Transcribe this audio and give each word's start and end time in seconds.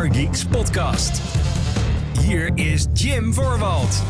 Gamergeeks 0.00 0.44
podcast. 0.44 1.20
Hier 2.20 2.50
is 2.54 2.86
Jim 2.92 3.34
Voorwald. 3.34 4.02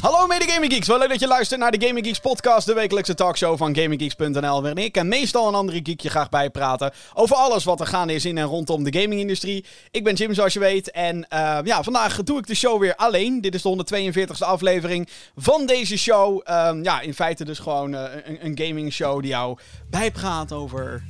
Hallo 0.00 0.26
mede 0.26 0.44
Gaming 0.44 0.72
Geeks, 0.72 0.86
wel 0.86 0.98
leuk 0.98 1.08
dat 1.08 1.20
je 1.20 1.26
luistert 1.26 1.60
naar 1.60 1.70
de 1.70 1.86
Gaming 1.86 2.06
Geeks 2.06 2.18
podcast, 2.18 2.66
de 2.66 2.74
wekelijkse 2.74 3.14
talkshow 3.14 3.56
van 3.58 3.76
GamingGeeks.nl, 3.76 4.62
waarin 4.62 4.84
ik 4.84 4.96
en 4.96 5.08
meestal 5.08 5.48
een 5.48 5.54
andere 5.54 5.80
geek 5.84 6.00
je 6.00 6.10
graag 6.10 6.28
bijpraten 6.28 6.92
over 7.14 7.36
alles 7.36 7.64
wat 7.64 7.80
er 7.80 7.86
gaande 7.86 8.14
is 8.14 8.24
in 8.24 8.38
en 8.38 8.44
rondom 8.44 8.84
de 8.84 9.00
gamingindustrie. 9.00 9.64
Ik 9.90 10.04
ben 10.04 10.14
Jim 10.14 10.34
zoals 10.34 10.52
je 10.52 10.60
weet 10.60 10.90
en 10.90 11.16
uh, 11.16 11.58
ja, 11.64 11.82
vandaag 11.82 12.22
doe 12.22 12.38
ik 12.38 12.46
de 12.46 12.54
show 12.54 12.80
weer 12.80 12.96
alleen. 12.96 13.40
Dit 13.40 13.54
is 13.54 13.62
de 13.62 14.12
142e 14.12 14.38
aflevering 14.38 15.08
van 15.36 15.66
deze 15.66 15.98
show. 15.98 16.40
Uh, 16.48 16.70
ja, 16.82 17.00
in 17.00 17.14
feite 17.14 17.44
dus 17.44 17.58
gewoon 17.58 17.94
uh, 17.94 18.02
een, 18.24 18.46
een 18.46 18.58
gaming 18.66 18.92
show 18.92 19.20
die 19.20 19.30
jou 19.30 19.58
bijpraat 19.90 20.52
over 20.52 21.02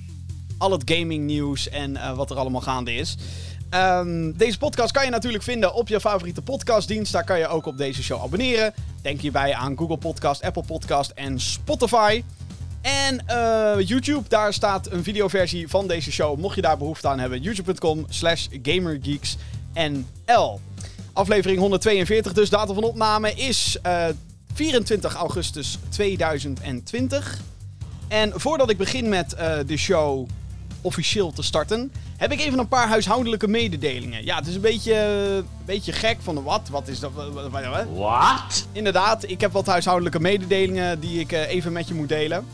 al 0.59 0.71
het 0.71 0.83
gaming 0.85 1.25
nieuws 1.25 1.69
en 1.69 1.91
uh, 1.91 2.17
wat 2.17 2.31
er 2.31 2.37
allemaal 2.37 2.61
gaande 2.61 2.95
is. 2.95 3.17
Um, 3.75 4.37
deze 4.37 4.59
podcast 4.59 4.93
kan 4.93 5.05
je 5.05 5.11
natuurlijk 5.11 5.45
vinden 5.45 5.75
op 5.75 5.89
je 5.89 6.01
favoriete 6.01 6.43
podcastdienst. 6.43 7.13
Daar 7.13 7.25
kan 7.25 7.39
je 7.39 7.49
ook 7.49 7.67
op 7.67 7.79
deze 7.79 8.03
show 8.03 8.23
abonneren. 8.23 8.75
Denk 9.03 9.21
hierbij 9.21 9.55
aan 9.55 9.77
Google 9.79 9.97
Podcast, 9.97 10.43
Apple 10.43 10.63
Podcast 10.63 11.11
en 11.11 11.41
Spotify. 11.41 12.25
En 12.81 13.25
uh, 13.29 13.75
YouTube, 13.87 14.29
daar 14.29 14.53
staat 14.53 14.91
een 14.91 15.03
videoversie 15.03 15.69
van 15.69 15.87
deze 15.87 16.13
show. 16.13 16.39
Mocht 16.39 16.55
je 16.55 16.61
daar 16.61 16.77
behoefte 16.77 17.09
aan 17.09 17.19
hebben, 17.19 17.43
youtube.com 17.43 18.05
slash 18.09 18.47
gamergeeksnl. 18.63 20.61
Aflevering 21.13 21.59
142, 21.59 22.33
dus 22.33 22.51
datum 22.51 22.75
van 22.75 22.85
opname 22.85 23.35
is 23.35 23.79
uh, 23.87 24.05
24 24.55 25.15
augustus 25.15 25.79
2020. 25.89 27.41
En 28.09 28.33
voordat 28.35 28.71
ik 28.71 28.77
begin 28.77 29.09
met 29.09 29.35
uh, 29.35 29.57
de 29.67 29.77
show 29.77 30.29
officieel 30.81 31.33
te 31.33 31.43
starten, 31.43 31.93
heb 32.17 32.33
ik 32.33 32.41
even 32.41 32.59
een 32.59 32.69
paar 32.69 32.89
huishoudelijke 32.89 33.49
mededelingen. 33.49 34.25
Ja, 34.25 34.37
het 34.37 34.47
is 34.47 34.55
een 34.55 34.61
beetje, 34.61 34.95
een 34.95 35.65
beetje 35.65 35.93
gek 35.93 36.17
van 36.21 36.43
wat? 36.43 36.69
Wat 36.69 36.89
is 36.89 37.01
dat? 37.01 37.13
Wat? 37.95 38.67
Inderdaad, 38.73 39.29
ik 39.29 39.41
heb 39.41 39.53
wat 39.53 39.67
huishoudelijke 39.67 40.21
mededelingen 40.21 41.01
die 41.01 41.21
ik 41.21 41.33
uh, 41.33 41.49
even 41.49 41.73
met 41.73 41.89
je 41.89 41.95
moet 41.95 42.09
delen. 42.09 42.47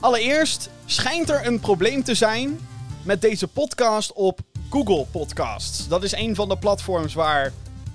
Allereerst 0.00 0.70
schijnt 0.86 1.30
er 1.30 1.46
een 1.46 1.60
probleem 1.60 2.04
te 2.04 2.14
zijn 2.14 2.58
met 3.02 3.20
deze 3.20 3.48
podcast 3.48 4.12
op 4.12 4.40
Google 4.70 5.06
Podcasts. 5.10 5.88
Dat 5.88 6.02
is 6.02 6.12
een 6.12 6.34
van 6.34 6.48
de 6.48 6.58
platforms 6.58 7.14
waar 7.14 7.52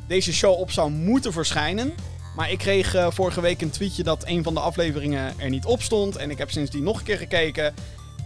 deze 0.07 0.33
show 0.33 0.59
op 0.59 0.71
zou 0.71 0.91
moeten 0.91 1.33
verschijnen. 1.33 1.93
Maar 2.35 2.51
ik 2.51 2.57
kreeg 2.57 2.95
uh, 2.95 3.07
vorige 3.09 3.41
week 3.41 3.61
een 3.61 3.69
tweetje 3.69 4.03
dat 4.03 4.23
een 4.25 4.43
van 4.43 4.53
de 4.53 4.59
afleveringen 4.59 5.33
er 5.37 5.49
niet 5.49 5.65
op 5.65 5.81
stond. 5.81 6.15
En 6.15 6.31
ik 6.31 6.37
heb 6.37 6.51
sindsdien 6.51 6.83
nog 6.83 6.97
een 6.97 7.03
keer 7.03 7.17
gekeken. 7.17 7.73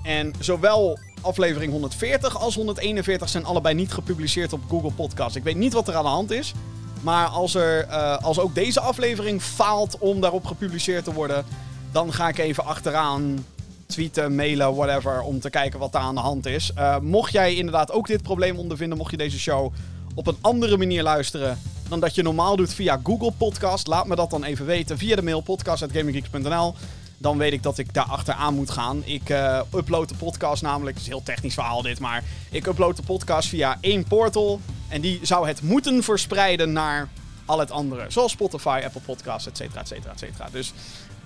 En 0.03 0.33
zowel 0.39 0.99
aflevering 1.21 1.71
140 1.71 2.39
als 2.39 2.55
141 2.55 3.29
zijn 3.29 3.45
allebei 3.45 3.75
niet 3.75 3.93
gepubliceerd 3.93 4.53
op 4.53 4.61
Google 4.69 4.91
Podcast. 4.91 5.35
Ik 5.35 5.43
weet 5.43 5.55
niet 5.55 5.73
wat 5.73 5.87
er 5.87 5.95
aan 5.95 6.03
de 6.03 6.09
hand 6.09 6.31
is. 6.31 6.53
Maar 7.01 7.27
als, 7.27 7.55
er, 7.55 7.87
uh, 7.87 8.17
als 8.17 8.39
ook 8.39 8.55
deze 8.55 8.79
aflevering 8.79 9.41
faalt 9.41 9.97
om 9.99 10.21
daarop 10.21 10.45
gepubliceerd 10.45 11.03
te 11.03 11.13
worden, 11.13 11.45
dan 11.91 12.13
ga 12.13 12.27
ik 12.27 12.37
even 12.37 12.65
achteraan 12.65 13.45
tweeten, 13.85 14.35
mailen, 14.35 14.75
whatever, 14.75 15.21
om 15.21 15.39
te 15.39 15.49
kijken 15.49 15.79
wat 15.79 15.91
daar 15.91 16.01
aan 16.01 16.15
de 16.15 16.21
hand 16.21 16.45
is. 16.45 16.71
Uh, 16.77 16.97
mocht 16.99 17.31
jij 17.31 17.55
inderdaad 17.55 17.91
ook 17.91 18.07
dit 18.07 18.21
probleem 18.21 18.57
ondervinden, 18.57 18.97
mocht 18.97 19.11
je 19.11 19.17
deze 19.17 19.39
show 19.39 19.73
op 20.15 20.27
een 20.27 20.37
andere 20.41 20.77
manier 20.77 21.03
luisteren 21.03 21.57
dan 21.89 21.99
dat 21.99 22.15
je 22.15 22.23
normaal 22.23 22.55
doet 22.55 22.73
via 22.73 22.99
Google 23.03 23.31
Podcast, 23.31 23.87
laat 23.87 24.07
me 24.07 24.15
dat 24.15 24.29
dan 24.29 24.43
even 24.43 24.65
weten 24.65 24.97
via 24.97 25.15
de 25.15 25.21
mail 25.21 25.41
podcast.gaminggeeks.nl 25.41 26.75
dan 27.21 27.37
weet 27.37 27.53
ik 27.53 27.63
dat 27.63 27.77
ik 27.77 27.93
daar 27.93 28.05
achteraan 28.05 28.53
moet 28.53 28.71
gaan. 28.71 29.01
Ik 29.05 29.29
uh, 29.29 29.61
upload 29.75 30.09
de 30.09 30.15
podcast 30.15 30.61
namelijk, 30.61 30.97
het 30.97 31.05
is 31.05 31.11
een 31.11 31.17
heel 31.17 31.25
technisch 31.25 31.53
verhaal 31.53 31.81
dit, 31.81 31.99
maar 31.99 32.23
ik 32.51 32.65
upload 32.65 32.95
de 32.95 33.03
podcast 33.03 33.49
via 33.49 33.77
één 33.81 34.03
portal. 34.03 34.59
En 34.87 35.01
die 35.01 35.19
zou 35.21 35.47
het 35.47 35.61
moeten 35.61 36.03
verspreiden 36.03 36.71
naar 36.71 37.09
al 37.45 37.59
het 37.59 37.71
andere. 37.71 38.05
Zoals 38.07 38.31
Spotify, 38.31 38.81
Apple 38.85 39.01
Podcasts, 39.01 39.47
et 39.47 39.57
cetera, 39.57 39.79
et 39.79 39.87
cetera, 39.87 40.11
et 40.11 40.19
cetera. 40.19 40.47
Dus 40.51 40.73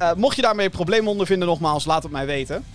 uh, 0.01 0.13
mocht 0.13 0.35
je 0.35 0.41
daarmee 0.41 0.69
problemen 0.69 1.11
ondervinden, 1.11 1.47
nogmaals, 1.47 1.85
laat 1.85 2.03
het 2.03 2.11
mij 2.11 2.25
weten. 2.25 2.65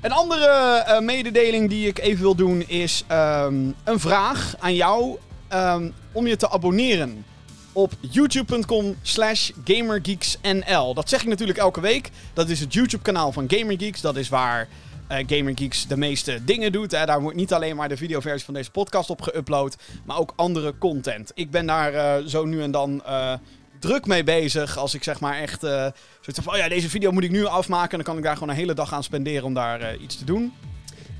Een 0.00 0.12
andere 0.12 0.84
uh, 0.88 0.98
mededeling 0.98 1.68
die 1.68 1.86
ik 1.86 1.98
even 1.98 2.22
wil 2.22 2.34
doen 2.34 2.68
is 2.68 3.04
um, 3.12 3.74
een 3.84 4.00
vraag 4.00 4.54
aan 4.58 4.74
jou 4.74 5.18
um, 5.52 5.94
om 6.12 6.26
je 6.26 6.36
te 6.36 6.50
abonneren 6.50 7.24
op 7.72 7.92
youtube.com 8.00 8.96
slash 9.02 9.50
gamergeeksnl. 9.64 10.94
Dat 10.94 11.08
zeg 11.08 11.20
ik 11.20 11.28
natuurlijk 11.28 11.58
elke 11.58 11.80
week. 11.80 12.10
Dat 12.32 12.48
is 12.48 12.60
het 12.60 12.72
YouTube 12.72 13.02
kanaal 13.02 13.32
van 13.32 13.44
Gamergeeks. 13.48 14.00
Dat 14.00 14.16
is 14.16 14.28
waar 14.28 14.68
uh, 15.10 15.18
Gamergeeks 15.26 15.86
de 15.86 15.96
meeste 15.96 16.44
dingen 16.44 16.72
doet. 16.72 16.90
Hè. 16.90 17.06
Daar 17.06 17.20
wordt 17.20 17.36
niet 17.36 17.52
alleen 17.52 17.76
maar 17.76 17.88
de 17.88 17.96
videoversie 17.96 18.44
van 18.44 18.54
deze 18.54 18.70
podcast 18.70 19.10
op 19.10 19.30
geüpload, 19.30 20.00
maar 20.04 20.18
ook 20.18 20.32
andere 20.36 20.74
content. 20.78 21.30
Ik 21.34 21.50
ben 21.50 21.66
daar 21.66 21.94
uh, 21.94 22.26
zo 22.26 22.44
nu 22.44 22.62
en 22.62 22.70
dan 22.70 23.02
uh, 23.06 23.32
druk 23.78 24.06
mee 24.06 24.24
bezig. 24.24 24.78
Als 24.78 24.94
ik 24.94 25.02
zeg 25.02 25.20
maar 25.20 25.38
echt 25.38 25.64
uh, 25.64 25.86
van, 26.20 26.52
oh 26.52 26.58
ja, 26.58 26.68
deze 26.68 26.88
video 26.88 27.12
moet 27.12 27.24
ik 27.24 27.30
nu 27.30 27.44
afmaken. 27.44 27.96
Dan 27.96 28.06
kan 28.06 28.16
ik 28.16 28.22
daar 28.22 28.34
gewoon 28.34 28.48
een 28.48 28.54
hele 28.54 28.74
dag 28.74 28.92
aan 28.92 29.04
spenderen 29.04 29.44
om 29.44 29.54
daar 29.54 29.96
iets 29.96 30.16
te 30.16 30.24
doen. 30.24 30.52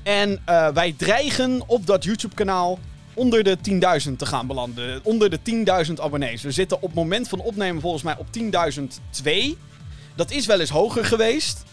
En 0.03 0.41
wij 0.73 0.93
dreigen 0.97 1.63
op 1.67 1.85
dat 1.85 2.03
YouTube 2.03 2.35
kanaal 2.35 2.79
onder 3.13 3.43
de 3.43 3.57
10.000 4.07 4.15
te 4.17 4.25
gaan 4.25 4.47
belanden. 4.47 4.99
Onder 5.03 5.29
de 5.29 5.39
10.000 5.87 5.93
abonnees. 5.93 6.41
We 6.41 6.51
zitten 6.51 6.77
op 6.77 6.83
het 6.83 6.93
moment 6.93 7.27
van 7.27 7.39
opnemen 7.39 7.81
volgens 7.81 8.03
mij 8.03 8.17
op 8.17 8.27
10.002. 9.23 9.31
Dat 10.15 10.31
is 10.31 10.45
wel 10.45 10.59
eens 10.59 10.69
hoger 10.69 11.05
geweest. 11.05 11.63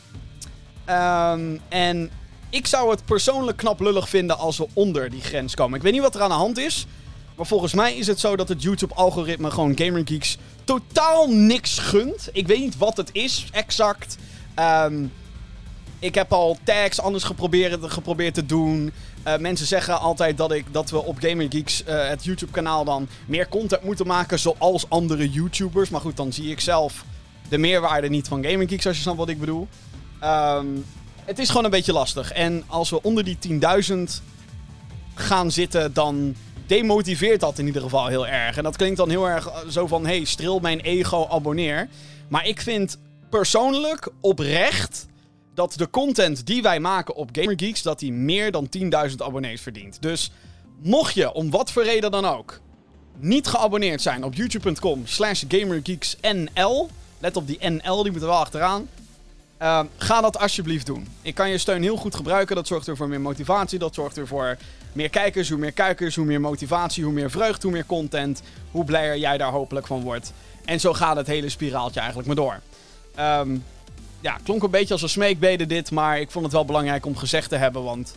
Um, 0.89 1.61
en 1.69 2.11
ik 2.51 2.67
zou 2.67 2.91
het 2.91 3.05
persoonlijk 3.05 3.57
knap 3.57 3.81
lullig 3.81 4.09
vinden 4.09 4.39
als 4.39 4.59
we 4.59 4.67
onder 4.73 5.11
die 5.11 5.21
grens 5.21 5.55
komen. 5.55 5.77
Ik 5.77 5.83
weet 5.83 5.93
niet 5.93 6.03
wat 6.03 6.15
er 6.15 6.23
aan 6.23 6.29
de 6.29 6.35
hand 6.35 6.59
is. 6.59 6.87
Maar 7.37 7.47
volgens 7.47 7.75
mij 7.75 7.97
is 7.97 8.07
het 8.07 8.21
zo 8.21 8.37
dat 8.37 8.49
het 8.49 8.63
YouTube-algoritme 8.63 9.51
gewoon 9.51 9.79
Gamer 9.79 10.03
Geeks 10.05 10.39
totaal 10.65 11.29
niks 11.29 11.79
gunt. 11.79 12.29
Ik 12.33 12.47
weet 12.47 12.59
niet 12.59 12.79
wat 12.79 12.97
het 12.97 13.11
is 13.13 13.47
exact. 13.53 14.17
Um, 14.59 15.13
ik 15.99 16.15
heb 16.15 16.33
al 16.33 16.59
tags 16.65 17.01
anders 17.01 17.25
geprobeerd, 17.25 17.93
geprobeerd 17.93 18.35
te 18.35 18.47
doen. 18.47 18.93
Uh, 19.27 19.37
mensen 19.37 19.67
zeggen 19.67 20.01
altijd 20.01 20.37
dat, 20.37 20.53
ik, 20.53 20.65
dat 20.71 20.91
we 20.91 21.05
op 21.05 21.19
Gamer 21.21 21.47
Geeks, 21.49 21.83
uh, 21.89 22.09
het 22.09 22.25
YouTube-kanaal, 22.25 22.85
dan 22.85 23.09
meer 23.27 23.49
content 23.49 23.83
moeten 23.83 24.07
maken 24.07 24.39
zoals 24.39 24.91
andere 24.91 25.31
YouTubers. 25.31 25.89
Maar 25.89 26.01
goed, 26.01 26.17
dan 26.17 26.33
zie 26.33 26.51
ik 26.51 26.61
zelf 26.61 27.05
de 27.49 27.59
meerwaarde 27.59 28.09
niet 28.09 28.29
van 28.29 28.45
Gamer 28.45 28.69
Geeks, 28.69 28.87
als 28.87 28.97
je 28.97 29.03
snapt 29.03 29.19
wat 29.19 29.29
ik 29.29 29.41
bedoel. 29.41 29.69
Um, 30.25 30.85
het 31.25 31.39
is 31.39 31.49
gewoon 31.49 31.65
een 31.65 31.71
beetje 31.71 31.93
lastig. 31.93 32.33
En 32.33 32.63
als 32.67 32.91
we 32.91 33.03
onder 33.03 33.25
die 33.25 33.39
10.000 33.49 33.59
gaan 35.15 35.51
zitten, 35.51 35.93
dan 35.93 36.35
demotiveert 36.67 37.41
dat 37.41 37.59
in 37.59 37.67
ieder 37.67 37.83
geval 37.83 38.07
heel 38.07 38.27
erg. 38.27 38.57
En 38.57 38.63
dat 38.63 38.77
klinkt 38.77 38.97
dan 38.97 39.11
heel 39.11 39.29
erg 39.29 39.65
zo 39.69 39.87
van: 39.87 40.07
hey, 40.07 40.25
stril 40.25 40.59
mijn 40.59 40.81
ego, 40.81 41.27
abonneer. 41.31 41.89
Maar 42.29 42.47
ik 42.47 42.61
vind 42.61 42.99
persoonlijk 43.31 44.09
oprecht 44.21 45.07
dat 45.61 45.75
de 45.77 45.91
content 45.91 46.47
die 46.47 46.63
wij 46.63 46.81
maken 46.81 47.15
op 47.15 47.29
GamerGeeks, 47.33 47.83
dat 47.83 47.99
die 47.99 48.13
meer 48.13 48.51
dan 48.51 48.69
10.000 48.79 49.17
abonnees 49.17 49.61
verdient. 49.61 50.03
Dus 50.03 50.31
mocht 50.83 51.15
je, 51.15 51.33
om 51.33 51.51
wat 51.51 51.73
voor 51.73 51.85
reden 51.85 52.11
dan 52.11 52.25
ook, 52.25 52.61
niet 53.19 53.47
geabonneerd 53.47 54.03
zijn 54.03 54.25
op 54.25 54.35
youtube.com 54.35 55.07
slash 55.07 55.43
gamergeeksnl, 55.49 56.89
let 57.19 57.37
op 57.37 57.47
die 57.47 57.69
NL, 57.69 58.03
die 58.03 58.13
moet 58.13 58.21
er 58.21 58.27
wel 58.27 58.37
achteraan, 58.37 58.89
uh, 59.63 59.81
ga 59.97 60.21
dat 60.21 60.39
alsjeblieft 60.39 60.87
doen. 60.87 61.09
Ik 61.23 61.35
kan 61.35 61.51
je 61.51 61.59
steun 61.59 61.83
heel 61.83 61.97
goed 61.97 62.15
gebruiken, 62.15 62.57
dat 62.57 62.67
zorgt 62.67 62.87
er 62.87 62.97
voor 62.97 63.09
meer 63.09 63.21
motivatie, 63.21 63.79
dat 63.79 63.95
zorgt 63.95 64.17
er 64.17 64.27
voor 64.27 64.57
meer 64.93 65.11
kijkers, 65.11 65.49
hoe 65.49 65.59
meer 65.59 65.73
kijkers, 65.73 66.17
hoe 66.17 66.25
meer 66.25 66.41
motivatie, 66.41 67.05
hoe 67.05 67.13
meer 67.13 67.31
vreugd, 67.31 67.63
hoe 67.63 67.73
meer 67.73 67.87
content, 67.87 68.43
hoe 68.71 68.85
blijer 68.85 69.19
jij 69.19 69.39
daar 69.39 69.53
hopelijk 69.53 69.87
van 69.87 70.03
wordt. 70.03 70.33
En 70.65 70.81
zo 70.81 70.93
gaat 70.93 71.17
het 71.17 71.27
hele 71.27 71.49
spiraaltje 71.49 72.01
eigenlijk 72.01 72.29
maar 72.29 72.45
door. 72.45 72.61
Um, 73.19 73.65
ja, 74.21 74.39
klonk 74.43 74.63
een 74.63 74.71
beetje 74.71 74.93
als 74.93 75.03
een 75.03 75.09
smeekbede 75.09 75.67
dit, 75.67 75.91
maar 75.91 76.21
ik 76.21 76.31
vond 76.31 76.45
het 76.45 76.55
wel 76.55 76.65
belangrijk 76.65 77.07
om 77.07 77.17
gezegd 77.17 77.49
te 77.49 77.57
hebben, 77.57 77.83
want 77.83 78.17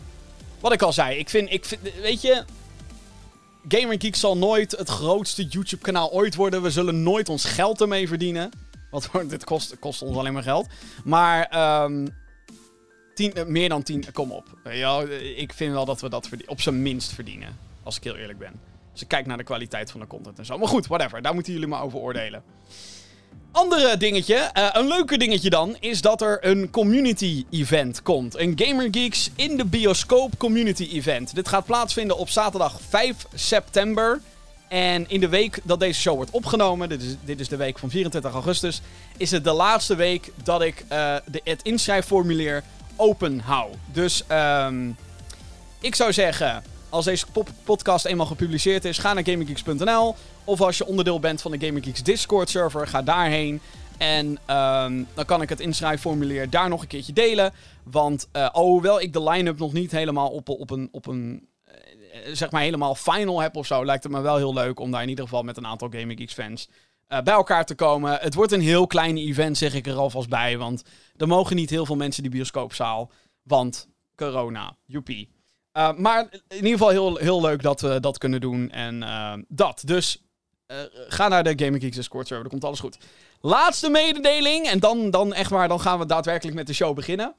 wat 0.60 0.72
ik 0.72 0.82
al 0.82 0.92
zei, 0.92 1.18
ik 1.18 1.28
vind, 1.28 1.52
ik 1.52 1.64
vind 1.64 1.80
weet 2.02 2.22
je, 2.22 2.44
Gamer 3.68 4.00
Geek 4.00 4.16
zal 4.16 4.36
nooit 4.36 4.70
het 4.70 4.88
grootste 4.88 5.44
YouTube-kanaal 5.44 6.12
ooit 6.12 6.34
worden. 6.34 6.62
We 6.62 6.70
zullen 6.70 7.02
nooit 7.02 7.28
ons 7.28 7.44
geld 7.44 7.80
ermee 7.80 8.08
verdienen. 8.08 8.50
Want 8.90 9.08
dit 9.30 9.44
kost, 9.44 9.78
kost 9.78 10.02
ons 10.02 10.16
alleen 10.16 10.32
maar 10.32 10.42
geld. 10.42 10.66
Maar 11.04 11.82
um, 11.84 12.08
tien, 13.14 13.32
meer 13.46 13.68
dan 13.68 13.82
10, 13.82 14.12
kom 14.12 14.32
op. 14.32 14.58
Ja, 14.64 15.00
ik 15.36 15.52
vind 15.52 15.72
wel 15.72 15.84
dat 15.84 16.00
we 16.00 16.08
dat 16.08 16.28
op 16.46 16.60
zijn 16.60 16.82
minst 16.82 17.12
verdienen. 17.12 17.58
Als 17.82 17.96
ik 17.96 18.04
heel 18.04 18.16
eerlijk 18.16 18.38
ben. 18.38 18.60
Als 18.92 19.02
ik 19.02 19.08
kijk 19.08 19.26
naar 19.26 19.36
de 19.36 19.44
kwaliteit 19.44 19.90
van 19.90 20.00
de 20.00 20.06
content 20.06 20.38
en 20.38 20.44
zo. 20.44 20.58
Maar 20.58 20.68
goed, 20.68 20.86
whatever. 20.86 21.22
Daar 21.22 21.34
moeten 21.34 21.52
jullie 21.52 21.68
maar 21.68 21.82
over 21.82 21.98
oordelen. 21.98 22.42
Andere 23.54 23.96
dingetje, 23.96 24.50
uh, 24.58 24.68
een 24.72 24.86
leuker 24.86 25.18
dingetje 25.18 25.50
dan, 25.50 25.76
is 25.80 26.00
dat 26.00 26.22
er 26.22 26.38
een 26.40 26.70
community 26.70 27.44
event 27.50 28.02
komt. 28.02 28.38
Een 28.38 28.52
Gamer 28.56 28.88
Geeks 28.90 29.30
in 29.36 29.56
de 29.56 29.64
bioscoop 29.64 30.32
community 30.38 30.88
event. 30.92 31.34
Dit 31.34 31.48
gaat 31.48 31.64
plaatsvinden 31.64 32.16
op 32.16 32.28
zaterdag 32.28 32.78
5 32.88 33.26
september. 33.34 34.20
En 34.68 35.08
in 35.08 35.20
de 35.20 35.28
week 35.28 35.60
dat 35.62 35.80
deze 35.80 36.00
show 36.00 36.14
wordt 36.14 36.30
opgenomen, 36.30 36.88
dit 36.88 37.02
is, 37.02 37.16
dit 37.24 37.40
is 37.40 37.48
de 37.48 37.56
week 37.56 37.78
van 37.78 37.90
24 37.90 38.32
augustus, 38.32 38.80
is 39.16 39.30
het 39.30 39.44
de 39.44 39.52
laatste 39.52 39.94
week 39.94 40.32
dat 40.42 40.62
ik 40.62 40.84
uh, 40.92 41.16
de, 41.26 41.40
het 41.44 41.62
inschrijfformulier 41.62 42.62
open 42.96 43.40
hou. 43.40 43.70
Dus 43.92 44.22
um, 44.28 44.96
ik 45.80 45.94
zou 45.94 46.12
zeggen, 46.12 46.62
als 46.94 47.04
deze 47.04 47.26
podcast 47.64 48.04
eenmaal 48.04 48.26
gepubliceerd 48.26 48.84
is, 48.84 48.98
ga 48.98 49.12
naar 49.12 49.24
GamingGeeks.nl. 49.24 50.14
Of 50.44 50.60
als 50.60 50.78
je 50.78 50.86
onderdeel 50.86 51.20
bent 51.20 51.42
van 51.42 51.50
de 51.50 51.66
GamingGeeks 51.66 52.02
Discord 52.02 52.50
server, 52.50 52.86
ga 52.86 53.02
daarheen. 53.02 53.60
En 53.98 54.38
ehm, 54.44 55.02
dan 55.14 55.24
kan 55.24 55.42
ik 55.42 55.48
het 55.48 55.60
inschrijfformulier 55.60 56.50
daar 56.50 56.68
nog 56.68 56.82
een 56.82 56.86
keertje 56.86 57.12
delen. 57.12 57.52
Want 57.82 58.28
uh, 58.32 58.48
alhoewel 58.50 59.00
ik 59.00 59.12
de 59.12 59.22
line-up 59.22 59.58
nog 59.58 59.72
niet 59.72 59.90
helemaal 59.90 60.28
op, 60.28 60.48
op 60.48 60.70
een, 60.70 60.88
op 60.92 61.06
een 61.06 61.48
zeg 62.32 62.50
maar 62.50 62.62
helemaal 62.62 62.94
final 62.94 63.40
heb 63.40 63.56
of 63.56 63.66
zo, 63.66 63.84
lijkt 63.84 64.02
het 64.02 64.12
me 64.12 64.20
wel 64.20 64.36
heel 64.36 64.54
leuk 64.54 64.80
om 64.80 64.90
daar 64.90 65.02
in 65.02 65.08
ieder 65.08 65.24
geval 65.24 65.42
met 65.42 65.56
een 65.56 65.66
aantal 65.66 65.88
Gaming 65.88 66.18
Geeks 66.18 66.32
fans 66.32 66.68
uh, 67.08 67.20
bij 67.20 67.34
elkaar 67.34 67.64
te 67.64 67.74
komen. 67.74 68.18
Het 68.20 68.34
wordt 68.34 68.52
een 68.52 68.60
heel 68.60 68.86
klein 68.86 69.16
event, 69.16 69.58
zeg 69.58 69.74
ik 69.74 69.86
er 69.86 69.96
alvast 69.96 70.28
bij. 70.28 70.58
Want 70.58 70.82
er 71.16 71.26
mogen 71.26 71.56
niet 71.56 71.70
heel 71.70 71.86
veel 71.86 71.96
mensen 71.96 72.22
die 72.22 72.32
bioscoopzaal. 72.32 73.10
Want 73.42 73.88
corona, 74.16 74.76
joepie. 74.86 75.33
Uh, 75.76 75.92
maar 75.96 76.26
in 76.48 76.56
ieder 76.56 76.70
geval 76.70 76.88
heel, 76.88 77.16
heel 77.16 77.40
leuk 77.40 77.62
dat 77.62 77.80
we 77.80 78.00
dat 78.00 78.18
kunnen 78.18 78.40
doen. 78.40 78.70
En 78.70 79.02
uh, 79.02 79.32
dat. 79.48 79.82
Dus 79.84 80.18
ga 81.08 81.28
naar 81.28 81.44
de 81.44 81.64
Gaming 81.64 81.82
Geeks 81.82 81.96
Discord 81.96 82.26
server, 82.26 82.42
dan 82.42 82.52
komt 82.52 82.64
alles 82.64 82.80
goed. 82.80 82.98
Laatste 83.40 83.90
mededeling. 83.90 84.66
En 84.66 84.78
dan, 84.78 85.10
dan 85.10 85.34
echt 85.34 85.50
maar, 85.50 85.68
dan 85.68 85.80
gaan 85.80 85.98
we 85.98 86.06
daadwerkelijk 86.06 86.56
met 86.56 86.66
de 86.66 86.72
show 86.72 86.94
beginnen. 86.94 87.34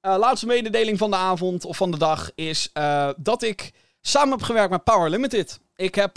laatste 0.00 0.46
mededeling 0.46 0.98
van 0.98 1.10
de 1.10 1.16
avond 1.16 1.64
of 1.64 1.76
van 1.76 1.90
de 1.90 1.98
dag 1.98 2.30
is 2.34 2.72
dat 3.16 3.42
ik 3.42 3.72
samen 4.00 4.30
heb 4.30 4.42
gewerkt 4.42 4.70
met 4.70 4.84
Power 4.84 5.10
Limited. 5.10 5.60
Ik 5.76 5.94
heb 5.94 6.14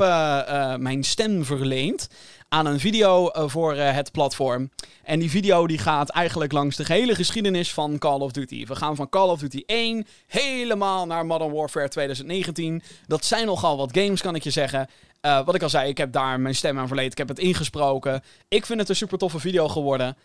mijn 0.77 1.03
stem 1.03 1.45
verleend 1.45 2.07
aan 2.55 2.65
een 2.65 2.79
video 2.79 3.31
uh, 3.31 3.43
voor 3.47 3.75
uh, 3.75 3.91
het 3.91 4.11
platform. 4.11 4.69
En 5.03 5.19
die 5.19 5.29
video 5.29 5.67
die 5.67 5.77
gaat 5.77 6.09
eigenlijk 6.09 6.51
langs 6.51 6.75
de 6.75 6.85
gehele 6.85 7.15
geschiedenis 7.15 7.73
van 7.73 7.97
Call 7.97 8.19
of 8.19 8.31
Duty. 8.31 8.65
We 8.65 8.75
gaan 8.75 8.95
van 8.95 9.09
Call 9.09 9.29
of 9.29 9.39
Duty 9.39 9.63
1 9.65 10.07
helemaal 10.27 11.05
naar 11.05 11.25
Modern 11.25 11.51
Warfare 11.51 11.87
2019. 11.87 12.81
Dat 13.07 13.25
zijn 13.25 13.45
nogal 13.45 13.77
wat 13.77 13.97
games, 13.97 14.21
kan 14.21 14.35
ik 14.35 14.43
je 14.43 14.49
zeggen. 14.49 14.87
Uh, 15.21 15.45
wat 15.45 15.55
ik 15.55 15.63
al 15.63 15.69
zei, 15.69 15.89
ik 15.89 15.97
heb 15.97 16.11
daar 16.11 16.39
mijn 16.39 16.55
stem 16.55 16.79
aan 16.79 16.87
verleend. 16.87 17.11
Ik 17.11 17.17
heb 17.17 17.27
het 17.27 17.39
ingesproken. 17.39 18.23
Ik 18.47 18.65
vind 18.65 18.79
het 18.79 18.89
een 18.89 18.95
super 18.95 19.17
toffe 19.17 19.39
video 19.39 19.67
geworden. 19.67 20.17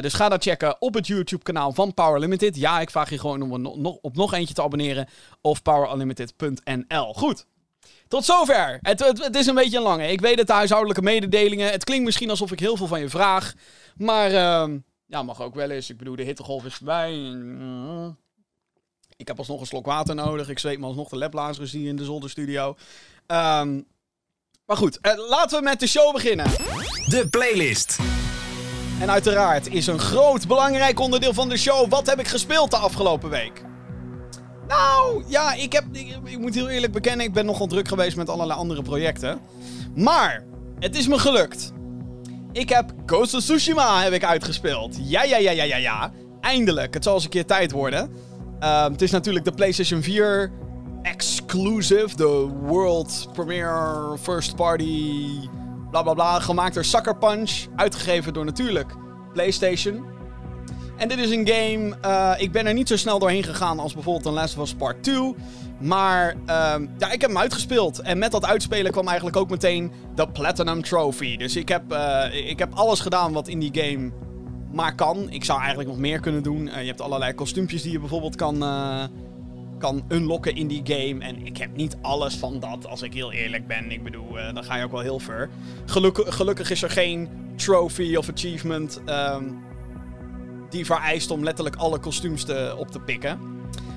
dus 0.00 0.14
ga 0.14 0.28
dat 0.28 0.42
checken 0.42 0.80
op 0.80 0.94
het 0.94 1.06
YouTube-kanaal 1.06 1.72
van 1.72 1.94
Power 1.94 2.20
Limited. 2.20 2.56
Ja, 2.56 2.80
ik 2.80 2.90
vraag 2.90 3.10
je 3.10 3.18
gewoon 3.18 3.42
om 3.42 3.76
op 4.02 4.16
nog 4.16 4.32
eentje 4.32 4.54
te 4.54 4.62
abonneren. 4.62 5.08
Of 5.40 5.62
powerunlimited.nl. 5.62 7.14
Goed. 7.14 7.46
Tot 8.08 8.24
zover. 8.24 8.78
Het, 8.82 9.00
het, 9.00 9.36
is 9.36 9.46
een 9.46 9.54
beetje 9.54 9.76
een 9.76 9.82
lange. 9.82 10.08
Ik 10.08 10.20
weet 10.20 10.38
het, 10.38 10.46
de 10.46 10.52
huishoudelijke 10.52 11.02
mededelingen. 11.02 11.70
Het 11.70 11.84
klinkt 11.84 12.04
misschien 12.04 12.30
alsof 12.30 12.52
ik 12.52 12.60
heel 12.60 12.76
veel 12.76 12.86
van 12.86 13.00
je 13.00 13.08
vraag. 13.08 13.54
Maar 13.96 14.30
uh, 14.30 14.74
ja, 15.06 15.22
mag 15.22 15.42
ook 15.42 15.54
wel 15.54 15.70
eens. 15.70 15.90
Ik 15.90 15.96
bedoel, 15.96 16.16
de 16.16 16.22
hittegolf 16.22 16.64
is 16.64 16.74
voorbij. 16.74 17.12
Ik 19.16 19.28
heb 19.28 19.38
alsnog 19.38 19.60
een 19.60 19.66
slok 19.66 19.86
water 19.86 20.14
nodig. 20.14 20.48
Ik 20.48 20.58
zweet 20.58 20.78
me 20.78 20.86
alsnog 20.86 21.08
de 21.08 21.16
lablazers 21.16 21.72
hier 21.72 21.88
in 21.88 21.96
de 21.96 22.04
zolderstudio. 22.04 22.68
Um, 23.26 23.86
maar 24.66 24.76
goed, 24.76 24.98
uh, 25.02 25.28
laten 25.28 25.58
we 25.58 25.64
met 25.64 25.80
de 25.80 25.86
show 25.86 26.12
beginnen. 26.12 26.46
De 27.06 27.26
playlist. 27.30 27.98
En 29.00 29.10
uiteraard 29.10 29.74
is 29.74 29.86
een 29.86 29.98
groot 29.98 30.46
belangrijk 30.46 31.00
onderdeel 31.00 31.34
van 31.34 31.48
de 31.48 31.56
show. 31.56 31.90
Wat 31.90 32.06
heb 32.06 32.18
ik 32.18 32.28
gespeeld 32.28 32.70
de 32.70 32.76
afgelopen 32.76 33.30
week? 33.30 33.71
Nou, 34.68 35.24
ja, 35.26 35.54
ik, 35.54 35.72
heb, 35.72 35.84
ik, 36.24 36.38
moet 36.38 36.54
heel 36.54 36.68
eerlijk 36.68 36.92
bekennen, 36.92 37.26
ik 37.26 37.32
ben 37.32 37.46
nogal 37.46 37.66
druk 37.66 37.88
geweest 37.88 38.16
met 38.16 38.28
allerlei 38.28 38.58
andere 38.58 38.82
projecten. 38.82 39.40
Maar, 39.94 40.44
het 40.78 40.96
is 40.96 41.08
me 41.08 41.18
gelukt. 41.18 41.72
Ik 42.52 42.68
heb 42.68 42.92
Ghost 43.06 43.34
of 43.34 43.40
Tsushima 43.40 44.02
heb 44.02 44.12
ik 44.12 44.24
uitgespeeld. 44.24 44.98
Ja, 45.00 45.22
ja, 45.22 45.36
ja, 45.36 45.50
ja, 45.50 45.62
ja, 45.62 45.76
ja. 45.76 46.12
Eindelijk. 46.40 46.94
Het 46.94 47.04
zal 47.04 47.14
eens 47.14 47.24
een 47.24 47.30
keer 47.30 47.46
tijd 47.46 47.70
worden. 47.70 48.10
Uh, 48.60 48.84
het 48.84 49.02
is 49.02 49.10
natuurlijk 49.10 49.44
de 49.44 49.52
PlayStation 49.52 50.02
4 50.02 50.52
exclusive. 51.02 52.16
De 52.16 52.48
world 52.62 53.28
premiere 53.32 54.16
first 54.22 54.56
party. 54.56 55.48
Bla 55.90 56.02
bla 56.02 56.14
bla. 56.14 56.40
Gemaakt 56.40 56.74
door 56.74 56.84
Sucker 56.84 57.16
Punch. 57.16 57.66
Uitgegeven 57.76 58.32
door 58.32 58.44
natuurlijk 58.44 58.96
PlayStation. 59.32 60.04
En 60.96 61.08
dit 61.08 61.18
is 61.18 61.30
een 61.30 61.48
game, 61.48 61.96
uh, 62.04 62.34
ik 62.38 62.52
ben 62.52 62.66
er 62.66 62.74
niet 62.74 62.88
zo 62.88 62.96
snel 62.96 63.18
doorheen 63.18 63.42
gegaan 63.42 63.78
als 63.78 63.94
bijvoorbeeld 63.94 64.26
een 64.26 64.32
Last 64.32 64.58
of 64.58 64.62
Us 64.62 64.74
Part 64.74 65.02
2. 65.02 65.34
Maar 65.78 66.34
uh, 66.34 66.74
ja, 66.98 67.10
ik 67.10 67.20
heb 67.20 67.30
hem 67.30 67.38
uitgespeeld. 67.38 68.00
En 68.00 68.18
met 68.18 68.30
dat 68.32 68.44
uitspelen 68.44 68.92
kwam 68.92 69.06
eigenlijk 69.06 69.36
ook 69.36 69.50
meteen 69.50 69.92
de 70.14 70.28
Platinum 70.28 70.82
Trophy. 70.82 71.36
Dus 71.36 71.56
ik 71.56 71.68
heb, 71.68 71.92
uh, 71.92 72.24
ik 72.32 72.58
heb 72.58 72.74
alles 72.74 73.00
gedaan 73.00 73.32
wat 73.32 73.48
in 73.48 73.58
die 73.58 73.70
game 73.72 74.10
maar 74.72 74.94
kan. 74.94 75.30
Ik 75.30 75.44
zou 75.44 75.58
eigenlijk 75.58 75.88
nog 75.88 75.98
meer 75.98 76.20
kunnen 76.20 76.42
doen. 76.42 76.66
Uh, 76.66 76.80
je 76.80 76.86
hebt 76.86 77.00
allerlei 77.00 77.32
kostuumpjes 77.32 77.82
die 77.82 77.92
je 77.92 77.98
bijvoorbeeld 77.98 78.36
kan, 78.36 78.58
kan 79.78 80.04
unlocken 80.08 80.54
in 80.54 80.66
die 80.66 80.80
game. 80.84 81.24
En 81.24 81.46
ik 81.46 81.56
heb 81.56 81.76
niet 81.76 81.96
alles 82.02 82.34
van 82.34 82.60
dat, 82.60 82.86
als 82.86 83.02
ik 83.02 83.14
heel 83.14 83.32
eerlijk 83.32 83.66
ben. 83.66 83.90
Ik 83.90 84.02
bedoel, 84.02 84.32
dan 84.54 84.64
ga 84.64 84.76
je 84.76 84.84
ook 84.84 84.90
wel 84.90 85.00
heel 85.00 85.18
ver. 85.18 85.50
Gelukkig, 85.86 86.70
is 86.70 86.82
er 86.82 86.90
geen 86.90 87.28
trophy 87.56 88.16
of 88.16 88.30
achievement... 88.30 89.00
Um, 89.06 89.70
die 90.72 90.86
vereist 90.86 91.30
om 91.30 91.44
letterlijk 91.44 91.76
alle 91.76 91.98
kostuums 91.98 92.44
te, 92.44 92.74
op 92.78 92.90
te 92.90 92.98
pikken. 92.98 93.38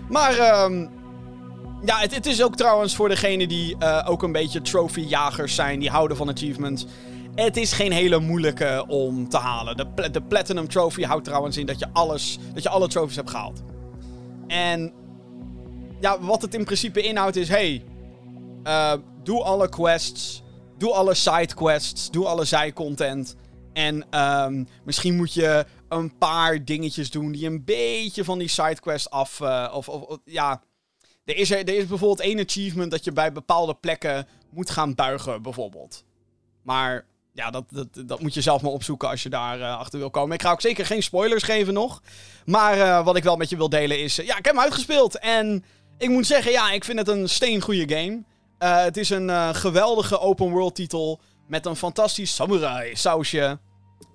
Maar 0.09 0.63
um, 0.63 0.89
ja, 1.85 1.97
het, 1.97 2.15
het, 2.15 2.25
is 2.25 2.43
ook 2.43 2.55
trouwens 2.55 2.95
voor 2.95 3.09
degenen 3.09 3.47
die 3.47 3.75
uh, 3.79 4.05
ook 4.09 4.23
een 4.23 4.31
beetje 4.31 4.61
trophyjagers 4.61 5.55
zijn, 5.55 5.79
die 5.79 5.89
houden 5.89 6.17
van 6.17 6.29
achievements. 6.29 6.85
Het 7.35 7.57
is 7.57 7.73
geen 7.73 7.91
hele 7.91 8.19
moeilijke 8.19 8.85
om 8.87 9.29
te 9.29 9.37
halen. 9.37 9.77
De, 9.77 10.09
de 10.11 10.21
Platinum 10.21 10.67
Trophy 10.67 11.03
houdt 11.03 11.25
trouwens 11.25 11.57
in 11.57 11.65
dat 11.65 11.79
je, 11.79 11.87
alles, 11.93 12.37
dat 12.53 12.63
je 12.63 12.69
alle 12.69 12.87
trophies 12.87 13.15
hebt 13.15 13.29
gehaald. 13.29 13.61
En 14.47 14.93
ja, 15.99 16.19
wat 16.19 16.41
het 16.41 16.53
in 16.53 16.63
principe 16.63 17.01
inhoudt 17.01 17.35
is: 17.35 17.49
hey, 17.49 17.83
uh, 18.63 18.93
doe 19.23 19.43
alle 19.43 19.69
quests, 19.69 20.43
doe 20.77 20.93
alle 20.93 21.13
side 21.13 21.53
quests, 21.55 22.11
doe 22.11 22.25
alle 22.25 22.45
zijcontent. 22.45 23.35
En 23.75 24.19
um, 24.19 24.67
misschien 24.83 25.15
moet 25.15 25.33
je 25.33 25.65
een 25.89 26.17
paar 26.17 26.65
dingetjes 26.65 27.11
doen 27.11 27.31
die 27.31 27.45
een 27.45 27.63
beetje 27.63 28.23
van 28.23 28.39
die 28.39 28.47
sidequest 28.47 29.09
af. 29.09 29.39
Uh, 29.39 29.71
of, 29.73 29.89
of, 29.89 30.17
ja. 30.25 30.61
Er 31.25 31.37
is, 31.37 31.51
er, 31.51 31.57
er 31.57 31.75
is 31.75 31.85
bijvoorbeeld 31.85 32.19
één 32.19 32.39
achievement 32.39 32.91
dat 32.91 33.03
je 33.03 33.11
bij 33.11 33.31
bepaalde 33.31 33.73
plekken 33.73 34.27
moet 34.49 34.69
gaan 34.69 34.95
buigen, 34.95 35.41
bijvoorbeeld. 35.41 36.03
Maar 36.63 37.05
ja, 37.33 37.51
dat, 37.51 37.63
dat, 37.69 37.87
dat 38.05 38.21
moet 38.21 38.33
je 38.33 38.41
zelf 38.41 38.61
maar 38.61 38.71
opzoeken 38.71 39.09
als 39.09 39.23
je 39.23 39.29
daar 39.29 39.59
uh, 39.59 39.77
achter 39.77 39.99
wil 39.99 40.09
komen. 40.09 40.35
Ik 40.35 40.41
ga 40.41 40.51
ook 40.51 40.61
zeker 40.61 40.85
geen 40.85 41.03
spoilers 41.03 41.43
geven 41.43 41.73
nog. 41.73 42.01
Maar 42.45 42.77
uh, 42.77 43.05
wat 43.05 43.15
ik 43.15 43.23
wel 43.23 43.35
met 43.35 43.49
je 43.49 43.57
wil 43.57 43.69
delen 43.69 43.99
is... 43.99 44.15
ja, 44.15 44.37
ik 44.37 44.45
heb 44.45 44.55
hem 44.55 44.59
uitgespeeld. 44.59 45.19
En 45.19 45.65
ik 45.97 46.09
moet 46.09 46.27
zeggen, 46.27 46.51
ja, 46.51 46.71
ik 46.71 46.83
vind 46.83 46.99
het 46.99 47.07
een 47.07 47.29
steengoede 47.29 47.95
game. 47.95 48.23
het 48.57 48.97
is 48.97 49.09
een 49.09 49.55
geweldige 49.55 50.19
open 50.19 50.49
world 50.49 50.75
titel. 50.75 51.19
Met 51.47 51.65
een 51.65 51.75
fantastisch 51.75 52.35
samurai 52.35 52.95
sausje. 52.95 53.59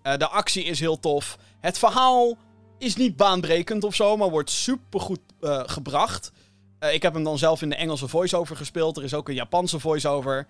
de 0.03 0.29
actie 0.29 0.65
is 0.65 0.81
heel 0.81 1.01
tof. 1.01 1.39
Het 1.61 1.79
verhaal 1.79 2.37
is 2.79 2.97
niet 2.97 3.17
baanbrekend 3.17 3.85
of 3.85 3.95
zo, 3.95 4.17
maar 4.17 4.31
wordt 4.31 4.51
supergoed 4.51 5.21
uh, 5.41 5.63
gebracht. 5.67 6.33
Uh, 6.81 6.95
ik 6.95 7.03
heb 7.03 7.15
hem 7.15 7.25
dan 7.25 7.39
zelf 7.39 7.63
in 7.63 7.69
de 7.69 7.75
Engelse 7.75 8.09
voice-over 8.09 8.57
gespeeld. 8.57 8.97
Er 8.97 9.05
is 9.05 9.15
ook 9.15 9.29
een 9.29 9.35
Japanse 9.35 9.81
voice-over. 9.81 10.47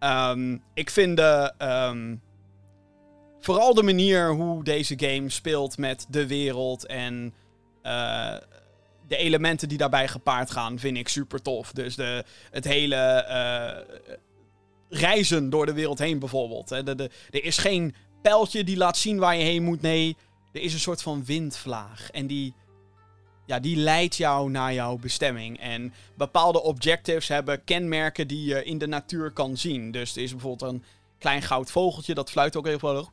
Um, 0.00 0.62
ik 0.74 0.90
vind 0.90 1.16
de, 1.16 1.52
um, 1.58 2.22
vooral 3.40 3.74
de 3.74 3.82
manier 3.82 4.30
hoe 4.32 4.64
deze 4.64 4.94
game 4.96 5.30
speelt 5.30 5.78
met 5.78 6.06
de 6.08 6.26
wereld 6.26 6.86
en 6.86 7.34
de 9.08 9.16
elementen 9.16 9.68
die 9.68 9.78
daarbij 9.78 10.08
gepaard 10.08 10.50
gaan, 10.50 10.78
vind 10.78 10.96
ik 10.96 11.08
super 11.08 11.42
tof. 11.42 11.72
Dus 11.72 11.96
de, 11.96 12.24
het 12.50 12.64
hele 12.64 13.24
reizen 14.90 15.50
door 15.50 15.66
de 15.66 15.72
wereld 15.72 15.98
heen 15.98 16.18
bijvoorbeeld. 16.18 16.70
Er 16.70 17.10
is 17.30 17.58
geen 17.58 17.94
pijltje 18.22 18.64
die 18.64 18.76
laat 18.76 18.96
zien 18.96 19.18
waar 19.18 19.36
je 19.36 19.44
heen 19.44 19.62
moet. 19.62 19.80
Nee, 19.80 20.16
er 20.52 20.60
is 20.60 20.72
een 20.72 20.80
soort 20.80 21.02
van 21.02 21.24
windvlaag. 21.24 22.10
En 22.10 22.26
die, 22.26 22.54
ja, 23.46 23.60
die 23.60 23.76
leidt 23.76 24.16
jou 24.16 24.50
naar 24.50 24.74
jouw 24.74 24.96
bestemming. 24.96 25.60
En 25.60 25.92
bepaalde 26.16 26.62
objectives 26.62 27.28
hebben 27.28 27.64
kenmerken 27.64 28.28
die 28.28 28.44
je 28.44 28.64
in 28.64 28.78
de 28.78 28.86
natuur 28.86 29.30
kan 29.30 29.56
zien. 29.56 29.90
Dus 29.90 30.16
er 30.16 30.22
is 30.22 30.30
bijvoorbeeld 30.30 30.72
een 30.72 30.84
klein 31.18 31.42
goud 31.42 31.70
vogeltje, 31.70 32.14
dat 32.14 32.30
fluit 32.30 32.56
ook 32.56 32.66
even. 32.66 33.08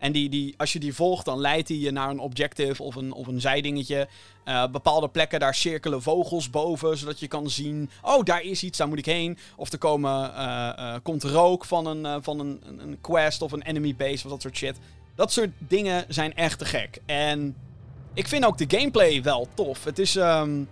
En 0.00 0.12
die, 0.12 0.28
die, 0.28 0.54
als 0.56 0.72
je 0.72 0.78
die 0.78 0.94
volgt, 0.94 1.24
dan 1.24 1.40
leidt 1.40 1.68
hij 1.68 1.76
je 1.76 1.90
naar 1.90 2.10
een 2.10 2.18
objective 2.18 2.82
of 2.82 2.94
een, 2.94 3.12
of 3.12 3.26
een 3.26 3.40
zijdingetje. 3.40 4.08
Uh, 4.44 4.66
bepaalde 4.66 5.08
plekken, 5.08 5.40
daar 5.40 5.54
cirkelen 5.54 6.02
vogels 6.02 6.50
boven, 6.50 6.98
zodat 6.98 7.20
je 7.20 7.28
kan 7.28 7.50
zien... 7.50 7.90
Oh, 8.02 8.24
daar 8.24 8.42
is 8.42 8.62
iets, 8.62 8.78
daar 8.78 8.88
moet 8.88 8.98
ik 8.98 9.06
heen. 9.06 9.38
Of 9.56 9.72
er 9.72 9.78
komen, 9.78 10.30
uh, 10.30 10.72
uh, 10.78 10.94
komt 11.02 11.24
rook 11.24 11.64
van, 11.64 11.86
een, 11.86 12.22
van 12.22 12.40
een, 12.40 12.62
een 12.78 12.98
quest 13.00 13.42
of 13.42 13.52
een 13.52 13.62
enemy 13.62 13.94
base 13.96 14.24
of 14.24 14.30
dat 14.30 14.42
soort 14.42 14.56
shit. 14.56 14.78
Dat 15.14 15.32
soort 15.32 15.50
dingen 15.58 16.04
zijn 16.08 16.34
echt 16.34 16.58
te 16.58 16.64
gek. 16.64 16.98
En 17.06 17.56
ik 18.14 18.28
vind 18.28 18.44
ook 18.44 18.58
de 18.58 18.76
gameplay 18.78 19.22
wel 19.22 19.48
tof. 19.54 19.84
Het 19.84 19.98
is. 19.98 20.14
Um, 20.14 20.68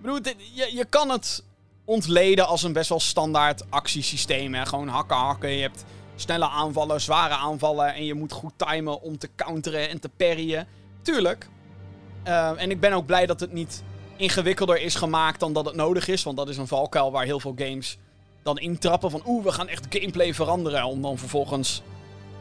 bedoel, 0.00 0.18
je, 0.52 0.70
je 0.74 0.84
kan 0.84 1.10
het 1.10 1.44
ontleden 1.84 2.46
als 2.46 2.62
een 2.62 2.72
best 2.72 2.88
wel 2.88 3.00
standaard 3.00 3.70
actiesysteem. 3.70 4.54
Hè? 4.54 4.66
Gewoon 4.66 4.88
hakken, 4.88 5.16
hakken. 5.16 5.50
Je 5.50 5.62
hebt 5.62 5.84
snelle 6.20 6.48
aanvallen, 6.48 7.00
zware 7.00 7.34
aanvallen. 7.34 7.94
En 7.94 8.04
je 8.04 8.14
moet 8.14 8.32
goed 8.32 8.52
timen 8.56 9.02
om 9.02 9.18
te 9.18 9.28
counteren 9.36 9.88
en 9.88 10.00
te 10.00 10.08
parryen. 10.08 10.66
Tuurlijk. 11.02 11.48
Uh, 12.26 12.62
en 12.62 12.70
ik 12.70 12.80
ben 12.80 12.92
ook 12.92 13.06
blij 13.06 13.26
dat 13.26 13.40
het 13.40 13.52
niet 13.52 13.82
ingewikkelder 14.16 14.80
is 14.80 14.94
gemaakt 14.94 15.40
dan 15.40 15.52
dat 15.52 15.64
het 15.64 15.74
nodig 15.74 16.08
is. 16.08 16.22
Want 16.22 16.36
dat 16.36 16.48
is 16.48 16.56
een 16.56 16.66
valkuil 16.66 17.12
waar 17.12 17.24
heel 17.24 17.40
veel 17.40 17.54
games 17.56 17.98
dan 18.42 18.58
intrappen 18.58 19.10
van... 19.10 19.22
Oeh, 19.26 19.44
we 19.44 19.52
gaan 19.52 19.68
echt 19.68 19.86
gameplay 19.88 20.34
veranderen. 20.34 20.84
Om 20.84 21.02
dan 21.02 21.18
vervolgens 21.18 21.82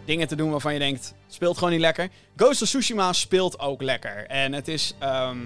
dingen 0.05 0.27
te 0.27 0.36
doen 0.36 0.51
waarvan 0.51 0.74
je 0.74 0.79
denkt... 0.79 1.13
Speelt 1.27 1.57
gewoon 1.57 1.72
niet 1.72 1.81
lekker. 1.81 2.10
Ghost 2.36 2.62
of 2.62 2.67
Tsushima 2.67 3.13
speelt 3.13 3.60
ook 3.60 3.81
lekker. 3.81 4.25
En 4.27 4.53
het 4.53 4.67
is 4.67 4.93
ehm, 5.00 5.38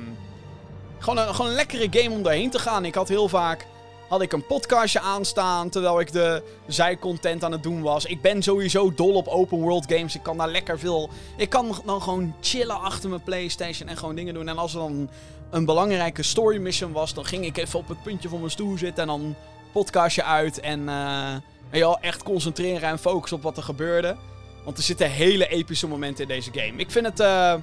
gewoon, 1.00 1.18
een, 1.18 1.36
gewoon 1.36 1.52
een 1.52 1.58
lekkere 1.58 1.88
game 1.92 2.16
om 2.16 2.24
daarheen 2.24 2.50
te 2.50 2.60
gaan. 2.60 2.86
Ik 2.86 2.96
had 2.96 3.08
heel 3.08 3.28
vaak 3.28 3.66
had 4.12 4.22
ik 4.22 4.34
een 4.34 4.46
podcastje 4.46 5.00
aanstaan 5.00 5.70
terwijl 5.70 6.00
ik 6.00 6.12
de 6.12 6.44
zijcontent 6.68 7.44
aan 7.44 7.52
het 7.52 7.64
doen 7.64 7.82
was. 7.82 8.06
Ik 8.06 8.22
ben 8.22 8.44
sowieso 8.44 8.94
dol 8.94 9.14
op 9.14 9.28
open 9.28 9.58
world 9.58 9.94
games. 9.94 10.16
Ik 10.16 10.24
kan 10.24 10.38
daar 10.38 10.50
lekker 10.50 10.80
veel... 10.80 11.10
Ik 11.38 11.50
kan 11.50 11.82
dan 11.86 12.02
gewoon 12.02 12.36
chillen 12.42 12.82
achter 12.82 13.10
mijn 13.10 13.24
Playstation 13.24 13.90
en 13.90 13.98
gewoon 13.98 14.16
dingen 14.16 14.34
doen. 14.34 14.48
En 14.48 14.58
als 14.58 14.74
er 14.74 14.80
dan 14.80 15.10
een 15.50 15.66
belangrijke 15.66 16.24
story 16.24 16.58
mission 16.58 16.92
was, 16.92 17.14
dan 17.14 17.26
ging 17.26 17.46
ik 17.46 17.58
even 17.58 17.80
op 17.80 17.88
het 17.88 18.04
puntje 18.04 18.30
van 18.30 18.40
mijn 18.40 18.52
stoel 18.52 18.78
zitten 18.78 19.02
en 19.02 19.08
dan 19.08 19.36
podcastje 19.72 20.24
uit 20.24 20.60
en 20.60 20.80
uh, 20.80 21.36
ja, 21.72 21.98
echt 22.02 22.24
concentreren 22.24 22.90
en 22.90 23.00
focussen 23.00 23.38
op 23.38 23.44
wat 23.44 23.58
er 23.58 23.64
gebeurde. 23.64 24.16
Want 24.64 24.78
er 24.78 24.84
zitten 24.84 25.10
hele 25.10 25.48
epische 25.48 25.88
momenten 25.88 26.24
in 26.24 26.30
deze 26.30 26.52
game. 26.54 26.78
Ik 26.78 26.92
vind 26.92 27.06
het, 27.06 27.20
uh, 27.20 27.54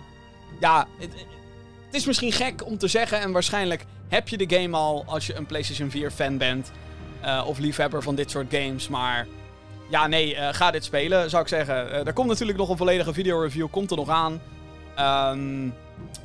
ja, 0.61 0.87
het, 0.99 1.13
het 1.89 1.97
is 1.97 2.07
misschien 2.07 2.33
gek 2.33 2.67
om 2.67 2.79
te 2.79 2.89
zeggen 2.89 3.21
en 3.21 3.33
waarschijnlijk 3.33 3.85
heb 4.09 4.29
je 4.29 4.37
de 4.37 4.57
game 4.57 4.77
al 4.77 5.05
als 5.07 5.27
je 5.27 5.35
een 5.35 5.47
PlayStation 5.47 5.91
4 5.91 6.11
fan 6.11 6.39
bent. 6.39 6.71
Uh, 7.25 7.45
of 7.47 7.59
liefhebber 7.59 8.03
van 8.03 8.15
dit 8.15 8.31
soort 8.31 8.47
games. 8.51 8.89
Maar 8.89 9.27
ja, 9.91 10.07
nee, 10.07 10.35
uh, 10.35 10.49
ga 10.53 10.71
dit 10.71 10.85
spelen, 10.85 11.31
zou 11.31 11.43
ik 11.43 11.49
zeggen. 11.49 11.87
Uh, 11.87 12.07
er 12.07 12.13
komt 12.13 12.29
natuurlijk 12.29 12.59
nog 12.59 12.69
een 12.69 12.77
volledige 12.77 13.13
video-review, 13.13 13.67
komt 13.71 13.91
er 13.91 13.97
nog 13.97 14.09
aan. 14.09 14.41
Um, 15.33 15.75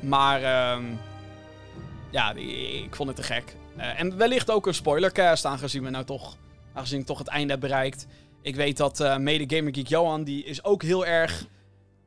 maar 0.00 0.72
um, 0.74 1.00
ja, 2.10 2.32
ik 2.32 2.94
vond 2.94 3.08
het 3.08 3.16
te 3.16 3.22
gek. 3.22 3.56
en 3.76 4.16
wellicht 4.16 4.50
ook 4.50 4.66
een 4.66 4.74
spoilercast, 4.74 5.44
aangezien 5.44 5.82
we 5.82 5.90
nou 5.90 6.04
toch, 6.04 6.36
aangezien 6.72 7.00
ik 7.00 7.06
toch 7.06 7.18
het 7.18 7.28
einde 7.28 7.52
heb 7.52 7.60
bereikt. 7.60 8.06
Ik 8.42 8.56
weet 8.56 8.76
dat 8.76 9.18
mede 9.18 9.56
Gamer 9.56 9.74
Geek 9.74 9.88
Johan, 9.88 10.24
die 10.24 10.44
is 10.44 10.64
ook 10.64 10.82
heel 10.82 11.06
erg, 11.06 11.46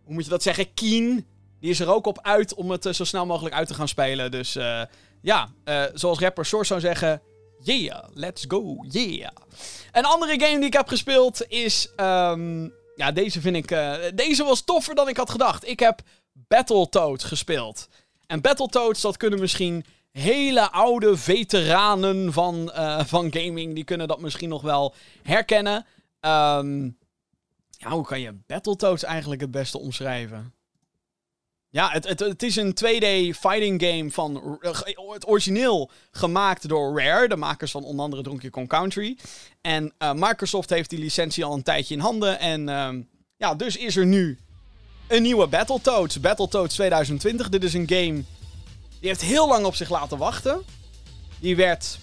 hoe 0.04 0.14
moet 0.14 0.24
je 0.24 0.30
dat 0.30 0.44
zeggen, 0.44 0.74
keen. 0.74 1.26
Die 1.60 1.70
is 1.70 1.80
er 1.80 1.94
ook 1.94 2.06
op 2.06 2.20
uit 2.22 2.54
om 2.54 2.72
het 2.72 2.88
zo 2.92 3.04
snel 3.04 3.26
mogelijk 3.26 3.56
uit 3.56 3.68
te 3.68 3.74
gaan 3.74 3.88
spelen. 3.88 4.32
Dus 4.32 4.54
ja, 5.22 5.50
uh, 5.66 5.84
zoals 5.94 6.20
rapper 6.20 6.46
Source 6.46 6.68
zou 6.68 6.80
zeggen. 6.80 7.22
Yeah, 7.64 8.04
let's 8.14 8.46
go, 8.48 8.86
yeah. 8.90 9.32
Een 9.92 10.06
andere 10.06 10.40
game 10.40 10.58
die 10.58 10.66
ik 10.66 10.74
heb 10.74 10.88
gespeeld 10.88 11.48
is. 11.48 11.94
Um, 11.96 12.74
ja, 12.96 13.12
deze 13.12 13.42
vind 13.42 13.56
ik. 13.56 13.78
Deze 14.16 14.44
was 14.44 14.64
toffer 14.64 14.96
dan 14.96 15.08
ik 15.08 15.18
had 15.18 15.30
gedacht. 15.30 15.68
Ik 15.68 15.80
heb 15.80 16.02
Battletoads 16.32 17.24
gespeeld. 17.24 17.88
En 18.28 18.42
Battletoads, 18.42 19.02
dat 19.02 19.18
kunnen 19.18 19.40
misschien 19.40 19.86
hele 20.12 20.72
oude 20.72 21.18
veteranen 21.18 22.34
van, 22.34 22.72
van 23.06 23.34
gaming. 23.34 23.76
Die 23.76 23.84
kunnen 23.84 24.08
dat 24.08 24.22
misschien 24.22 24.50
nog 24.50 24.62
wel 24.62 24.94
herkennen. 25.24 25.86
Um, 26.22 26.98
ja, 27.70 27.90
hoe 27.90 28.06
kan 28.06 28.20
je 28.20 28.40
Battletoads 28.48 29.04
eigenlijk 29.04 29.42
het 29.42 29.52
beste 29.52 29.80
omschrijven? 29.80 30.54
Ja, 31.70 31.90
het, 31.90 32.08
het, 32.08 32.20
het 32.20 32.44
is 32.44 32.56
een 32.56 32.78
2D 32.86 33.38
fighting 33.40 33.82
game 33.84 34.12
van 34.12 34.60
het 35.14 35.28
origineel 35.28 35.92
gemaakt 36.12 36.68
door 36.68 37.02
Rare, 37.02 37.28
de 37.28 37.36
makers 37.36 37.72
van 37.72 37.84
onder 37.84 38.04
andere 38.04 38.24
Donkey 38.24 38.50
Kong 38.50 38.68
Country. 38.68 39.18
En 39.62 39.94
uh, 40.00 40.12
Microsoft 40.14 40.70
heeft 40.70 40.90
die 40.90 41.00
licentie 41.00 41.46
al 41.46 41.54
een 41.54 41.64
tijdje 41.64 41.94
in 41.94 42.00
handen. 42.00 42.40
En 42.40 42.68
uh, 42.68 42.90
ja, 43.38 43.56
dus 43.56 43.78
is 43.78 43.96
er 43.96 44.06
nu 44.06 44.38
een 45.08 45.22
nieuwe 45.22 45.48
Battletoads. 45.48 46.20
Battletoads 46.20 46.74
2020. 46.76 47.50
Dit 47.50 47.64
is 47.64 47.74
een 47.74 47.90
game 47.90 48.24
die 49.00 49.10
heeft 49.10 49.22
heel 49.22 49.48
lang 49.48 49.66
op 49.66 49.76
zich 49.76 49.90
laten 49.90 50.18
wachten. 50.18 50.64
Die 51.40 51.56
werd 51.56 52.00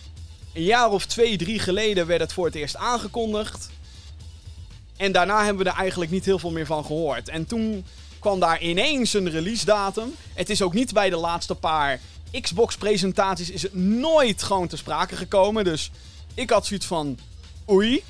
een 0.52 0.62
jaar 0.62 0.90
of 0.90 1.06
twee, 1.06 1.37
drie 1.37 1.59
geleden 1.59 2.06
werd 2.06 2.21
het 2.21 2.33
voor 2.33 2.47
het 2.47 2.54
eerst 2.54 2.76
aangekondigd. 2.76 3.71
En 4.97 5.12
daarna 5.12 5.44
hebben 5.44 5.64
we 5.64 5.71
er 5.71 5.76
eigenlijk 5.76 6.11
niet 6.11 6.25
heel 6.25 6.38
veel 6.38 6.50
meer 6.50 6.66
van 6.66 6.85
gehoord. 6.85 7.28
En 7.28 7.47
toen 7.47 7.85
kwam 8.25 8.40
daar 8.40 8.62
ineens 8.62 9.12
een 9.12 9.31
release 9.31 9.64
datum. 9.64 10.14
Het 10.35 10.50
is 10.50 10.62
ook 10.62 10.75
niet 10.75 10.93
bij 10.93 11.11
de 11.11 11.16
laatste 11.16 11.54
paar 11.54 12.00
Xbox-presentaties 12.40 13.50
is 13.50 13.62
het 13.62 13.75
nooit 13.75 14.43
gewoon 14.43 14.69
te 14.69 14.76
sprake 14.76 15.16
gekomen. 15.16 15.64
Dus 15.64 15.90
ik 16.35 16.50
had 16.50 16.66
zoiets 16.66 16.87
van, 16.87 17.19
oei. 17.71 18.04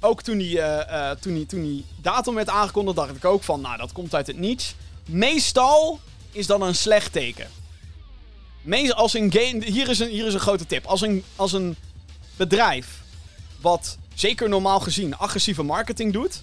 Ook 0.00 0.22
toen 0.22 0.38
die, 0.38 0.56
uh, 0.56 0.80
uh, 0.90 1.10
toen, 1.10 1.34
die, 1.34 1.46
toen 1.46 1.62
die 1.62 1.84
datum 1.96 2.34
werd 2.34 2.48
aangekondigd, 2.48 2.96
dacht 2.96 3.16
ik 3.16 3.24
ook 3.24 3.42
van, 3.42 3.60
nou, 3.60 3.76
dat 3.76 3.92
komt 3.92 4.14
uit 4.14 4.26
het 4.26 4.38
niets. 4.38 4.74
Meestal 5.06 6.00
is 6.32 6.46
dat 6.46 6.60
een 6.60 6.74
slecht 6.74 7.12
teken. 7.12 7.50
Meestal 8.62 8.96
als 8.96 9.14
een 9.14 9.32
game... 9.32 9.64
Hier 9.64 9.88
is 9.88 9.98
een, 9.98 10.08
hier 10.08 10.26
is 10.26 10.34
een 10.34 10.40
grote 10.40 10.66
tip. 10.66 10.84
Als 10.84 11.00
een, 11.00 11.24
als 11.36 11.52
een 11.52 11.76
bedrijf, 12.36 13.02
wat 13.60 13.98
zeker 14.14 14.48
normaal 14.48 14.80
gezien 14.80 15.16
agressieve 15.16 15.62
marketing 15.62 16.12
doet... 16.12 16.42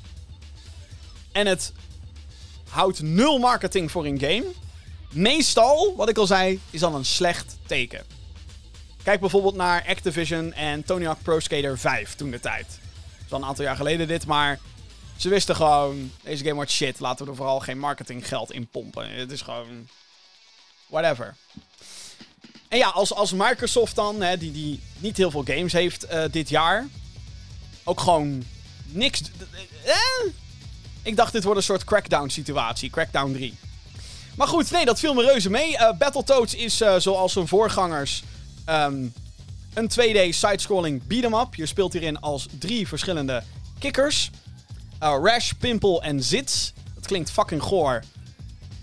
en 1.31 1.47
het 1.47 1.71
houdt 2.71 3.01
nul 3.01 3.37
marketing 3.37 3.91
voor 3.91 4.05
een 4.05 4.19
game. 4.19 4.45
Meestal, 5.11 5.93
wat 5.95 6.09
ik 6.09 6.17
al 6.17 6.25
zei, 6.25 6.59
is 6.69 6.79
dan 6.79 6.95
een 6.95 7.05
slecht 7.05 7.57
teken. 7.65 8.05
Kijk 9.03 9.19
bijvoorbeeld 9.19 9.55
naar 9.55 9.85
Activision 9.87 10.53
en 10.53 10.83
Tony 10.83 11.05
Hawk 11.05 11.21
Pro 11.21 11.39
Skater 11.39 11.77
5 11.77 12.15
toen 12.15 12.31
de 12.31 12.39
tijd. 12.39 12.67
Dat 12.67 13.25
is 13.25 13.31
al 13.31 13.37
een 13.37 13.45
aantal 13.45 13.65
jaar 13.65 13.75
geleden 13.75 14.07
dit, 14.07 14.25
maar 14.25 14.59
ze 15.15 15.29
wisten 15.29 15.55
gewoon, 15.55 16.11
deze 16.23 16.43
game 16.43 16.55
wordt 16.55 16.71
shit, 16.71 16.99
laten 16.99 17.25
we 17.25 17.31
er 17.31 17.37
vooral 17.37 17.59
geen 17.59 17.79
marketinggeld 17.79 18.51
in 18.51 18.67
pompen. 18.67 19.09
Het 19.09 19.31
is 19.31 19.41
gewoon, 19.41 19.87
whatever. 20.87 21.35
En 22.67 22.77
ja, 22.77 22.87
als, 22.87 23.13
als 23.13 23.33
Microsoft 23.33 23.95
dan, 23.95 24.21
hè, 24.21 24.37
die, 24.37 24.51
die 24.51 24.79
niet 24.97 25.17
heel 25.17 25.31
veel 25.31 25.43
games 25.43 25.73
heeft 25.73 26.11
uh, 26.11 26.23
dit 26.31 26.49
jaar, 26.49 26.87
ook 27.83 27.99
gewoon 27.99 28.43
niks... 28.85 29.21
Eh, 29.83 29.95
ik 31.03 31.15
dacht, 31.15 31.31
dit 31.31 31.43
wordt 31.43 31.57
een 31.57 31.65
soort 31.65 31.83
Crackdown-situatie. 31.83 32.89
Crackdown 32.89 33.31
3. 33.33 33.57
Maar 34.35 34.47
goed, 34.47 34.71
nee, 34.71 34.85
dat 34.85 34.99
viel 34.99 35.13
me 35.13 35.23
reuze 35.23 35.49
mee. 35.49 35.71
Uh, 35.71 35.91
Battletoads 35.97 36.55
is, 36.55 36.81
uh, 36.81 36.95
zoals 36.95 37.33
zijn 37.33 37.47
voorgangers, 37.47 38.23
um, 38.69 39.13
een 39.73 39.89
2D 39.89 40.35
side-scrolling 40.35 41.07
beat-em-up. 41.07 41.55
Je 41.55 41.65
speelt 41.65 41.93
hierin 41.93 42.19
als 42.19 42.47
drie 42.59 42.87
verschillende 42.87 43.43
kikkers. 43.79 44.29
Uh, 45.03 45.17
Rash, 45.23 45.51
Pimple 45.51 46.01
en 46.01 46.23
Zits. 46.23 46.73
Dat 46.95 47.05
klinkt 47.07 47.31
fucking 47.31 47.63
goor. 47.63 48.03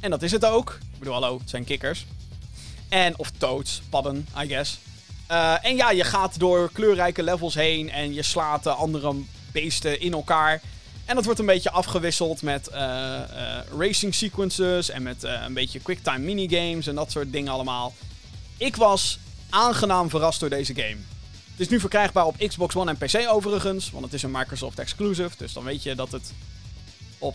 En 0.01 0.11
dat 0.11 0.23
is 0.23 0.33
het 0.33 0.45
ook. 0.45 0.79
Ik 0.93 0.99
bedoel, 0.99 1.15
hallo, 1.15 1.39
het 1.39 1.51
zijn 1.51 1.65
kikkers. 1.65 2.07
En, 2.89 3.19
of 3.19 3.31
toads, 3.39 3.83
padden, 3.91 4.27
I 4.43 4.47
guess. 4.47 4.79
en 5.63 5.77
ja, 5.77 5.91
je 5.91 6.05
gaat 6.05 6.39
door 6.39 6.71
kleurrijke 6.73 7.23
levels 7.23 7.55
heen 7.55 7.91
en 7.91 8.15
je 8.15 8.23
slaat 8.23 8.67
andere 8.67 9.15
beesten 9.53 10.01
in 10.01 10.13
elkaar. 10.13 10.61
En 11.09 11.15
dat 11.15 11.25
wordt 11.25 11.41
een 11.41 11.47
beetje 11.47 11.71
afgewisseld 11.71 12.43
met 12.43 12.69
uh, 12.73 12.77
uh, 12.77 13.59
racing 13.79 14.15
sequences 14.15 14.91
en 14.91 15.03
met 15.03 15.25
uh, 15.25 15.43
een 15.47 15.55
beetje 15.55 15.81
quicktime 15.81 16.19
minigames 16.19 16.87
en 16.87 16.95
dat 16.95 17.11
soort 17.11 17.33
dingen 17.33 17.53
allemaal. 17.53 17.95
Ik 18.57 18.77
was 18.77 19.19
aangenaam 19.51 20.11
verrast 20.11 20.41
door 20.41 20.49
deze 20.49 20.75
game. 20.75 20.97
Het 21.51 21.61
is 21.61 21.69
nu 21.69 21.81
verkrijgbaar 21.81 22.27
op 22.27 22.39
Xbox 22.39 22.77
One 22.77 22.91
en 22.91 22.97
PC 22.97 23.31
overigens, 23.31 23.91
want 23.91 24.05
het 24.05 24.15
is 24.15 24.23
een 24.23 24.31
Microsoft 24.31 24.79
exclusive. 24.79 25.31
Dus 25.37 25.53
dan 25.53 25.65
weet 25.65 25.83
je 25.83 25.95
dat 25.95 26.13
het 26.13 26.33
op 27.19 27.35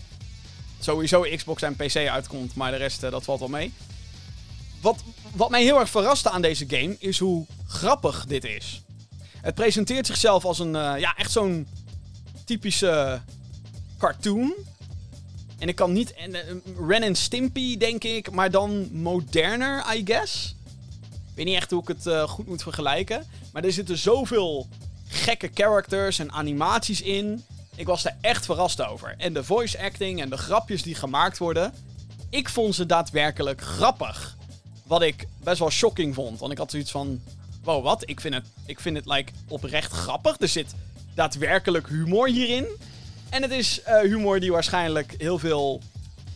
sowieso 0.80 1.22
Xbox 1.36 1.62
en 1.62 1.76
PC 1.76 1.96
uitkomt, 1.96 2.56
maar 2.56 2.72
de 2.72 2.78
rest 2.78 3.02
dat 3.02 3.24
valt 3.24 3.40
wel 3.40 3.50
mee. 3.50 3.74
Wat, 4.82 5.04
wat 5.36 5.50
mij 5.50 5.64
heel 5.64 5.80
erg 5.80 5.90
verraste 5.90 6.30
aan 6.30 6.42
deze 6.42 6.66
game 6.68 6.96
is 7.00 7.20
hoe 7.20 7.46
grappig 7.68 8.26
dit 8.26 8.44
is. 8.44 8.82
Het 9.42 9.56
presenteert 9.56 10.06
zichzelf 10.06 10.46
als 10.46 10.60
een, 10.60 10.74
ja, 10.74 11.16
echt 11.16 11.32
zo'n 11.32 11.68
typische 12.46 13.22
cartoon. 14.04 14.54
En 15.60 15.68
ik 15.68 15.76
kan 15.76 15.94
niet. 15.94 16.14
Uh, 16.30 16.40
Ren 16.88 17.04
en 17.04 17.16
Stimpy, 17.16 17.78
denk 17.78 18.04
ik. 18.04 18.32
Maar 18.32 18.52
dan 18.52 18.90
moderner, 18.92 19.96
I 19.96 20.02
guess. 20.06 20.56
Ik 21.04 21.36
weet 21.36 21.46
niet 21.46 21.56
echt 21.56 21.72
hoe 21.72 21.82
ik 21.82 21.88
het 21.88 22.06
uh, 22.06 22.24
goed 22.24 22.48
moet 22.48 22.64
vergelijken. 22.64 23.26
Maar 23.54 23.64
er 23.64 23.72
zitten 23.72 23.98
zoveel 23.98 24.68
gekke 25.08 25.50
characters 25.54 26.20
en 26.20 26.32
animaties 26.32 27.02
in. 27.02 27.44
Ik 27.76 27.86
was 27.86 28.06
er 28.06 28.16
echt 28.22 28.46
verrast 28.46 28.82
over. 28.82 29.16
En 29.18 29.34
de 29.34 29.44
voice 29.44 29.84
acting 29.84 30.22
en 30.22 30.30
de 30.30 30.38
grapjes 30.38 30.84
die 30.84 30.96
gemaakt 30.96 31.38
worden. 31.38 31.74
Ik 32.30 32.50
vond 32.50 32.76
ze 32.76 32.86
daadwerkelijk 32.86 33.62
grappig. 33.62 34.38
Wat 34.86 35.02
ik 35.02 35.28
best 35.44 35.60
wel 35.60 35.70
shocking 35.70 36.14
vond. 36.14 36.40
Want 36.40 36.52
ik 36.52 36.58
had 36.58 36.72
zoiets 36.72 36.92
van. 36.92 37.22
Wow, 37.64 37.84
wat? 37.84 38.10
Ik 38.10 38.22
vind 38.22 38.34
het, 38.34 38.46
ik 38.66 38.80
vind 38.80 38.96
het 38.96 39.06
like, 39.06 39.32
oprecht 39.48 39.92
grappig. 39.92 40.36
Er 40.40 40.48
zit 40.48 40.76
daadwerkelijk 41.14 41.88
humor 41.88 42.30
hierin. 42.30 42.68
En 43.34 43.42
het 43.42 43.52
is 43.52 43.82
uh, 43.88 44.00
humor 44.00 44.40
die 44.40 44.52
waarschijnlijk 44.52 45.16
heel 45.18 45.40
veel... 45.40 45.82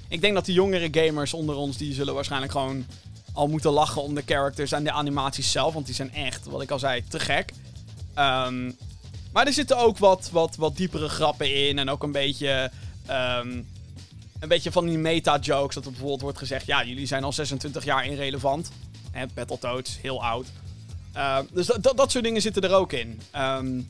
Ik 0.08 0.22
denk 0.22 0.34
dat 0.34 0.46
de 0.46 0.54
jongere 0.54 0.88
gamers 0.92 1.34
onder 1.34 1.56
ons, 1.56 1.78
die 1.78 1.94
zullen 1.94 2.14
waarschijnlijk 2.14 2.52
gewoon 2.52 2.86
al 3.34 3.48
moeten 3.48 3.72
lachen 3.72 4.02
om 4.02 4.16
de 4.16 4.24
characters 4.26 4.72
en 4.72 4.84
de 4.84 4.92
animaties 4.92 5.52
zelf. 5.52 5.74
Want 5.74 5.86
die 5.86 5.96
zijn 5.96 6.14
echt, 6.14 6.46
wat 6.46 6.62
ik 6.62 6.72
al 6.72 6.80
zei, 6.80 7.04
te 7.08 7.20
gek. 7.20 7.52
Um, 8.16 8.78
maar 9.34 9.46
er 9.46 9.54
zitten 9.54 9.78
ook 9.78 9.98
wat, 9.98 10.30
wat, 10.32 10.56
wat 10.56 10.78
diepere 10.78 11.10
grappen 11.10 11.68
in. 11.68 11.80
En 11.80 11.90
ook 11.90 12.04
een 12.04 12.12
beetje... 12.12 12.72
Um, 13.10 13.68
een 14.40 14.48
beetje 14.48 14.72
van 14.72 14.86
die 14.86 14.98
meta-jokes. 14.98 15.76
Dat 15.76 15.86
er 15.86 15.92
bijvoorbeeld 15.92 16.22
wordt 16.22 16.38
gezegd... 16.38 16.66
Ja, 16.66 16.84
jullie 16.84 17.08
zijn 17.08 17.24
al 17.24 17.34
26 17.34 17.84
jaar 17.84 18.06
irrelevant. 18.06 18.72
En 19.12 19.30
Battletoads, 19.34 19.98
heel 20.02 20.24
oud. 20.24 20.48
Uh, 21.16 21.40
dus 21.52 21.66
dat, 21.66 21.98
dat 21.98 22.12
soort 22.12 22.24
dingen 22.24 22.42
zitten 22.42 22.62
er 22.62 22.74
ook 22.74 22.94
in. 22.94 23.22
Um, 23.36 23.88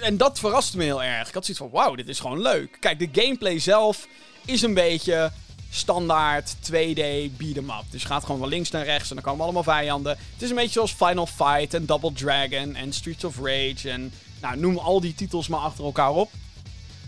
en, 0.00 0.16
dat 0.16 0.38
verraste 0.38 0.76
me 0.76 0.84
heel 0.84 1.02
erg. 1.02 1.28
Ik 1.28 1.34
had 1.34 1.44
zoiets 1.44 1.62
van, 1.62 1.70
wauw, 1.72 1.94
dit 1.94 2.08
is 2.08 2.20
gewoon 2.20 2.40
leuk. 2.42 2.76
Kijk, 2.80 2.98
de 2.98 3.22
gameplay 3.22 3.58
zelf 3.58 4.08
is 4.44 4.62
een 4.62 4.74
beetje 4.74 5.30
standaard 5.70 6.54
2D 6.54 7.02
beat-em 7.36 7.70
up. 7.70 7.84
Dus 7.90 8.02
je 8.02 8.08
gaat 8.08 8.24
gewoon 8.24 8.40
van 8.40 8.48
links 8.48 8.70
naar 8.70 8.84
rechts 8.84 9.08
en 9.08 9.14
dan 9.14 9.24
komen 9.24 9.44
allemaal 9.44 9.62
vijanden. 9.62 10.18
Het 10.32 10.42
is 10.42 10.50
een 10.50 10.56
beetje 10.56 10.72
zoals 10.72 10.92
Final 10.92 11.26
Fight 11.26 11.74
en 11.74 11.86
Double 11.86 12.12
Dragon 12.12 12.74
en 12.74 12.92
Streets 12.92 13.24
of 13.24 13.36
Rage 13.36 13.90
en... 13.90 14.12
Nou, 14.40 14.56
noem 14.58 14.78
al 14.78 15.00
die 15.00 15.14
titels 15.14 15.48
maar 15.48 15.60
achter 15.60 15.84
elkaar 15.84 16.10
op. 16.10 16.30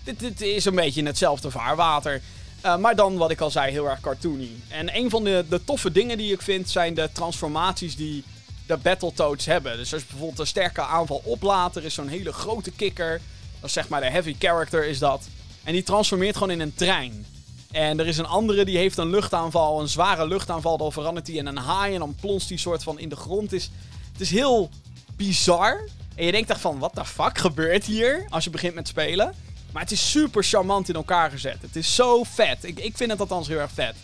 Dit, 0.04 0.40
is 0.40 0.64
een 0.64 0.74
beetje 0.74 1.00
in 1.00 1.06
hetzelfde 1.06 1.50
vaarwater. 1.50 2.22
Uh, 2.64 2.76
maar 2.76 2.96
dan, 2.96 3.16
wat 3.16 3.30
ik 3.30 3.40
al 3.40 3.50
zei, 3.50 3.70
heel 3.70 3.88
erg 3.88 4.00
cartoony. 4.00 4.50
En 4.68 4.96
een 4.96 5.10
van 5.10 5.24
de, 5.24 5.44
de 5.48 5.64
toffe 5.64 5.92
dingen 5.92 6.18
die 6.18 6.32
ik 6.32 6.42
vind 6.42 6.70
zijn 6.70 6.94
de 6.94 7.08
transformaties 7.12 7.96
die 7.96 8.24
de 8.70 8.76
Battletoads 8.76 9.46
hebben. 9.46 9.76
Dus 9.76 9.94
als 9.94 10.06
bijvoorbeeld 10.06 10.38
een 10.38 10.46
sterke 10.46 10.82
aanval 10.82 11.22
oplater 11.24 11.84
is 11.84 11.94
zo'n 11.94 12.08
hele 12.08 12.32
grote 12.32 12.70
kikker. 12.70 13.20
Dat 13.60 13.68
is 13.68 13.72
zeg 13.72 13.88
maar 13.88 14.00
de 14.00 14.10
heavy 14.10 14.36
character 14.38 14.86
is 14.86 14.98
dat. 14.98 15.28
En 15.64 15.72
die 15.72 15.82
transformeert 15.82 16.36
gewoon 16.36 16.52
in 16.52 16.60
een 16.60 16.74
trein. 16.74 17.26
En 17.70 18.00
er 18.00 18.06
is 18.06 18.18
een 18.18 18.26
andere 18.26 18.64
die 18.64 18.76
heeft 18.76 18.96
een 18.96 19.10
luchtaanval, 19.10 19.80
een 19.80 19.88
zware 19.88 20.26
luchtaanval. 20.26 20.78
Dan 20.78 20.92
verandert 20.92 21.26
hij 21.26 21.36
in 21.36 21.46
een 21.46 21.56
haai 21.56 21.92
en 21.94 21.98
dan 21.98 22.14
plonst 22.20 22.48
die 22.48 22.58
soort 22.58 22.82
van 22.82 22.98
in 22.98 23.08
de 23.08 23.16
grond. 23.16 23.50
Het 23.50 23.60
is, 23.60 23.70
het 24.12 24.20
is 24.20 24.30
heel 24.30 24.70
bizar. 25.16 25.88
En 26.14 26.24
je 26.24 26.32
denkt 26.32 26.50
echt 26.50 26.60
van, 26.60 26.78
wat 26.78 26.94
de 26.94 27.04
fuck 27.04 27.38
gebeurt 27.38 27.84
hier? 27.84 28.26
Als 28.28 28.44
je 28.44 28.50
begint 28.50 28.74
met 28.74 28.88
spelen. 28.88 29.34
Maar 29.72 29.82
het 29.82 29.92
is 29.92 30.10
super 30.10 30.44
charmant 30.44 30.88
in 30.88 30.94
elkaar 30.94 31.30
gezet. 31.30 31.56
Het 31.60 31.76
is 31.76 31.94
zo 31.94 32.22
vet. 32.24 32.64
Ik, 32.64 32.78
ik 32.78 32.96
vind 32.96 33.10
het 33.10 33.20
althans 33.20 33.48
heel 33.48 33.58
erg 33.58 33.72
vet. 33.72 33.94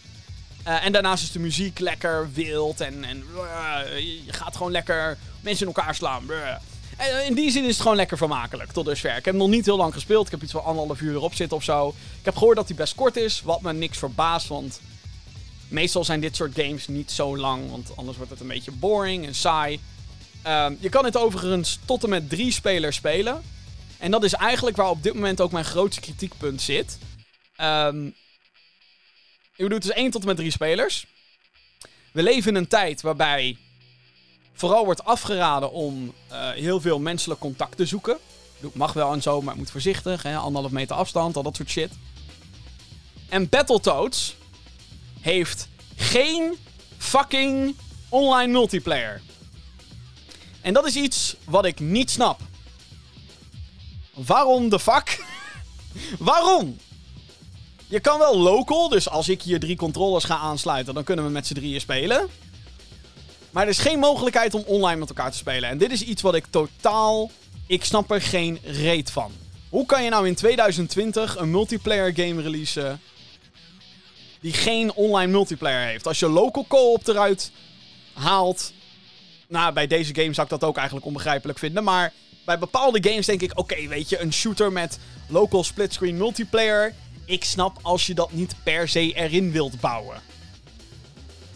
Uh, 0.67 0.85
en 0.85 0.93
daarnaast 0.93 1.23
is 1.23 1.33
de 1.33 1.39
muziek 1.39 1.79
lekker 1.79 2.33
wild 2.33 2.81
en, 2.81 3.05
en 3.05 3.25
uh, 3.35 3.99
je 4.27 4.33
gaat 4.33 4.57
gewoon 4.57 4.73
lekker 4.73 5.19
mensen 5.41 5.67
in 5.67 5.75
elkaar 5.75 5.95
slaan. 5.95 6.31
En 6.97 7.27
in 7.27 7.35
die 7.35 7.51
zin 7.51 7.65
is 7.65 7.73
het 7.73 7.81
gewoon 7.81 7.97
lekker 7.97 8.17
vermakelijk 8.17 8.73
tot 8.73 8.85
dusver. 8.85 9.17
Ik 9.17 9.25
heb 9.25 9.35
nog 9.35 9.49
niet 9.49 9.65
heel 9.65 9.77
lang 9.77 9.93
gespeeld. 9.93 10.27
Ik 10.27 10.31
heb 10.31 10.43
iets 10.43 10.53
van 10.53 10.65
anderhalf 10.65 11.01
uur 11.01 11.15
erop 11.15 11.35
zitten 11.35 11.57
of 11.57 11.63
zo. 11.63 11.89
Ik 12.19 12.25
heb 12.25 12.37
gehoord 12.37 12.57
dat 12.57 12.69
hij 12.69 12.77
best 12.77 12.95
kort 12.95 13.17
is, 13.17 13.43
wat 13.43 13.61
me 13.61 13.73
niks 13.73 13.99
verbaast, 13.99 14.47
want 14.47 14.81
meestal 15.69 16.05
zijn 16.05 16.21
dit 16.21 16.37
soort 16.37 16.55
games 16.55 16.89
niet 16.89 17.11
zo 17.11 17.37
lang, 17.37 17.71
want 17.71 17.97
anders 17.97 18.17
wordt 18.17 18.33
het 18.33 18.41
een 18.41 18.49
beetje 18.49 18.71
boring 18.71 19.27
en 19.27 19.35
saai. 19.35 19.81
Uh, 20.47 20.67
je 20.79 20.89
kan 20.89 21.05
het 21.05 21.17
overigens 21.17 21.79
tot 21.85 22.05
en 22.05 22.09
met 22.09 22.29
drie 22.29 22.53
spelers 22.53 22.97
spelen. 22.97 23.43
En 23.99 24.11
dat 24.11 24.25
is 24.25 24.33
eigenlijk 24.33 24.77
waar 24.77 24.91
op 24.91 25.03
dit 25.03 25.15
moment 25.15 25.41
ook 25.41 25.53
mijn 25.53 25.65
grootste 25.65 26.01
kritiekpunt 26.01 26.63
zit. 26.63 26.99
Um, 27.61 28.15
bedoel, 29.65 29.79
het 29.79 29.85
is 29.85 29.91
1 29.91 30.11
tot 30.11 30.21
en 30.21 30.27
met 30.27 30.37
3 30.37 30.51
spelers. 30.51 31.07
We 32.13 32.23
leven 32.23 32.51
in 32.51 32.57
een 32.57 32.69
tijd 32.69 33.01
waarbij 33.01 33.57
vooral 34.53 34.85
wordt 34.85 35.05
afgeraden 35.05 35.73
om 35.73 36.15
uh, 36.33 36.51
heel 36.51 36.81
veel 36.81 36.99
menselijk 36.99 37.41
contact 37.41 37.77
te 37.77 37.87
zoeken. 37.87 38.19
Het 38.61 38.75
mag 38.75 38.93
wel 38.93 39.13
en 39.13 39.23
zo, 39.23 39.41
maar 39.41 39.49
het 39.49 39.59
moet 39.59 39.71
voorzichtig. 39.71 40.23
Hè? 40.23 40.37
Anderhalf 40.37 40.73
meter 40.73 40.97
afstand, 40.97 41.37
al 41.37 41.43
dat 41.43 41.57
soort 41.57 41.71
shit. 41.71 41.91
En 43.29 43.49
Battletoads 43.49 44.37
heeft 45.21 45.69
geen 45.97 46.57
fucking 46.99 47.75
online 48.09 48.53
multiplayer. 48.53 49.21
En 50.61 50.73
dat 50.73 50.87
is 50.87 50.97
iets 50.97 51.37
wat 51.45 51.65
ik 51.65 51.81
niet 51.81 52.11
snap. 52.11 52.41
Waarom 54.15 54.69
de 54.69 54.81
fuck? 54.81 55.25
Waarom? 56.19 56.79
Je 57.89 58.01
kan 58.01 58.19
wel 58.19 58.39
local, 58.39 58.89
dus 58.89 59.09
als 59.09 59.29
ik 59.29 59.43
hier 59.43 59.61
drie 59.61 59.77
controllers 59.77 60.25
ga 60.25 60.37
aansluiten, 60.37 60.95
dan 60.95 61.05
kunnen 61.05 61.25
we 61.25 61.31
met 61.31 61.47
z'n 61.47 61.55
drieën 61.55 61.81
spelen. 61.81 62.29
Maar 63.51 63.63
er 63.63 63.71
is 63.71 63.79
geen 63.79 63.99
mogelijkheid 63.99 64.55
om 64.55 64.63
online 64.67 65.01
met 65.01 65.09
elkaar 65.09 65.31
te 65.31 65.37
spelen. 65.37 65.71
En 65.71 65.79
dit 65.79 65.93
is 65.93 66.03
iets 66.03 66.23
wat 66.23 66.35
ik 66.35 66.47
totaal. 66.51 67.31
Ik 67.67 67.85
snap 67.85 68.11
er 68.11 68.23
geen 68.23 68.59
reet 68.63 69.11
van. 69.11 69.33
Hoe 69.69 69.87
kan 69.87 70.05
je 70.05 70.11
nou 70.11 70.27
in 70.27 70.35
2020 70.35 71.37
een 71.37 71.51
multiplayer 71.51 72.15
game 72.15 72.43
releasen. 72.43 73.01
die 74.41 74.53
geen 74.53 74.93
online 74.93 75.33
multiplayer 75.33 75.87
heeft? 75.87 76.07
Als 76.07 76.19
je 76.19 76.29
local 76.29 76.67
co-op 76.69 77.09
eruit 77.09 77.51
haalt. 78.13 78.73
Nou, 79.49 79.73
bij 79.73 79.87
deze 79.87 80.15
game 80.15 80.33
zou 80.33 80.47
ik 80.47 80.61
dat 80.61 80.69
ook 80.69 80.77
eigenlijk 80.77 81.07
onbegrijpelijk 81.07 81.59
vinden. 81.59 81.85
Maar 81.85 82.13
bij 82.45 82.59
bepaalde 82.59 83.11
games 83.11 83.27
denk 83.27 83.43
ik: 83.43 83.59
oké, 83.59 83.89
weet 83.89 84.09
je, 84.09 84.21
een 84.21 84.33
shooter 84.33 84.73
met 84.73 84.99
local 85.29 85.65
splitscreen 85.65 86.17
multiplayer 86.17 86.95
ik 87.27 87.45
snap 87.45 87.79
als 87.83 88.07
je 88.07 88.15
dat 88.15 88.33
niet 88.33 88.55
per 88.63 88.89
se 88.89 89.13
erin 89.13 89.53
wilt 89.53 89.81
bouwen. 89.81 90.21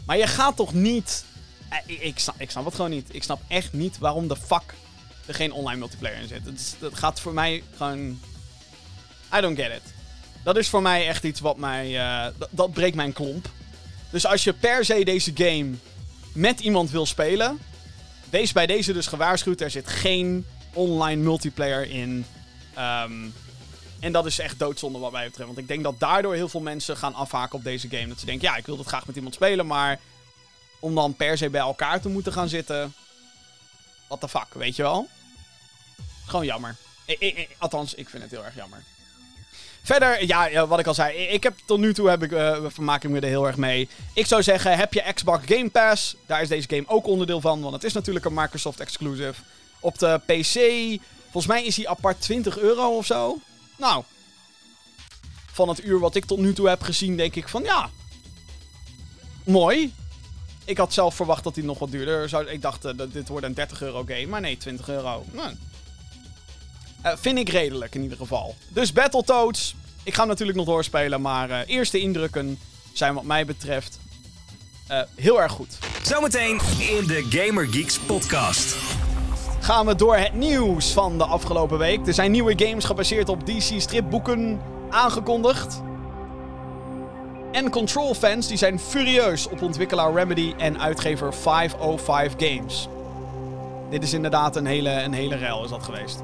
Maar 0.06 0.18
je 0.18 0.26
gaat 0.26 0.56
toch 0.56 0.72
niet. 0.72 1.24
Eh, 1.68 1.78
ik, 1.86 2.00
ik, 2.00 2.18
snap, 2.18 2.34
ik 2.38 2.50
snap 2.50 2.64
het 2.64 2.74
gewoon 2.74 2.90
niet. 2.90 3.14
Ik 3.14 3.22
snap 3.22 3.40
echt 3.48 3.72
niet 3.72 3.98
waarom 3.98 4.28
de 4.28 4.36
fuck 4.36 4.74
er 5.26 5.34
geen 5.34 5.52
online 5.52 5.78
multiplayer 5.78 6.20
in 6.20 6.28
zit. 6.28 6.76
Dat 6.78 6.94
gaat 6.94 7.20
voor 7.20 7.34
mij 7.34 7.62
gewoon. 7.76 8.20
I 9.36 9.40
don't 9.40 9.58
get 9.58 9.72
it. 9.72 9.92
Dat 10.44 10.56
is 10.56 10.68
voor 10.68 10.82
mij 10.82 11.08
echt 11.08 11.24
iets 11.24 11.40
wat 11.40 11.56
mij. 11.56 11.90
Uh, 11.90 12.26
dat 12.50 12.72
breekt 12.72 12.96
mijn 12.96 13.12
klomp. 13.12 13.48
Dus 14.10 14.26
als 14.26 14.44
je 14.44 14.52
per 14.52 14.84
se 14.84 15.04
deze 15.04 15.32
game 15.34 15.70
met 16.32 16.60
iemand 16.60 16.90
wil 16.90 17.06
spelen. 17.06 17.58
Wees 18.30 18.52
bij 18.52 18.66
deze 18.66 18.92
dus 18.92 19.06
gewaarschuwd. 19.06 19.60
Er 19.60 19.70
zit 19.70 19.88
geen 19.88 20.46
online 20.72 21.22
multiplayer 21.22 21.90
in. 21.90 22.24
Um, 22.78 23.32
en 24.00 24.12
dat 24.12 24.26
is 24.26 24.38
echt 24.38 24.58
doodzonde 24.58 24.98
wat 24.98 25.12
mij 25.12 25.24
betreft. 25.24 25.46
Want 25.46 25.58
ik 25.58 25.68
denk 25.68 25.82
dat 25.82 26.00
daardoor 26.00 26.34
heel 26.34 26.48
veel 26.48 26.60
mensen 26.60 26.96
gaan 26.96 27.14
afhaken 27.14 27.58
op 27.58 27.64
deze 27.64 27.88
game. 27.88 28.08
Dat 28.08 28.18
ze 28.18 28.26
denken, 28.26 28.48
ja, 28.48 28.56
ik 28.56 28.66
wil 28.66 28.76
dat 28.76 28.86
graag 28.86 29.06
met 29.06 29.16
iemand 29.16 29.34
spelen, 29.34 29.66
maar 29.66 29.98
om 30.78 30.94
dan 30.94 31.14
per 31.14 31.38
se 31.38 31.50
bij 31.50 31.60
elkaar 31.60 32.00
te 32.00 32.08
moeten 32.08 32.32
gaan 32.32 32.48
zitten. 32.48 32.94
What 34.06 34.20
the 34.20 34.28
fuck, 34.28 34.54
weet 34.54 34.76
je 34.76 34.82
wel? 34.82 35.08
Gewoon 36.26 36.44
jammer. 36.44 36.76
althans, 37.58 37.94
ik 37.94 38.08
vind 38.08 38.22
het 38.22 38.32
heel 38.32 38.44
erg 38.44 38.54
jammer. 38.54 38.82
Verder, 39.82 40.26
ja, 40.26 40.66
wat 40.66 40.78
ik 40.78 40.86
al 40.86 40.94
zei. 40.94 41.16
Ik 41.16 41.42
heb 41.42 41.54
tot 41.64 41.78
nu 41.78 41.94
toe 41.94 42.08
heb 42.08 42.22
ik, 42.22 42.32
uh, 42.32 42.78
me 42.78 43.20
er 43.20 43.24
heel 43.24 43.46
erg 43.46 43.56
mee. 43.56 43.88
Ik 44.14 44.26
zou 44.26 44.42
zeggen, 44.42 44.76
heb 44.76 44.92
je 44.92 45.12
Xbox 45.14 45.44
Game 45.46 45.70
Pass? 45.70 46.16
Daar 46.26 46.42
is 46.42 46.48
deze 46.48 46.68
game 46.68 46.84
ook 46.86 47.06
onderdeel 47.06 47.40
van. 47.40 47.60
Want 47.60 47.74
het 47.74 47.84
is 47.84 47.92
natuurlijk 47.92 48.24
een 48.24 48.34
Microsoft 48.34 48.80
exclusive. 48.80 49.34
Op 49.80 49.98
de 49.98 50.20
PC, 50.26 50.54
volgens 51.22 51.46
mij 51.46 51.64
is 51.64 51.76
hij 51.76 51.88
apart 51.88 52.20
20 52.20 52.58
euro 52.58 52.96
of 52.96 53.06
zo. 53.06 53.38
Nou, 53.80 54.04
van 55.52 55.68
het 55.68 55.84
uur 55.84 55.98
wat 55.98 56.14
ik 56.14 56.24
tot 56.24 56.38
nu 56.38 56.52
toe 56.52 56.68
heb 56.68 56.82
gezien, 56.82 57.16
denk 57.16 57.34
ik 57.34 57.48
van 57.48 57.62
ja. 57.62 57.90
Mooi. 59.44 59.94
Ik 60.64 60.76
had 60.76 60.92
zelf 60.92 61.14
verwacht 61.14 61.44
dat 61.44 61.54
hij 61.54 61.64
nog 61.64 61.78
wat 61.78 61.90
duurder 61.90 62.28
zou. 62.28 62.46
Ik 62.46 62.62
dacht 62.62 62.84
uh, 62.84 62.92
dat 62.96 63.12
dit 63.12 63.28
wordt 63.28 63.46
een 63.46 63.54
30 63.54 63.82
euro 63.82 64.04
game, 64.06 64.26
maar 64.26 64.40
nee, 64.40 64.56
20 64.56 64.88
euro. 64.88 65.24
Nou. 65.32 65.54
Uh, 67.04 67.12
vind 67.16 67.38
ik 67.38 67.48
redelijk 67.48 67.94
in 67.94 68.02
ieder 68.02 68.18
geval. 68.18 68.54
Dus 68.68 68.92
Battletoads. 68.92 69.74
Ik 70.02 70.14
ga 70.14 70.20
hem 70.20 70.28
natuurlijk 70.28 70.58
nog 70.58 70.66
doorspelen, 70.66 71.20
maar 71.20 71.50
uh, 71.50 71.58
eerste 71.66 72.00
indrukken 72.00 72.58
zijn 72.92 73.14
wat 73.14 73.24
mij 73.24 73.44
betreft 73.44 73.98
heel 75.14 75.42
erg 75.42 75.52
goed. 75.52 75.78
Zometeen 76.02 76.60
in 76.78 77.06
de 77.06 77.26
Gamer 77.30 77.66
Geeks 77.66 77.98
podcast 77.98 78.89
gaan 79.60 79.86
we 79.86 79.94
door 79.94 80.16
het 80.16 80.34
nieuws 80.34 80.92
van 80.92 81.18
de 81.18 81.24
afgelopen 81.24 81.78
week. 81.78 82.06
Er 82.06 82.14
zijn 82.14 82.30
nieuwe 82.30 82.66
games 82.66 82.84
gebaseerd 82.84 83.28
op 83.28 83.46
DC-stripboeken 83.46 84.60
aangekondigd. 84.90 85.82
En 87.52 87.70
Control-fans 87.70 88.46
die 88.46 88.56
zijn 88.56 88.78
furieus 88.78 89.48
op 89.48 89.62
ontwikkelaar 89.62 90.12
Remedy 90.12 90.54
en 90.58 90.80
uitgever 90.80 91.34
505 91.34 92.34
Games. 92.36 92.88
Dit 93.90 94.02
is 94.02 94.12
inderdaad 94.12 94.56
een 94.56 94.66
hele, 94.66 94.90
een 94.90 95.12
hele 95.12 95.36
rel 95.36 95.64
is 95.64 95.70
dat 95.70 95.82
geweest. 95.82 96.22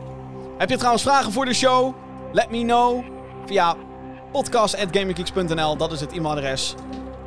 Heb 0.58 0.68
je 0.68 0.76
trouwens 0.76 1.02
vragen 1.02 1.32
voor 1.32 1.44
de 1.44 1.54
show? 1.54 1.94
Let 2.32 2.50
me 2.50 2.62
know 2.62 3.04
via 3.46 3.76
podcast.gamergeeks.nl. 4.32 5.76
Dat 5.76 5.92
is 5.92 6.00
het 6.00 6.12
e-mailadres 6.12 6.74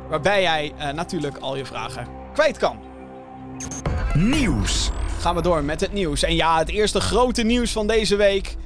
waarbij 0.08 0.42
jij 0.42 0.72
uh, 0.78 0.90
natuurlijk 0.90 1.36
al 1.38 1.56
je 1.56 1.66
vragen 1.66 2.06
kwijt 2.32 2.58
kan. 2.58 2.78
Nieuws 4.14 4.90
gaan 5.20 5.34
we 5.34 5.42
door 5.42 5.64
met 5.64 5.80
het 5.80 5.92
nieuws. 5.92 6.22
En 6.22 6.34
ja, 6.34 6.58
het 6.58 6.68
eerste 6.68 7.00
grote 7.00 7.42
nieuws 7.42 7.72
van 7.72 7.86
deze 7.86 8.16
week. 8.16 8.56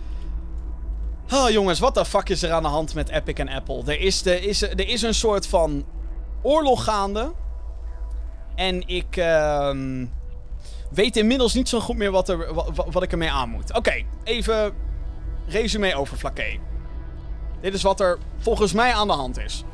Oh 1.33 1.51
jongens, 1.51 1.79
wat 1.79 1.95
de 1.95 2.05
fuck 2.05 2.29
is 2.29 2.43
er 2.43 2.53
aan 2.53 2.63
de 2.63 2.69
hand 2.69 2.95
met 2.95 3.09
Epic 3.09 3.35
en 3.35 3.49
Apple? 3.49 3.83
Er 3.87 4.01
is, 4.01 4.27
er 4.27 4.43
is, 4.43 4.63
er 4.63 4.89
is 4.89 5.03
een 5.03 5.15
soort 5.15 5.47
van 5.47 5.85
oorlog 6.43 6.85
gaande. 6.85 7.33
En 8.55 8.89
ik 8.89 9.17
uh, 9.17 9.71
weet 10.91 11.17
inmiddels 11.17 11.55
niet 11.55 11.69
zo 11.69 11.81
goed 11.81 11.97
meer 11.97 12.11
wat, 12.11 12.29
er, 12.29 12.55
wat, 12.55 12.87
wat 12.91 13.03
ik 13.03 13.13
ermee 13.13 13.31
aan 13.31 13.49
moet. 13.49 13.75
Oké, 13.77 14.03
even 14.25 14.73
resume 15.47 15.95
over 15.95 16.17
Flaké. 16.17 16.59
Dit 17.61 17.75
is 17.75 17.83
wat 17.83 18.01
er 18.01 18.19
volgens 18.39 18.73
mij 18.73 18.93
aan 18.93 19.07
de 19.07 19.13
hand 19.13 19.39
is. 19.39 19.65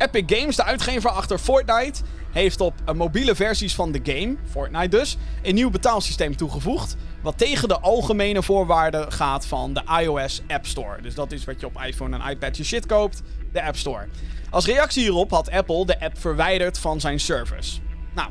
Epic 0.00 0.38
Games, 0.38 0.56
de 0.56 0.64
uitgever 0.64 1.10
achter 1.10 1.38
Fortnite, 1.38 2.02
heeft 2.30 2.60
op 2.60 2.74
uh, 2.88 2.94
mobiele 2.94 3.34
versies 3.34 3.74
van 3.74 3.92
de 3.92 4.00
game, 4.02 4.36
Fortnite 4.50 4.88
dus, 4.88 5.16
een 5.42 5.54
nieuw 5.54 5.70
betaalsysteem 5.70 6.36
toegevoegd. 6.36 6.96
Wat 7.22 7.38
tegen 7.38 7.68
de 7.68 7.80
algemene 7.80 8.42
voorwaarden 8.42 9.12
gaat 9.12 9.46
van 9.46 9.74
de 9.74 9.82
iOS 10.02 10.42
App 10.48 10.66
Store. 10.66 11.02
Dus 11.02 11.14
dat 11.14 11.32
is 11.32 11.44
wat 11.44 11.60
je 11.60 11.66
op 11.66 11.82
iPhone 11.82 12.18
en 12.18 12.30
iPad 12.30 12.56
je 12.56 12.64
shit 12.64 12.86
koopt, 12.86 13.22
de 13.52 13.62
App 13.62 13.76
Store. 13.76 14.06
Als 14.50 14.66
reactie 14.66 15.02
hierop 15.02 15.30
had 15.30 15.50
Apple 15.50 15.86
de 15.86 16.00
app 16.00 16.18
verwijderd 16.18 16.78
van 16.78 17.00
zijn 17.00 17.20
service. 17.20 17.80
Nou, 18.14 18.28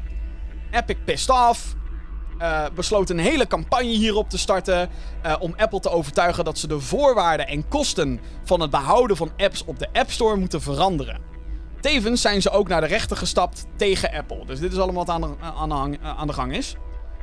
Epic 0.72 0.98
pissed 1.06 1.30
off. 1.30 1.76
Uh, 2.40 2.66
besloot 2.76 3.10
een 3.10 3.20
hele 3.20 3.48
campagne 3.48 3.96
hierop 3.96 4.30
te 4.30 4.38
starten. 4.38 4.90
Uh, 5.26 5.36
om 5.40 5.54
Apple 5.58 5.80
te 5.80 5.90
overtuigen 5.90 6.44
dat 6.44 6.58
ze 6.58 6.68
de 6.68 6.80
voorwaarden 6.80 7.48
en 7.48 7.68
kosten 7.68 8.20
van 8.44 8.60
het 8.60 8.70
behouden 8.70 9.18
van 9.18 9.32
apps 9.38 9.66
op 9.66 9.80
de 9.80 9.88
App 9.94 10.12
Store 10.12 10.36
moeten 10.36 10.62
veranderen. 10.62 11.30
Tevens 11.82 12.22
zijn 12.22 12.42
ze 12.42 12.50
ook 12.50 12.68
naar 12.68 12.82
de 12.82 12.88
rechter 12.88 13.18
gestapt 13.18 13.66
tegen 13.76 14.12
Apple. 14.12 14.46
Dus 14.46 14.60
dit 14.60 14.72
is 14.72 14.78
allemaal 14.78 15.06
wat 15.06 15.16
aan 15.16 15.22
de, 15.22 15.98
de, 15.98 16.00
aan 16.02 16.28
de 16.28 16.34
gang 16.34 16.56
is. 16.56 16.76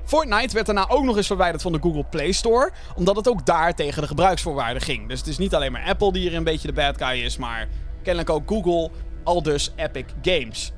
Fortnite 0.04 0.54
werd 0.54 0.66
daarna 0.66 0.88
ook 0.88 1.04
nog 1.04 1.16
eens 1.16 1.26
verwijderd 1.26 1.62
van 1.62 1.72
de 1.72 1.78
Google 1.80 2.04
Play 2.04 2.32
Store, 2.32 2.70
omdat 2.94 3.16
het 3.16 3.28
ook 3.28 3.46
daar 3.46 3.74
tegen 3.74 4.02
de 4.02 4.08
gebruiksvoorwaarden 4.08 4.82
ging. 4.82 5.08
Dus 5.08 5.18
het 5.18 5.28
is 5.28 5.38
niet 5.38 5.54
alleen 5.54 5.72
maar 5.72 5.84
Apple 5.84 6.12
die 6.12 6.22
hier 6.22 6.34
een 6.34 6.44
beetje 6.44 6.68
de 6.68 6.74
bad 6.74 6.96
guy 7.02 7.22
is, 7.24 7.36
maar 7.36 7.68
kennelijk 8.02 8.30
ook 8.30 8.48
Google, 8.48 8.90
al 9.24 9.42
dus 9.42 9.72
Epic 9.76 10.04
Games. 10.22 10.72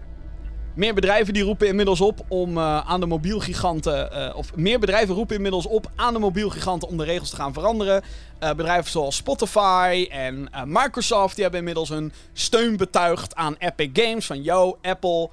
Meer 0.79 0.95
bedrijven 0.95 1.35
die 1.35 1.43
roepen 1.43 1.67
inmiddels 1.67 2.01
op 2.01 2.21
om 2.29 2.57
uh, 2.57 2.79
aan 2.87 3.01
de 3.01 3.07
mobielgiganten. 3.07 4.11
Uh, 4.12 4.37
of 4.37 4.57
meer 4.57 4.79
bedrijven 4.79 5.14
roepen 5.14 5.37
inmiddels 5.37 5.67
op 5.67 5.91
aan 5.97 6.12
de 6.12 6.19
mobielgiganten 6.19 6.88
om 6.88 6.97
de 6.97 7.05
regels 7.05 7.31
te 7.31 7.37
gaan 7.37 7.53
veranderen. 7.53 8.03
Uh, 8.43 8.51
bedrijven 8.51 8.91
zoals 8.91 9.17
Spotify 9.17 10.07
en 10.11 10.49
Microsoft 10.64 11.35
die 11.35 11.43
hebben 11.43 11.61
inmiddels 11.61 11.88
hun 11.88 12.12
steun 12.33 12.77
betuigd 12.77 13.35
aan 13.35 13.57
Epic 13.59 13.91
Games. 13.93 14.27
Van 14.27 14.43
yo, 14.43 14.79
Apple, 14.83 15.29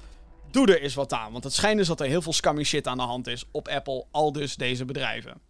doe 0.50 0.66
er 0.66 0.82
eens 0.82 0.94
wat 0.94 1.12
aan. 1.12 1.32
Want 1.32 1.44
het 1.44 1.52
schijnt 1.52 1.78
dus 1.78 1.88
dat 1.88 2.00
er 2.00 2.06
heel 2.06 2.22
veel 2.22 2.32
scummy 2.32 2.64
shit 2.64 2.86
aan 2.86 2.98
de 2.98 3.02
hand 3.02 3.26
is 3.26 3.44
op 3.50 3.68
Apple, 3.68 4.04
al 4.10 4.32
dus 4.32 4.56
deze 4.56 4.84
bedrijven. 4.84 5.40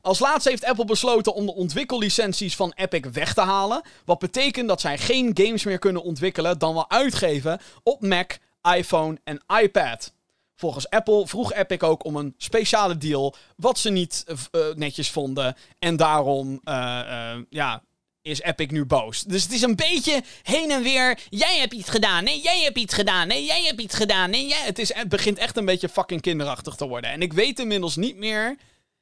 Als 0.00 0.18
laatste 0.18 0.50
heeft 0.50 0.64
Apple 0.64 0.84
besloten 0.84 1.34
om 1.34 1.46
de 1.46 1.54
ontwikkellicenties 1.54 2.56
van 2.56 2.72
Epic 2.76 3.10
weg 3.12 3.34
te 3.34 3.40
halen. 3.40 3.82
Wat 4.04 4.18
betekent 4.18 4.68
dat 4.68 4.80
zij 4.80 4.98
geen 4.98 5.30
games 5.34 5.64
meer 5.64 5.78
kunnen 5.78 6.02
ontwikkelen, 6.02 6.58
dan 6.58 6.74
wel 6.74 6.90
uitgeven 6.90 7.60
op 7.82 8.00
Mac, 8.00 8.32
iPhone 8.76 9.20
en 9.24 9.42
iPad. 9.62 10.12
Volgens 10.56 10.90
Apple 10.90 11.26
vroeg 11.26 11.52
Epic 11.52 11.80
ook 11.80 12.04
om 12.04 12.16
een 12.16 12.34
speciale 12.38 12.96
deal, 12.96 13.34
wat 13.56 13.78
ze 13.78 13.90
niet 13.90 14.24
uh, 14.28 14.74
netjes 14.74 15.10
vonden. 15.10 15.56
En 15.78 15.96
daarom, 15.96 16.60
uh, 16.64 17.36
ja, 17.50 17.82
is 18.22 18.40
Epic 18.40 18.66
nu 18.70 18.84
boos. 18.84 19.22
Dus 19.22 19.42
het 19.42 19.52
is 19.52 19.62
een 19.62 19.76
beetje 19.76 20.22
heen 20.42 20.70
en 20.70 20.82
weer. 20.82 21.18
Jij 21.30 21.58
hebt 21.58 21.72
iets 21.72 21.90
gedaan. 21.90 22.24
Nee, 22.24 22.40
jij 22.40 22.60
hebt 22.60 22.76
iets 22.76 22.94
gedaan. 22.94 23.28
Nee, 23.28 23.44
jij 23.44 23.62
hebt 23.62 23.80
iets 23.80 23.94
gedaan. 23.94 24.30
Nee, 24.30 24.46
jij... 24.46 24.62
Het, 24.64 24.78
is, 24.78 24.94
het 24.94 25.08
begint 25.08 25.38
echt 25.38 25.56
een 25.56 25.64
beetje 25.64 25.88
fucking 25.88 26.20
kinderachtig 26.20 26.74
te 26.74 26.88
worden. 26.88 27.10
En 27.10 27.22
ik 27.22 27.32
weet 27.32 27.58
inmiddels 27.58 27.96
niet 27.96 28.16
meer. 28.16 28.56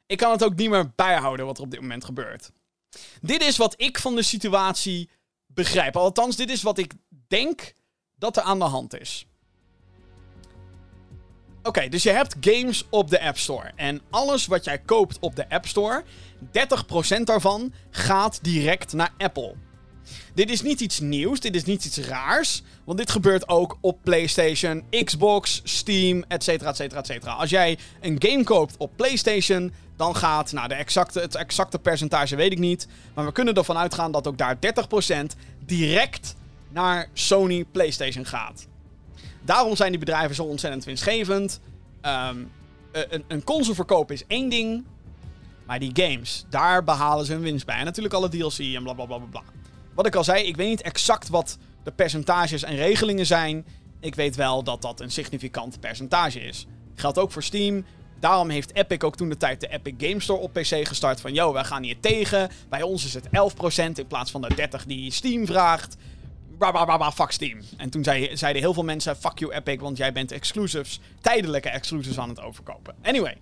Ik 0.06 0.18
kan 0.18 0.30
het 0.30 0.44
ook 0.44 0.54
niet 0.54 0.70
meer 0.70 0.92
bijhouden 0.94 1.46
wat 1.46 1.58
er 1.58 1.64
op 1.64 1.70
dit 1.70 1.80
moment 1.80 2.04
gebeurt. 2.04 2.50
Dit 3.20 3.42
is 3.42 3.56
wat 3.56 3.74
ik 3.76 3.98
van 3.98 4.14
de 4.14 4.22
situatie 4.22 5.10
begrijp. 5.46 5.96
Althans, 5.96 6.36
dit 6.36 6.50
is 6.50 6.62
wat 6.62 6.78
ik 6.78 6.92
denk 7.28 7.74
dat 8.16 8.36
er 8.36 8.42
aan 8.42 8.58
de 8.58 8.64
hand 8.64 9.00
is. 9.00 9.26
Oké, 11.62 11.88
dus 11.88 12.02
je 12.02 12.10
hebt 12.10 12.36
games 12.40 12.84
op 12.90 13.10
de 13.10 13.20
App 13.20 13.38
Store. 13.38 13.70
En 13.76 14.00
alles 14.10 14.46
wat 14.46 14.64
jij 14.64 14.78
koopt 14.78 15.18
op 15.20 15.36
de 15.36 15.48
App 15.48 15.66
Store, 15.66 16.04
30% 17.18 17.22
daarvan 17.24 17.72
gaat 17.90 18.38
direct 18.42 18.92
naar 18.92 19.12
Apple. 19.18 19.54
Dit 20.34 20.50
is 20.50 20.62
niet 20.62 20.80
iets 20.80 21.00
nieuws, 21.00 21.40
dit 21.40 21.54
is 21.54 21.64
niet 21.64 21.84
iets 21.84 21.98
raars. 21.98 22.62
Want 22.84 22.98
dit 22.98 23.10
gebeurt 23.10 23.48
ook 23.48 23.78
op 23.80 23.98
PlayStation, 24.02 24.84
Xbox, 25.04 25.60
Steam, 25.64 26.24
etc. 26.28 26.48
etc. 26.48 26.80
etc. 26.80 27.26
Als 27.26 27.50
jij 27.50 27.78
een 28.00 28.16
game 28.18 28.44
koopt 28.44 28.76
op 28.76 28.90
PlayStation, 28.96 29.72
dan 29.96 30.16
gaat, 30.16 30.52
nou 30.52 30.68
de 30.68 30.74
exacte, 30.74 31.20
het 31.20 31.34
exacte 31.34 31.78
percentage 31.78 32.36
weet 32.36 32.52
ik 32.52 32.58
niet. 32.58 32.86
Maar 33.14 33.24
we 33.24 33.32
kunnen 33.32 33.54
ervan 33.54 33.78
uitgaan 33.78 34.12
dat 34.12 34.26
ook 34.26 34.38
daar 34.38 34.56
30% 34.56 34.58
direct 35.64 36.34
naar 36.68 37.08
Sony 37.12 37.64
PlayStation 37.72 38.26
gaat. 38.26 38.66
Daarom 39.44 39.76
zijn 39.76 39.90
die 39.90 39.98
bedrijven 39.98 40.34
zo 40.34 40.44
ontzettend 40.44 40.84
winstgevend. 40.84 41.60
Um, 42.02 42.50
een, 42.92 43.24
een 43.28 43.44
consoleverkoop 43.44 44.10
is 44.10 44.26
één 44.26 44.48
ding. 44.48 44.84
Maar 45.66 45.78
die 45.78 45.90
games, 45.94 46.44
daar 46.50 46.84
behalen 46.84 47.26
ze 47.26 47.32
hun 47.32 47.42
winst 47.42 47.66
bij. 47.66 47.76
En 47.76 47.84
natuurlijk 47.84 48.14
alle 48.14 48.28
DLC 48.28 48.58
en 48.58 48.82
bla 48.82 48.92
bla 48.92 49.04
bla 49.04 49.18
bla. 49.18 49.42
Wat 49.94 50.06
ik 50.06 50.14
al 50.14 50.24
zei, 50.24 50.44
ik 50.44 50.56
weet 50.56 50.68
niet 50.68 50.82
exact 50.82 51.28
wat 51.28 51.58
de 51.82 51.90
percentages 51.90 52.62
en 52.62 52.76
regelingen 52.76 53.26
zijn. 53.26 53.66
Ik 54.00 54.14
weet 54.14 54.36
wel 54.36 54.62
dat 54.62 54.82
dat 54.82 55.00
een 55.00 55.10
significant 55.10 55.80
percentage 55.80 56.40
is. 56.40 56.66
Geldt 56.94 57.18
ook 57.18 57.32
voor 57.32 57.42
Steam. 57.42 57.84
Daarom 58.20 58.48
heeft 58.48 58.74
Epic 58.74 59.02
ook 59.02 59.16
toen 59.16 59.28
de 59.28 59.36
tijd 59.36 59.60
de 59.60 59.68
Epic 59.68 59.94
Game 59.98 60.20
Store 60.20 60.40
op 60.40 60.52
PC 60.52 60.86
gestart. 60.88 61.20
Van, 61.20 61.32
yo, 61.32 61.52
wij 61.52 61.64
gaan 61.64 61.82
hier 61.82 62.00
tegen. 62.00 62.50
Bij 62.68 62.82
ons 62.82 63.04
is 63.04 63.14
het 63.14 63.26
11% 63.26 63.28
in 63.94 64.06
plaats 64.06 64.30
van 64.30 64.40
de 64.40 64.68
30% 64.82 64.86
die 64.86 65.12
Steam 65.12 65.46
vraagt 65.46 65.96
fuck 67.14 67.30
Steam. 67.30 67.58
En 67.76 67.90
toen 67.90 68.04
zei, 68.04 68.36
zeiden 68.36 68.62
heel 68.62 68.74
veel 68.74 68.84
mensen, 68.84 69.16
fuck 69.16 69.38
you 69.38 69.52
Epic, 69.52 69.80
want 69.80 69.96
jij 69.96 70.12
bent 70.12 70.32
exclusives, 70.32 71.00
tijdelijke 71.20 71.68
exclusives 71.68 72.18
aan 72.18 72.28
het 72.28 72.40
overkopen. 72.40 72.94
Anyway, 73.02 73.36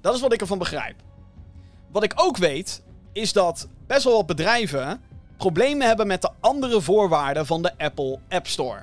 dat 0.00 0.14
is 0.14 0.20
wat 0.20 0.32
ik 0.32 0.40
ervan 0.40 0.58
begrijp. 0.58 0.96
Wat 1.90 2.02
ik 2.02 2.12
ook 2.16 2.36
weet, 2.36 2.82
is 3.12 3.32
dat 3.32 3.68
best 3.86 4.04
wel 4.04 4.16
wat 4.16 4.26
bedrijven 4.26 5.00
problemen 5.36 5.86
hebben 5.86 6.06
met 6.06 6.22
de 6.22 6.30
andere 6.40 6.80
voorwaarden 6.80 7.46
van 7.46 7.62
de 7.62 7.78
Apple 7.78 8.18
App 8.28 8.46
Store. 8.46 8.82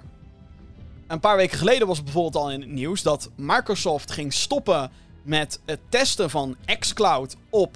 Een 1.07 1.19
paar 1.19 1.35
weken 1.35 1.57
geleden 1.57 1.87
was 1.87 1.95
het 1.95 2.05
bijvoorbeeld 2.05 2.43
al 2.43 2.51
in 2.51 2.61
het 2.61 2.69
nieuws 2.69 3.01
dat 3.01 3.29
Microsoft 3.35 4.11
ging 4.11 4.33
stoppen 4.33 4.91
met 5.23 5.59
het 5.65 5.79
testen 5.89 6.29
van 6.29 6.55
xCloud 6.79 7.35
op 7.49 7.75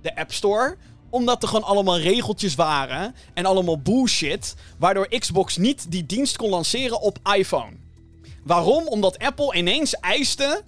de 0.00 0.16
App 0.16 0.32
Store 0.32 0.76
omdat 1.10 1.42
er 1.42 1.48
gewoon 1.48 1.64
allemaal 1.64 1.98
regeltjes 1.98 2.54
waren 2.54 3.14
en 3.34 3.46
allemaal 3.46 3.78
bullshit, 3.78 4.54
waardoor 4.78 5.08
Xbox 5.18 5.56
niet 5.56 5.90
die 5.90 6.06
dienst 6.06 6.36
kon 6.36 6.50
lanceren 6.50 7.00
op 7.00 7.18
iPhone. 7.34 7.72
Waarom? 8.44 8.86
Omdat 8.88 9.18
Apple 9.18 9.54
ineens 9.54 9.94
eiste 9.94 10.62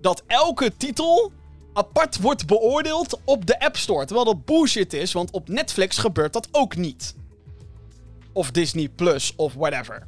dat 0.00 0.22
elke 0.26 0.72
titel 0.76 1.32
apart 1.72 2.20
wordt 2.20 2.46
beoordeeld 2.46 3.18
op 3.24 3.46
de 3.46 3.60
App 3.60 3.76
Store. 3.76 4.04
Terwijl 4.04 4.26
dat 4.26 4.44
bullshit 4.44 4.92
is, 4.92 5.12
want 5.12 5.30
op 5.30 5.48
Netflix 5.48 5.98
gebeurt 5.98 6.32
dat 6.32 6.48
ook 6.50 6.76
niet. 6.76 7.14
Of 8.32 8.50
Disney 8.50 8.88
Plus 8.88 9.32
of 9.36 9.54
whatever. 9.54 10.06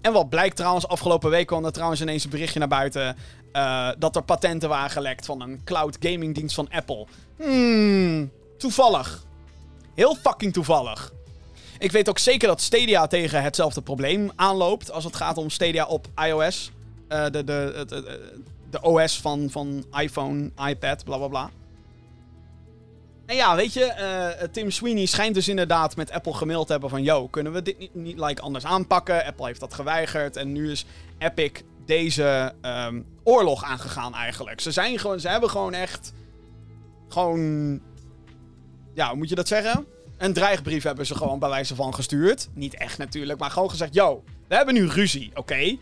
En 0.00 0.12
wat 0.12 0.28
blijkt 0.28 0.56
trouwens, 0.56 0.88
afgelopen 0.88 1.30
week 1.30 1.46
kwam 1.46 1.64
er 1.64 1.72
trouwens 1.72 2.00
ineens 2.00 2.24
een 2.24 2.30
berichtje 2.30 2.58
naar 2.58 2.68
buiten. 2.68 3.16
Uh, 3.52 3.90
dat 3.98 4.16
er 4.16 4.22
patenten 4.22 4.68
waren 4.68 4.90
gelekt 4.90 5.26
van 5.26 5.40
een 5.40 5.60
cloud 5.64 5.96
gaming 6.00 6.34
dienst 6.34 6.54
van 6.54 6.70
Apple. 6.70 7.06
Hmm, 7.36 8.30
Toevallig. 8.60 9.24
Heel 9.94 10.14
fucking 10.14 10.52
toevallig. 10.52 11.12
Ik 11.78 11.92
weet 11.92 12.08
ook 12.08 12.18
zeker 12.18 12.48
dat 12.48 12.60
Stadia 12.60 13.06
tegen 13.06 13.42
hetzelfde 13.42 13.80
probleem 13.80 14.30
aanloopt 14.36 14.90
als 14.90 15.04
het 15.04 15.16
gaat 15.16 15.38
om 15.38 15.50
Stadia 15.50 15.86
op 15.86 16.06
iOS. 16.24 16.70
Uh, 17.08 17.24
de, 17.24 17.30
de, 17.30 17.84
de, 17.86 18.30
de, 18.70 18.82
OS 18.82 19.20
van, 19.20 19.50
van 19.50 19.84
iPhone, 19.90 20.50
iPad, 20.68 21.04
bla 21.04 21.16
bla 21.16 21.28
bla. 21.28 21.50
En 23.26 23.36
ja, 23.36 23.56
weet 23.56 23.72
je, 23.72 23.94
uh, 24.40 24.48
Tim 24.52 24.70
Sweeney 24.70 25.06
schijnt 25.06 25.34
dus 25.34 25.48
inderdaad 25.48 25.96
met 25.96 26.10
Apple 26.10 26.34
gemaild 26.34 26.66
te 26.66 26.72
hebben 26.72 26.90
van... 26.90 27.02
Yo, 27.02 27.28
kunnen 27.28 27.52
we 27.52 27.62
dit 27.62 27.78
niet, 27.78 27.94
niet 27.94 28.18
like, 28.20 28.42
anders 28.42 28.64
aanpakken? 28.64 29.24
Apple 29.24 29.46
heeft 29.46 29.60
dat 29.60 29.74
geweigerd 29.74 30.36
en 30.36 30.52
nu 30.52 30.70
is 30.70 30.84
Epic 31.18 31.52
deze 31.86 32.54
um, 32.62 33.06
oorlog 33.24 33.64
aangegaan 33.64 34.14
eigenlijk. 34.14 34.60
Ze, 34.60 34.70
zijn 34.70 34.98
gewoon, 34.98 35.20
ze 35.20 35.28
hebben 35.28 35.50
gewoon 35.50 35.74
echt... 35.74 36.12
Gewoon 37.08 37.80
ja, 38.94 39.08
hoe 39.08 39.16
moet 39.16 39.28
je 39.28 39.34
dat 39.34 39.48
zeggen? 39.48 39.86
Een 40.18 40.32
dreigbrief 40.32 40.82
hebben 40.82 41.06
ze 41.06 41.14
gewoon 41.14 41.38
bij 41.38 41.48
wijze 41.48 41.74
van 41.74 41.94
gestuurd. 41.94 42.48
Niet 42.54 42.74
echt 42.74 42.98
natuurlijk, 42.98 43.38
maar 43.38 43.50
gewoon 43.50 43.70
gezegd: 43.70 43.94
Yo, 43.94 44.24
we 44.48 44.54
hebben 44.54 44.74
nu 44.74 44.86
ruzie, 44.86 45.30
oké? 45.34 45.76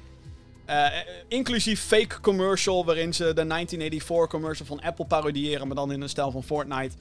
Uh, 0.71 0.87
inclusief 1.29 1.81
fake 1.81 2.21
commercial 2.21 2.85
waarin 2.85 3.15
ze 3.15 3.25
de 3.25 3.47
1984 3.47 4.27
commercial 4.29 4.67
van 4.67 4.81
Apple 4.81 5.07
parodiëren, 5.07 5.67
maar 5.67 5.77
dan 5.77 5.93
in 5.93 6.01
een 6.01 6.09
stijl 6.09 6.31
van 6.31 6.43
Fortnite. 6.43 6.97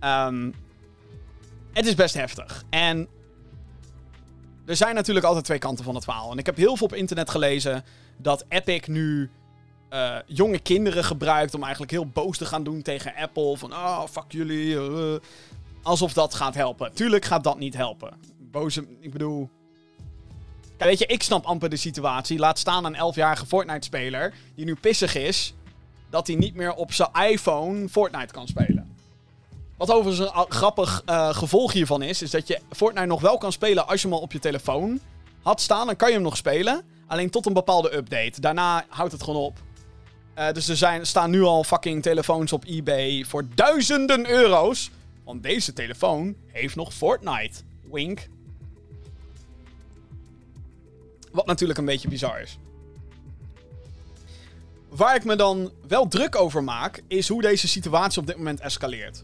Um, 0.00 0.54
het 1.72 1.86
is 1.86 1.94
best 1.94 2.14
heftig. 2.14 2.64
En 2.70 3.08
er 4.66 4.76
zijn 4.76 4.94
natuurlijk 4.94 5.26
altijd 5.26 5.44
twee 5.44 5.58
kanten 5.58 5.84
van 5.84 5.94
het 5.94 6.04
verhaal. 6.04 6.30
En 6.30 6.38
ik 6.38 6.46
heb 6.46 6.56
heel 6.56 6.76
veel 6.76 6.86
op 6.86 6.94
internet 6.94 7.30
gelezen 7.30 7.84
dat 8.16 8.44
Epic 8.48 8.86
nu 8.86 9.30
uh, 9.90 10.16
jonge 10.26 10.58
kinderen 10.58 11.04
gebruikt 11.04 11.54
om 11.54 11.62
eigenlijk 11.62 11.92
heel 11.92 12.06
boos 12.06 12.38
te 12.38 12.46
gaan 12.46 12.64
doen 12.64 12.82
tegen 12.82 13.14
Apple. 13.14 13.56
Van, 13.56 13.72
oh, 13.72 14.06
fuck 14.10 14.24
jullie. 14.28 14.74
Uh, 14.74 15.14
alsof 15.82 16.12
dat 16.12 16.34
gaat 16.34 16.54
helpen. 16.54 16.92
Tuurlijk 16.94 17.24
gaat 17.24 17.44
dat 17.44 17.58
niet 17.58 17.76
helpen. 17.76 18.18
Boze, 18.38 18.86
ik 19.00 19.12
bedoel... 19.12 19.50
Kijk, 20.76 20.90
weet 20.90 20.98
je, 20.98 21.06
ik 21.06 21.22
snap 21.22 21.44
amper 21.44 21.68
de 21.68 21.76
situatie. 21.76 22.38
Laat 22.38 22.58
staan 22.58 22.84
een 22.84 23.14
11-jarige 23.14 23.46
Fortnite-speler 23.46 24.34
die 24.54 24.64
nu 24.64 24.74
pissig 24.74 25.14
is 25.14 25.54
dat 26.10 26.26
hij 26.26 26.36
niet 26.36 26.54
meer 26.54 26.74
op 26.74 26.92
zijn 26.92 27.10
iPhone 27.12 27.88
Fortnite 27.88 28.32
kan 28.32 28.46
spelen. 28.46 28.96
Wat 29.76 29.90
overigens 29.90 30.30
een 30.34 30.46
grappig 30.48 31.02
uh, 31.06 31.34
gevolg 31.34 31.72
hiervan 31.72 32.02
is, 32.02 32.22
is 32.22 32.30
dat 32.30 32.48
je 32.48 32.60
Fortnite 32.70 33.06
nog 33.06 33.20
wel 33.20 33.38
kan 33.38 33.52
spelen 33.52 33.86
als 33.86 34.02
je 34.02 34.06
hem 34.08 34.16
al 34.16 34.22
op 34.22 34.32
je 34.32 34.38
telefoon 34.38 35.00
had 35.42 35.60
staan. 35.60 35.86
Dan 35.86 35.96
kan 35.96 36.08
je 36.08 36.14
hem 36.14 36.22
nog 36.22 36.36
spelen, 36.36 36.82
alleen 37.06 37.30
tot 37.30 37.46
een 37.46 37.52
bepaalde 37.52 37.96
update. 37.96 38.40
Daarna 38.40 38.84
houdt 38.88 39.12
het 39.12 39.22
gewoon 39.22 39.42
op. 39.42 39.58
Uh, 40.38 40.52
dus 40.52 40.68
er 40.68 40.76
zijn, 40.76 41.06
staan 41.06 41.30
nu 41.30 41.42
al 41.42 41.64
fucking 41.64 42.02
telefoons 42.02 42.52
op 42.52 42.64
eBay 42.64 43.24
voor 43.24 43.44
duizenden 43.54 44.30
euro's. 44.30 44.90
Want 45.24 45.42
deze 45.42 45.72
telefoon 45.72 46.36
heeft 46.46 46.76
nog 46.76 46.94
Fortnite. 46.94 47.60
Wink. 47.90 48.28
Wat 51.32 51.46
natuurlijk 51.46 51.78
een 51.78 51.84
beetje 51.84 52.08
bizar 52.08 52.40
is. 52.40 52.58
waar 54.88 55.14
ik 55.14 55.24
me 55.24 55.36
dan 55.36 55.72
wel 55.88 56.08
druk 56.08 56.36
over 56.36 56.64
maak, 56.64 57.02
is 57.08 57.28
hoe 57.28 57.42
deze 57.42 57.68
situatie 57.68 58.20
op 58.20 58.26
dit 58.26 58.36
moment 58.36 58.60
escaleert. 58.60 59.22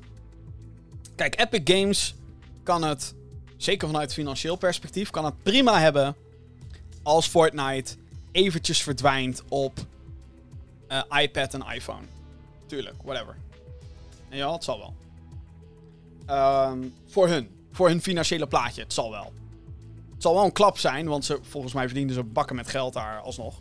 Kijk, 1.15 1.41
Epic 1.41 1.77
Games 1.77 2.15
kan 2.63 2.85
het, 2.85 3.15
zeker 3.57 3.89
vanuit 3.89 4.13
financieel 4.13 4.57
perspectief, 4.57 5.11
kan 5.11 5.25
het 5.25 5.43
prima 5.43 5.81
hebben 5.81 6.17
als 7.03 7.27
Fortnite 7.27 7.95
eventjes 8.33 8.83
verdwijnt 8.83 9.43
op 9.49 9.87
uh, 10.93 11.23
iPad 11.23 11.55
en 11.55 11.65
iPhone. 11.75 12.07
Tuurlijk, 12.67 12.97
whatever. 13.05 13.37
ja, 14.31 14.53
het 14.53 14.65
zal 14.65 14.79
wel. 14.79 14.95
Um, 16.71 16.95
voor 17.07 17.29
hun. 17.29 17.61
Voor 17.73 17.89
hun 17.89 18.03
financiële 18.03 18.47
plaatje, 18.47 18.83
het 18.83 18.93
zal 18.93 19.11
wel. 19.11 19.33
Het 20.13 20.23
zal 20.23 20.35
wel 20.35 20.45
een 20.45 20.53
klap 20.53 20.79
zijn, 20.79 21.09
want 21.09 21.25
ze, 21.25 21.39
volgens 21.43 21.73
mij 21.73 21.85
verdienen 21.85 22.15
ze 22.15 22.23
bakken 22.23 22.57
met 22.57 22.69
geld 22.69 22.93
daar 22.93 23.21
alsnog. 23.21 23.61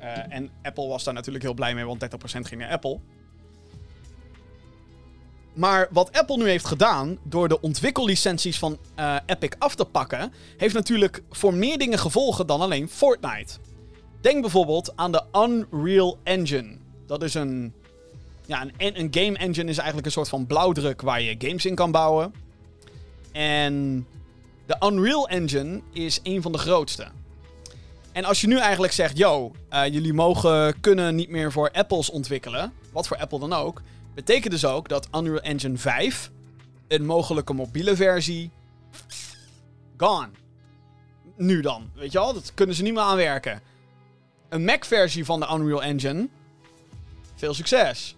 Uh, 0.00 0.32
en 0.32 0.50
Apple 0.62 0.86
was 0.86 1.04
daar 1.04 1.14
natuurlijk 1.14 1.44
heel 1.44 1.54
blij 1.54 1.74
mee, 1.74 1.84
want 1.84 2.04
30% 2.04 2.06
ging 2.24 2.60
naar 2.60 2.70
Apple. 2.70 3.00
Maar 5.54 5.88
wat 5.90 6.12
Apple 6.12 6.36
nu 6.36 6.48
heeft 6.48 6.66
gedaan, 6.66 7.18
door 7.22 7.48
de 7.48 7.60
ontwikkellicenties 7.60 8.58
van 8.58 8.78
uh, 8.98 9.16
Epic 9.26 9.50
af 9.58 9.74
te 9.74 9.84
pakken, 9.84 10.32
heeft 10.56 10.74
natuurlijk 10.74 11.22
voor 11.30 11.54
meer 11.54 11.78
dingen 11.78 11.98
gevolgen 11.98 12.46
dan 12.46 12.60
alleen 12.60 12.88
Fortnite. 12.88 13.58
Denk 14.24 14.40
bijvoorbeeld 14.40 14.92
aan 14.96 15.12
de 15.12 15.22
Unreal 15.32 16.18
Engine. 16.22 16.76
Dat 17.06 17.22
is 17.22 17.34
een. 17.34 17.72
Ja, 18.46 18.66
een, 18.76 19.00
een 19.00 19.08
game 19.10 19.38
engine 19.38 19.70
is 19.70 19.76
eigenlijk 19.76 20.06
een 20.06 20.12
soort 20.12 20.28
van 20.28 20.46
blauwdruk 20.46 21.00
waar 21.00 21.22
je 21.22 21.34
games 21.38 21.64
in 21.64 21.74
kan 21.74 21.90
bouwen. 21.90 22.34
En 23.32 24.06
de 24.66 24.76
Unreal 24.86 25.28
Engine 25.28 25.80
is 25.92 26.20
een 26.22 26.42
van 26.42 26.52
de 26.52 26.58
grootste. 26.58 27.06
En 28.12 28.24
als 28.24 28.40
je 28.40 28.46
nu 28.46 28.58
eigenlijk 28.58 28.92
zegt, 28.92 29.18
yo, 29.18 29.52
uh, 29.72 29.86
jullie 29.86 30.12
mogen 30.12 30.80
kunnen 30.80 31.14
niet 31.14 31.28
meer 31.28 31.52
voor 31.52 31.70
Apples 31.70 32.10
ontwikkelen, 32.10 32.72
wat 32.92 33.06
voor 33.06 33.16
Apple 33.16 33.38
dan 33.38 33.52
ook, 33.52 33.82
betekent 34.14 34.52
dus 34.52 34.64
ook 34.64 34.88
dat 34.88 35.08
Unreal 35.14 35.40
Engine 35.40 35.78
5, 35.78 36.30
een 36.88 37.06
mogelijke 37.06 37.52
mobiele 37.52 37.96
versie, 37.96 38.50
gone. 39.96 40.28
Nu 41.36 41.60
dan, 41.60 41.90
weet 41.94 42.12
je 42.12 42.18
wel, 42.18 42.34
dat 42.34 42.52
kunnen 42.54 42.74
ze 42.74 42.82
niet 42.82 42.94
meer 42.94 43.02
aanwerken. 43.02 43.72
Een 44.54 44.64
Mac-versie 44.64 45.24
van 45.24 45.40
de 45.40 45.48
Unreal 45.54 45.82
Engine, 45.82 46.28
veel 47.34 47.54
succes. 47.54 48.16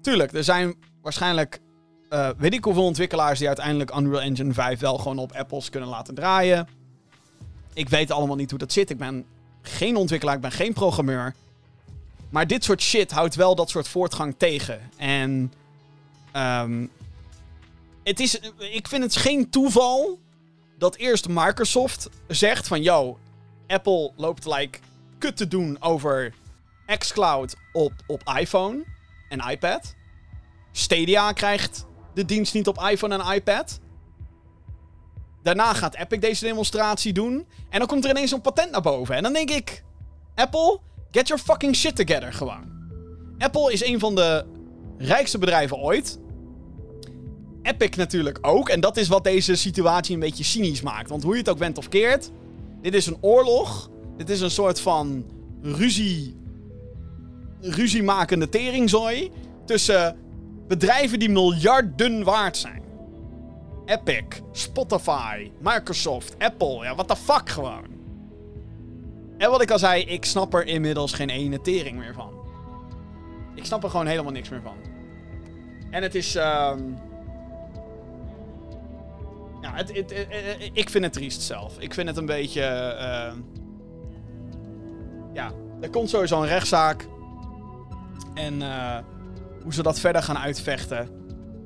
Tuurlijk, 0.00 0.32
er 0.32 0.44
zijn 0.44 0.74
waarschijnlijk 1.00 1.60
uh, 2.10 2.28
weet 2.38 2.54
ik 2.54 2.64
hoeveel 2.64 2.84
ontwikkelaars 2.84 3.38
die 3.38 3.46
uiteindelijk 3.46 3.96
Unreal 3.96 4.20
Engine 4.20 4.52
5 4.52 4.80
wel 4.80 4.98
gewoon 4.98 5.18
op 5.18 5.32
Apples 5.32 5.70
kunnen 5.70 5.88
laten 5.88 6.14
draaien. 6.14 6.68
Ik 7.74 7.88
weet 7.88 8.10
allemaal 8.10 8.36
niet 8.36 8.50
hoe 8.50 8.58
dat 8.58 8.72
zit. 8.72 8.90
Ik 8.90 8.98
ben 8.98 9.24
geen 9.62 9.96
ontwikkelaar, 9.96 10.34
ik 10.34 10.40
ben 10.40 10.52
geen 10.52 10.72
programmeur. 10.72 11.34
Maar 12.30 12.46
dit 12.46 12.64
soort 12.64 12.82
shit 12.82 13.10
houdt 13.10 13.34
wel 13.34 13.54
dat 13.54 13.70
soort 13.70 13.88
voortgang 13.88 14.34
tegen. 14.38 14.80
En. 14.96 15.52
Um, 16.36 16.90
het 18.04 18.20
is, 18.20 18.40
ik 18.58 18.88
vind 18.88 19.02
het 19.02 19.16
geen 19.16 19.50
toeval 19.50 20.18
dat 20.78 20.96
eerst 20.96 21.28
Microsoft 21.28 22.08
zegt 22.28 22.68
van... 22.68 22.82
Yo, 22.82 23.18
Apple 23.66 24.12
loopt 24.16 24.46
like 24.46 24.78
kut 25.22 25.36
te 25.36 25.48
doen 25.48 25.76
over 25.80 26.34
xCloud 26.98 27.56
op, 27.72 27.92
op 28.06 28.22
iPhone 28.38 28.84
en 29.28 29.50
iPad. 29.50 29.94
Stadia 30.72 31.32
krijgt 31.32 31.86
de 32.14 32.24
dienst 32.24 32.54
niet 32.54 32.68
op 32.68 32.82
iPhone 32.90 33.18
en 33.18 33.34
iPad. 33.34 33.80
Daarna 35.42 35.74
gaat 35.74 35.94
Epic 35.94 36.20
deze 36.20 36.44
demonstratie 36.44 37.12
doen. 37.12 37.46
En 37.68 37.78
dan 37.78 37.88
komt 37.88 38.04
er 38.04 38.10
ineens 38.10 38.32
een 38.32 38.40
patent 38.40 38.70
naar 38.70 38.82
boven. 38.82 39.14
En 39.14 39.22
dan 39.22 39.32
denk 39.32 39.50
ik: 39.50 39.84
Apple, 40.34 40.80
get 41.10 41.28
your 41.28 41.42
fucking 41.42 41.76
shit 41.76 41.96
together 41.96 42.32
gewoon. 42.32 42.70
Apple 43.38 43.72
is 43.72 43.84
een 43.84 43.98
van 43.98 44.14
de 44.14 44.44
rijkste 44.98 45.38
bedrijven 45.38 45.76
ooit. 45.76 46.18
Epic 47.62 47.96
natuurlijk 47.96 48.38
ook. 48.40 48.68
En 48.68 48.80
dat 48.80 48.96
is 48.96 49.08
wat 49.08 49.24
deze 49.24 49.54
situatie 49.54 50.14
een 50.14 50.20
beetje 50.20 50.44
cynisch 50.44 50.82
maakt. 50.82 51.08
Want 51.08 51.22
hoe 51.22 51.32
je 51.32 51.38
het 51.38 51.48
ook 51.48 51.58
went 51.58 51.78
of 51.78 51.88
keert. 51.88 52.30
Dit 52.80 52.94
is 52.94 53.06
een 53.06 53.18
oorlog. 53.20 53.90
Dit 54.26 54.30
is 54.30 54.40
een 54.40 54.50
soort 54.50 54.80
van 54.80 55.24
ruzie. 55.62 56.36
Ruziemakende 57.60 58.48
teringzooi. 58.48 59.30
Tussen 59.64 60.16
bedrijven 60.68 61.18
die 61.18 61.30
miljarden 61.30 62.24
waard 62.24 62.56
zijn. 62.56 62.82
Epic, 63.84 64.24
Spotify, 64.52 65.50
Microsoft, 65.60 66.34
Apple. 66.38 66.84
Ja, 66.84 66.94
what 66.94 67.08
the 67.08 67.16
fuck 67.16 67.48
gewoon. 67.48 67.84
En 69.38 69.50
wat 69.50 69.62
ik 69.62 69.70
al 69.70 69.78
zei, 69.78 70.02
ik 70.02 70.24
snap 70.24 70.54
er 70.54 70.66
inmiddels 70.66 71.12
geen 71.12 71.30
ene 71.30 71.60
tering 71.60 71.98
meer 71.98 72.14
van. 72.14 72.32
Ik 73.54 73.64
snap 73.64 73.84
er 73.84 73.90
gewoon 73.90 74.06
helemaal 74.06 74.32
niks 74.32 74.48
meer 74.48 74.62
van. 74.62 74.76
En 75.90 76.02
het 76.02 76.14
is. 76.14 76.34
Um... 76.34 76.98
Ja, 79.60 79.74
het, 79.74 79.96
het, 79.96 80.26
ik 80.72 80.90
vind 80.90 81.04
het 81.04 81.12
triest 81.12 81.42
zelf. 81.42 81.78
Ik 81.78 81.94
vind 81.94 82.08
het 82.08 82.16
een 82.16 82.26
beetje. 82.26 82.96
Uh... 83.00 83.61
Ja, 85.32 85.50
er 85.80 85.90
komt 85.90 86.10
sowieso 86.10 86.42
een 86.42 86.48
rechtszaak. 86.48 87.06
En 88.34 88.60
uh, 88.60 88.96
hoe 89.62 89.74
ze 89.74 89.82
dat 89.82 90.00
verder 90.00 90.22
gaan 90.22 90.38
uitvechten. 90.38 91.08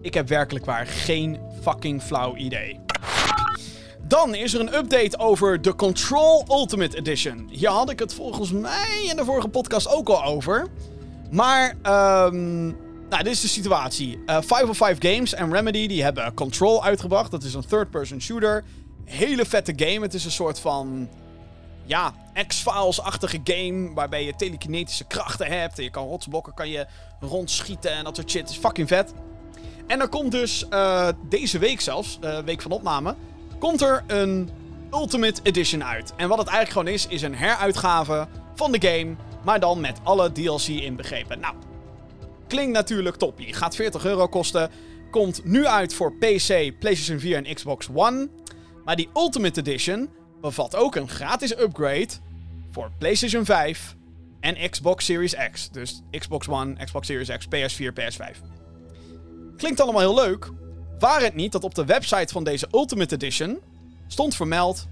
Ik 0.01 0.15
heb 0.15 0.29
werkelijk 0.29 0.65
waar 0.65 0.87
geen 0.87 1.39
fucking 1.63 2.03
flauw 2.03 2.37
idee. 2.37 2.81
Dan 4.03 4.35
is 4.35 4.55
er 4.55 4.61
een 4.61 4.75
update 4.75 5.19
over 5.19 5.63
de 5.63 5.75
Control 5.75 6.45
Ultimate 6.49 6.97
Edition. 6.97 7.49
Hier 7.51 7.69
had 7.69 7.91
ik 7.91 7.99
het 7.99 8.15
volgens 8.15 8.53
mij 8.53 9.07
in 9.11 9.17
de 9.17 9.25
vorige 9.25 9.49
podcast 9.49 9.89
ook 9.89 10.09
al 10.09 10.25
over. 10.25 10.67
Maar, 11.31 11.71
um, 11.71 12.67
nou, 13.09 13.23
dit 13.23 13.27
is 13.27 13.41
de 13.41 13.49
situatie. 13.49 14.19
Uh, 14.27 14.39
505 14.41 14.97
Games 15.01 15.35
en 15.35 15.53
Remedy 15.53 15.87
die 15.87 16.03
hebben 16.03 16.35
Control 16.35 16.85
uitgebracht. 16.85 17.31
Dat 17.31 17.43
is 17.43 17.55
een 17.55 17.67
third-person 17.67 18.21
shooter. 18.21 18.65
Hele 19.05 19.45
vette 19.45 19.73
game. 19.77 20.01
Het 20.01 20.15
is 20.15 20.25
een 20.25 20.31
soort 20.31 20.59
van 20.59 21.09
ja, 21.87 22.15
X-Files-achtige 22.47 23.41
game. 23.45 23.95
Waarbij 23.95 24.25
je 24.25 24.37
telekinetische 24.37 25.05
krachten 25.05 25.47
hebt. 25.47 25.79
En 25.79 25.85
je 25.85 25.91
kan 25.91 26.07
rotsblokken 26.07 26.55
kan 26.55 26.69
je 26.69 26.87
rondschieten 27.21 27.91
en 27.91 28.05
dat 28.05 28.17
soort 28.17 28.31
shit. 28.31 28.51
Is 28.51 28.57
fucking 28.57 28.89
vet. 28.89 29.13
En 29.87 30.01
er 30.01 30.09
komt 30.09 30.33
dus 30.33 30.65
uh, 30.71 31.09
deze 31.29 31.59
week 31.59 31.81
zelfs, 31.81 32.19
uh, 32.25 32.39
week 32.39 32.63
van 32.63 32.71
opname, 32.71 33.15
komt 33.59 33.83
er 33.83 34.05
een 34.07 34.51
Ultimate 34.93 35.41
Edition 35.43 35.85
uit. 35.85 36.13
En 36.17 36.29
wat 36.29 36.39
het 36.39 36.49
eigenlijk 36.49 36.79
gewoon 36.79 36.95
is, 36.95 37.07
is 37.07 37.23
een 37.23 37.35
heruitgave 37.35 38.29
van 38.55 38.73
de 38.73 38.89
game, 38.89 39.17
maar 39.45 39.61
dan 39.61 39.81
met 39.81 39.99
alle 40.03 40.33
DLC 40.33 40.67
inbegrepen. 40.67 41.41
Nou, 41.41 41.55
klinkt 42.49 42.73
natuurlijk 42.73 43.17
toppie. 43.17 43.53
Gaat 43.53 43.77
40 43.77 44.05
euro 44.05 44.27
kosten. 44.27 44.71
Komt 45.11 45.45
nu 45.45 45.67
uit 45.67 45.95
voor 45.95 46.13
PC, 46.13 46.79
PlayStation 46.79 47.19
4 47.19 47.45
en 47.45 47.55
Xbox 47.55 47.89
One. 47.95 48.29
Maar 48.85 48.97
die 48.97 49.09
Ultimate 49.15 49.61
Edition 49.61 50.09
bevat 50.47 50.77
ook 50.77 50.97
een 50.97 51.09
gratis 51.09 51.59
upgrade 51.59 52.09
voor 52.71 52.91
PlayStation 52.99 53.45
5 53.45 53.97
en 54.41 54.71
Xbox 54.71 55.05
Series 55.05 55.35
X. 55.53 55.71
Dus 55.71 56.03
Xbox 56.11 56.49
One, 56.49 56.85
Xbox 56.85 57.07
Series 57.07 57.29
X, 57.29 57.47
PS4, 57.47 57.93
PS5. 57.93 58.37
Klinkt 59.57 59.81
allemaal 59.81 60.01
heel 60.01 60.15
leuk. 60.15 60.51
Waar 60.99 61.21
het 61.21 61.35
niet 61.35 61.53
dat 61.53 61.65
op 61.65 61.75
de 61.75 61.85
website 61.85 62.33
van 62.33 62.45
deze 62.45 62.69
Ultimate 62.73 63.15
Edition 63.15 63.59
stond 64.07 64.37
vermeld 64.37 64.87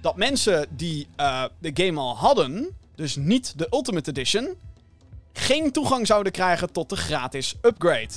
dat 0.00 0.16
mensen 0.16 0.66
die 0.70 1.08
uh, 1.20 1.44
de 1.58 1.70
game 1.74 2.00
al 2.00 2.16
hadden, 2.16 2.76
dus 2.94 3.16
niet 3.16 3.58
de 3.58 3.66
Ultimate 3.70 4.10
Edition, 4.10 4.54
geen 5.32 5.72
toegang 5.72 6.06
zouden 6.06 6.32
krijgen 6.32 6.72
tot 6.72 6.88
de 6.88 6.96
gratis 6.96 7.54
upgrade. 7.62 8.12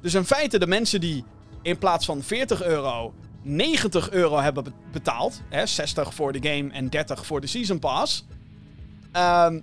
Dus 0.00 0.14
in 0.14 0.24
feite 0.24 0.58
de 0.58 0.66
mensen 0.66 1.00
die 1.00 1.24
in 1.62 1.78
plaats 1.78 2.04
van 2.04 2.22
40 2.22 2.62
euro 2.62 3.14
90 3.42 4.10
euro 4.10 4.38
hebben 4.38 4.74
betaald. 4.92 5.40
Hè, 5.48 5.66
60 5.66 6.14
voor 6.14 6.32
de 6.32 6.48
game 6.48 6.72
en 6.72 6.88
30 6.88 7.26
voor 7.26 7.40
de 7.40 7.46
Season 7.46 7.78
Pass. 7.78 8.26
Um, 9.16 9.62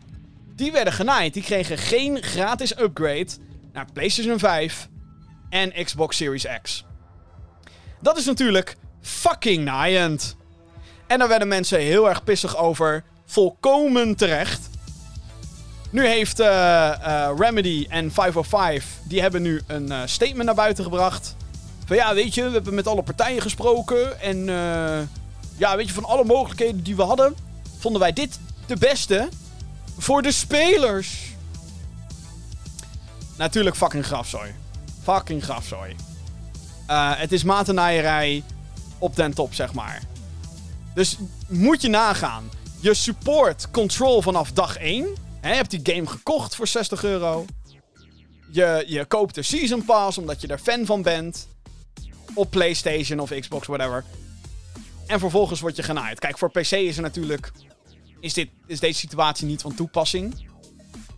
die 0.56 0.72
werden 0.72 0.94
genaaid. 0.94 1.34
Die 1.34 1.44
kregen 1.44 1.78
geen 1.78 2.24
gratis 2.24 2.80
upgrade 2.80 3.28
naar 3.74 3.86
PlayStation 3.94 4.40
5 4.40 4.88
en 5.50 5.84
Xbox 5.84 6.18
Series 6.18 6.46
X. 6.62 6.86
Dat 8.02 8.18
is 8.18 8.26
natuurlijk 8.26 8.76
fucking 9.02 9.64
naaiend. 9.64 10.36
En 11.08 11.20
daar 11.20 11.28
werden 11.28 11.48
mensen 11.48 11.80
heel 11.80 12.10
erg 12.10 12.24
pissig 12.24 12.58
over. 12.58 13.04
Volkomen 13.26 14.16
terecht. 14.16 14.70
Nu 15.90 16.06
heeft 16.06 16.40
uh, 16.40 16.48
uh, 16.48 17.30
Remedy 17.38 17.86
en 17.90 18.12
505, 18.12 18.86
die 19.04 19.22
hebben 19.22 19.42
nu 19.42 19.62
een 19.68 19.92
uh, 19.92 20.02
statement 20.06 20.44
naar 20.44 20.56
buiten 20.56 20.84
gebracht. 20.84 21.36
Van 21.88 21.96
ja, 21.96 22.14
weet 22.14 22.34
je, 22.34 22.44
we 22.44 22.52
hebben 22.52 22.74
met 22.74 22.88
alle 22.88 23.04
partijen 23.04 23.42
gesproken. 23.42 24.22
En 24.22 24.46
ja, 25.58 25.76
weet 25.76 25.88
je, 25.88 25.94
van 25.94 26.06
alle 26.06 26.24
mogelijkheden 26.24 26.84
die 26.84 26.96
we 26.96 27.02
hadden, 27.02 27.36
vonden 27.80 28.02
wij 28.02 28.14
dit 28.14 28.40
de 28.66 28.78
beste 28.78 29.30
voor 29.98 30.22
de 30.22 30.32
spelers. 30.32 31.36
Natuurlijk 33.38 33.76
fucking 33.76 34.06
grafzooi. 34.06 34.56
Fucking 35.04 35.44
grafzooi. 35.44 35.96
Uh, 36.90 37.12
het 37.16 37.32
is 37.32 37.44
matennaaierij 37.44 38.44
op 38.98 39.16
den 39.16 39.34
top, 39.34 39.54
zeg 39.54 39.74
maar. 39.74 40.02
Dus 40.94 41.18
moet 41.48 41.82
je 41.82 41.90
nagaan. 41.90 42.50
Je 42.80 42.94
support 42.94 43.72
Control 43.72 44.22
vanaf 44.22 44.52
dag 44.52 44.78
1. 44.78 45.08
Hè, 45.42 45.50
je 45.50 45.56
hebt 45.56 45.70
die 45.70 45.96
game 45.96 46.08
gekocht 46.08 46.56
voor 46.56 46.68
60 46.68 47.04
euro. 47.04 47.46
Je, 48.52 48.84
je 48.88 49.06
koopt 49.06 49.36
de 49.36 49.42
Season 49.42 49.86
Pass 49.86 50.18
omdat 50.18 50.42
je 50.42 50.48
er 50.48 50.60
fan 50.60 50.86
van 50.86 51.02
bent. 51.02 51.48
Op 52.38 52.52
PlayStation 52.52 53.20
of 53.20 53.30
Xbox, 53.40 53.68
whatever. 53.68 54.04
En 55.08 55.20
vervolgens 55.20 55.60
word 55.60 55.76
je 55.76 55.84
genaaid. 55.84 56.20
Kijk, 56.20 56.38
voor 56.38 56.52
PC 56.52 56.72
is 56.72 56.96
er 56.96 57.02
natuurlijk. 57.02 57.52
Is, 58.20 58.34
dit, 58.34 58.50
is 58.68 58.80
deze 58.80 59.00
situatie 59.00 59.48
niet 59.48 59.62
van 59.62 59.76
toepassing. 59.76 60.50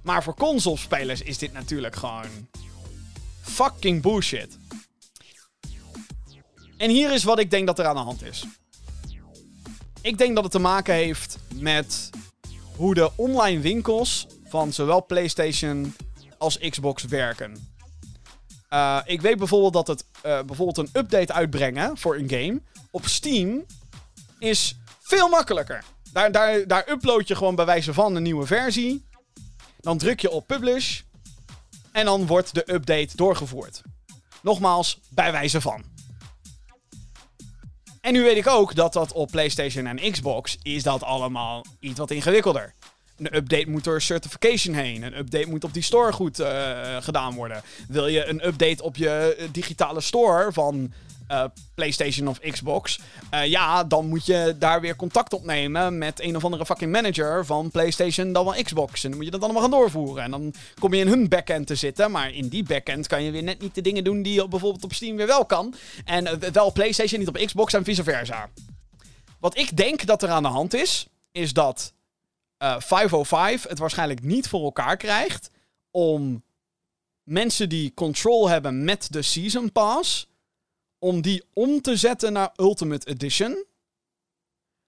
Maar 0.04 0.24
voor 0.24 0.36
consolespelers 0.36 1.22
is 1.22 1.38
dit 1.38 1.54
natuurlijk 1.54 1.96
gewoon. 1.96 2.48
Fucking 3.42 4.02
bullshit. 4.02 4.58
En 6.78 6.90
hier 6.90 7.14
is 7.14 7.24
wat 7.24 7.40
ik 7.40 7.52
denk 7.52 7.68
dat 7.68 7.80
er 7.80 7.86
aan 7.86 7.96
de 7.96 8.02
hand 8.02 8.24
is. 8.24 8.46
Ik 10.02 10.18
denk 10.18 10.36
dat 10.36 10.44
het 10.44 10.54
te 10.54 10.60
maken 10.60 10.94
heeft 10.94 11.38
met 11.56 12.10
hoe 12.76 12.94
de 12.94 13.12
online 13.16 13.62
winkels 13.62 14.28
van 14.46 14.74
zowel 14.74 15.06
PlayStation 15.06 15.96
als 16.38 16.58
Xbox 16.58 17.04
werken. 17.04 17.69
Uh, 18.74 19.00
ik 19.06 19.22
weet 19.22 19.38
bijvoorbeeld 19.38 19.74
dat 19.74 19.88
het 19.88 20.06
uh, 20.26 20.42
bijvoorbeeld 20.42 20.78
een 20.78 20.90
update 20.94 21.34
uitbrengen 21.34 21.98
voor 21.98 22.16
een 22.16 22.30
game 22.30 22.62
op 22.92 23.06
Steam 23.08 23.66
is 24.40 24.78
veel 25.00 25.30
makkelijker. 25.30 25.84
Daar, 26.12 26.32
daar, 26.32 26.68
daar 26.68 26.90
upload 26.90 27.28
je 27.28 27.36
gewoon 27.36 27.56
bij 27.56 27.66
wijze 27.66 27.94
van 27.94 28.16
een 28.16 28.24
nieuwe 28.24 28.46
versie. 28.46 29.08
Dan 29.80 29.98
druk 29.98 30.20
je 30.20 30.32
op 30.32 30.48
publish. 30.48 31.02
En 31.92 32.06
dan 32.06 32.26
wordt 32.26 32.54
de 32.54 32.74
update 32.74 33.16
doorgevoerd. 33.16 33.82
Nogmaals, 34.42 35.00
bij 35.10 35.32
wijze 35.32 35.62
van. 35.62 35.84
En 38.02 38.14
nu 38.14 38.24
weet 38.24 38.38
ik 38.38 38.48
ook 38.48 38.76
dat 38.76 38.94
dat 38.94 39.12
op 39.12 39.32
PlayStation 39.32 39.86
en 39.86 40.12
Xbox 40.12 40.58
is 40.62 40.84
dat 40.84 41.04
allemaal 41.04 41.66
iets 41.80 42.00
wat 42.00 42.12
ingewikkelder. 42.12 42.76
Een 43.20 43.36
update 43.36 43.70
moet 43.70 43.84
door 43.84 44.02
certification 44.02 44.76
heen. 44.76 45.04
Een 45.04 45.18
update 45.18 45.50
moet 45.50 45.64
op 45.64 45.74
die 45.74 45.84
store 45.84 46.12
goed 46.12 46.40
uh, 46.40 46.98
gedaan 47.00 47.36
worden. 47.36 47.62
Wil 47.88 48.08
je 48.08 48.26
een 48.26 48.48
update 48.48 48.84
op 48.84 48.96
je 48.96 49.38
digitale 49.52 50.02
store 50.02 50.54
van 50.54 50.94
uh, 51.32 51.44
PlayStation 51.76 52.28
of 52.28 52.40
Xbox. 52.40 53.00
Ja, 53.46 53.84
dan 53.84 54.08
moet 54.08 54.26
je 54.26 54.56
daar 54.60 54.82
weer 54.82 54.96
contact 54.96 55.34
opnemen 55.34 55.98
met 55.98 56.22
een 56.22 56.36
of 56.36 56.44
andere 56.44 56.66
fucking 56.66 56.92
manager 56.92 57.46
van 57.46 57.72
PlayStation 57.72 58.34
dan 58.34 58.46
wel 58.46 58.64
Xbox. 58.64 59.04
En 59.04 59.10
dan 59.10 59.18
moet 59.18 59.26
je 59.26 59.32
dat 59.32 59.44
allemaal 59.44 59.62
gaan 59.62 59.72
doorvoeren. 59.72 60.24
En 60.24 60.32
dan 60.32 60.54
kom 60.80 60.94
je 60.94 61.00
in 61.00 61.08
hun 61.08 61.28
backend 61.28 61.68
te 61.68 61.76
zitten. 61.76 62.12
Maar 62.12 62.34
in 62.34 62.48
die 62.48 62.64
backend 62.64 63.08
kan 63.08 63.24
je 63.24 63.32
weer 63.32 63.44
net 63.44 63.62
niet 63.62 63.76
de 63.76 63.82
dingen 63.82 64.04
doen 64.04 64.22
die 64.22 64.34
je 64.34 64.48
bijvoorbeeld 64.48 64.84
op 64.84 64.94
Steam 64.94 65.16
weer 65.16 65.28
wel 65.28 65.46
kan. 65.46 65.74
En 66.06 66.52
wel 66.52 66.72
PlayStation, 66.72 67.20
niet 67.20 67.30
op 67.30 67.46
Xbox 67.46 67.74
en 67.74 67.84
vice 67.84 68.04
versa. 68.04 68.50
Wat 69.40 69.58
ik 69.58 69.78
denk 69.78 70.06
dat 70.06 70.24
er 70.24 70.30
aan 70.30 70.44
de 70.44 70.50
hand 70.50 70.74
is, 70.74 71.08
is 71.32 71.54
dat 71.54 71.94
505 72.60 73.68
het 73.68 73.80
waarschijnlijk 73.80 74.22
niet 74.22 74.48
voor 74.48 74.64
elkaar 74.64 74.98
krijgt 74.98 75.50
om 75.92 76.44
mensen 77.24 77.70
die 77.70 77.94
control 77.94 78.50
hebben 78.50 78.84
met 78.84 79.08
de 79.12 79.22
Season 79.22 79.72
Pass 79.72 80.28
om 81.00 81.22
die 81.22 81.44
om 81.54 81.82
te 81.82 81.96
zetten 81.96 82.34
naar 82.34 82.54
Ultimate 82.56 83.08
Edition. 83.08 83.66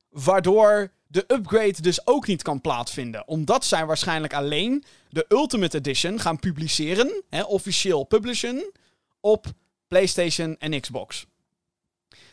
Waardoor 0.10 0.92
de 1.08 1.24
upgrade 1.28 1.82
dus 1.82 2.08
ook 2.08 2.28
niet 2.28 2.42
kan 2.42 2.62
plaatsvinden. 2.62 3.28
Omdat 3.28 3.66
zij 3.66 3.86
waarschijnlijk 3.86 4.34
alleen 4.34 4.84
de 5.10 5.26
Ultimate 5.30 5.78
Edition 5.78 6.20
gaan 6.20 6.40
publiceren, 6.40 7.24
hè, 7.30 7.44
officieel 7.44 8.04
publishen, 8.04 8.72
op 9.20 9.46
PlayStation 9.88 10.56
en 10.60 10.82
Xbox. 10.82 11.26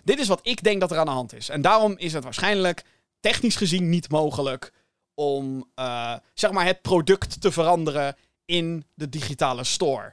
Dit 0.05 0.19
is 0.19 0.29
wat 0.29 0.41
ik 0.43 0.63
denk 0.63 0.81
dat 0.81 0.91
er 0.91 0.99
aan 0.99 1.07
de 1.07 1.13
hand 1.13 1.33
is. 1.33 1.49
En 1.49 1.63
daarom 1.63 1.95
is 1.97 2.13
het 2.13 2.25
waarschijnlijk 2.25 2.85
technisch 3.21 3.57
gezien 3.57 3.89
niet 3.89 4.11
mogelijk 4.11 4.73
om 5.19 5.71
uh, 5.79 6.15
zeg 6.35 6.51
maar 6.51 6.65
het 6.65 6.83
product 6.83 7.41
te 7.41 7.53
veranderen 7.53 8.17
in 8.45 8.85
de 8.95 9.09
digitale 9.09 9.65
store. 9.65 10.13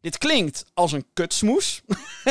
Dit 0.00 0.18
klinkt 0.18 0.64
als 0.74 0.92
een 0.92 1.06
kutsmoes. 1.12 1.82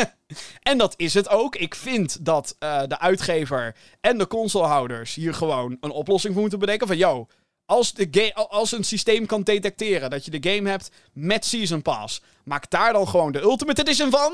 en 0.69 0.77
dat 0.77 0.93
is 0.97 1.13
het 1.13 1.29
ook. 1.29 1.55
Ik 1.55 1.75
vind 1.75 2.25
dat 2.25 2.55
uh, 2.59 2.83
de 2.87 2.99
uitgever 2.99 3.75
en 4.01 4.17
de 4.17 4.27
consolehouders 4.27 5.13
hier 5.13 5.33
gewoon 5.33 5.77
een 5.79 5.91
oplossing 5.91 6.33
voor 6.33 6.41
moeten 6.41 6.59
bedenken. 6.59 6.87
Van, 6.87 6.97
yo, 6.97 7.27
als, 7.65 7.93
de 7.93 8.33
als 8.33 8.71
een 8.71 8.83
systeem 8.83 9.25
kan 9.25 9.43
detecteren 9.43 10.09
dat 10.09 10.25
je 10.25 10.39
de 10.39 10.51
game 10.51 10.69
hebt 10.69 10.91
met 11.13 11.45
Season 11.45 11.81
Pass, 11.81 12.21
maak 12.43 12.69
daar 12.69 12.93
dan 12.93 13.07
gewoon 13.07 13.31
de 13.31 13.41
Ultimate 13.41 13.81
Edition 13.81 14.09
van. 14.09 14.33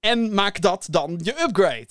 En 0.00 0.34
maak 0.34 0.60
dat 0.60 0.86
dan 0.90 1.20
je 1.22 1.40
upgrade. 1.40 1.88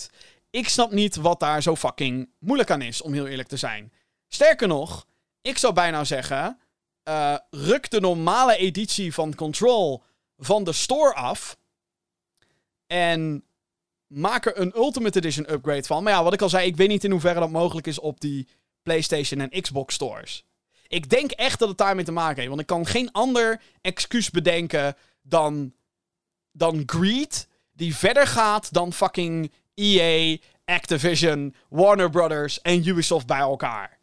Ik 0.52 0.70
snap 0.70 0.92
niet 0.92 1.16
wat 1.16 1.40
daar 1.40 1.62
zo 1.62 1.76
fucking 1.76 2.30
moeilijk 2.40 2.72
aan 2.72 2.82
is, 2.82 3.02
om 3.02 3.14
heel 3.14 3.28
eerlijk 3.28 3.48
te 3.48 3.58
zijn. 3.58 3.94
Sterker 4.28 4.68
nog, 4.68 5.08
ik 5.42 5.58
zou 5.58 5.74
bijna 5.74 6.04
zeggen: 6.04 6.60
uh, 7.10 7.38
ruk 7.50 7.90
de 7.90 8.00
normale 8.00 8.58
editie 8.58 9.14
van 9.14 9.36
Control 9.36 10.04
van 10.38 10.64
de 10.64 10.74
store 10.74 11.14
af. 11.14 11.58
En 12.88 13.46
maak 14.08 14.46
er 14.46 14.60
een 14.60 14.76
Ultimate 14.76 15.18
Edition 15.18 15.52
upgrade 15.52 15.84
van. 15.84 16.04
Maar 16.04 16.14
ja, 16.14 16.24
wat 16.24 16.34
ik 16.34 16.42
al 16.42 16.50
zei, 16.50 16.68
ik 16.68 16.76
weet 16.76 16.88
niet 16.88 17.04
in 17.04 17.12
hoeverre 17.12 17.40
dat 17.40 17.50
mogelijk 17.50 17.88
is 17.88 18.00
op 18.00 18.20
die 18.20 18.48
PlayStation 18.84 19.40
en 19.40 19.62
Xbox 19.62 19.94
stores. 19.94 20.46
Ik 20.88 21.10
denk 21.10 21.32
echt 21.32 21.60
dat 21.60 21.70
het 21.70 21.78
daarmee 21.78 22.06
te 22.06 22.12
maken 22.12 22.36
heeft. 22.36 22.48
Want 22.48 22.62
ik 22.62 22.68
kan 22.68 22.86
geen 22.86 23.12
ander 23.12 23.62
excuus 23.82 24.30
bedenken 24.30 24.96
dan, 25.22 25.74
dan 26.52 26.84
greed. 26.86 27.48
Die 27.72 27.96
verder 27.96 28.28
gaat 28.28 28.74
dan 28.74 28.94
fucking 28.94 29.52
EA, 29.74 30.38
Activision, 30.66 31.56
Warner 31.70 32.10
Brothers 32.10 32.62
en 32.62 32.88
Ubisoft 32.88 33.28
bij 33.28 33.40
elkaar. 33.40 34.00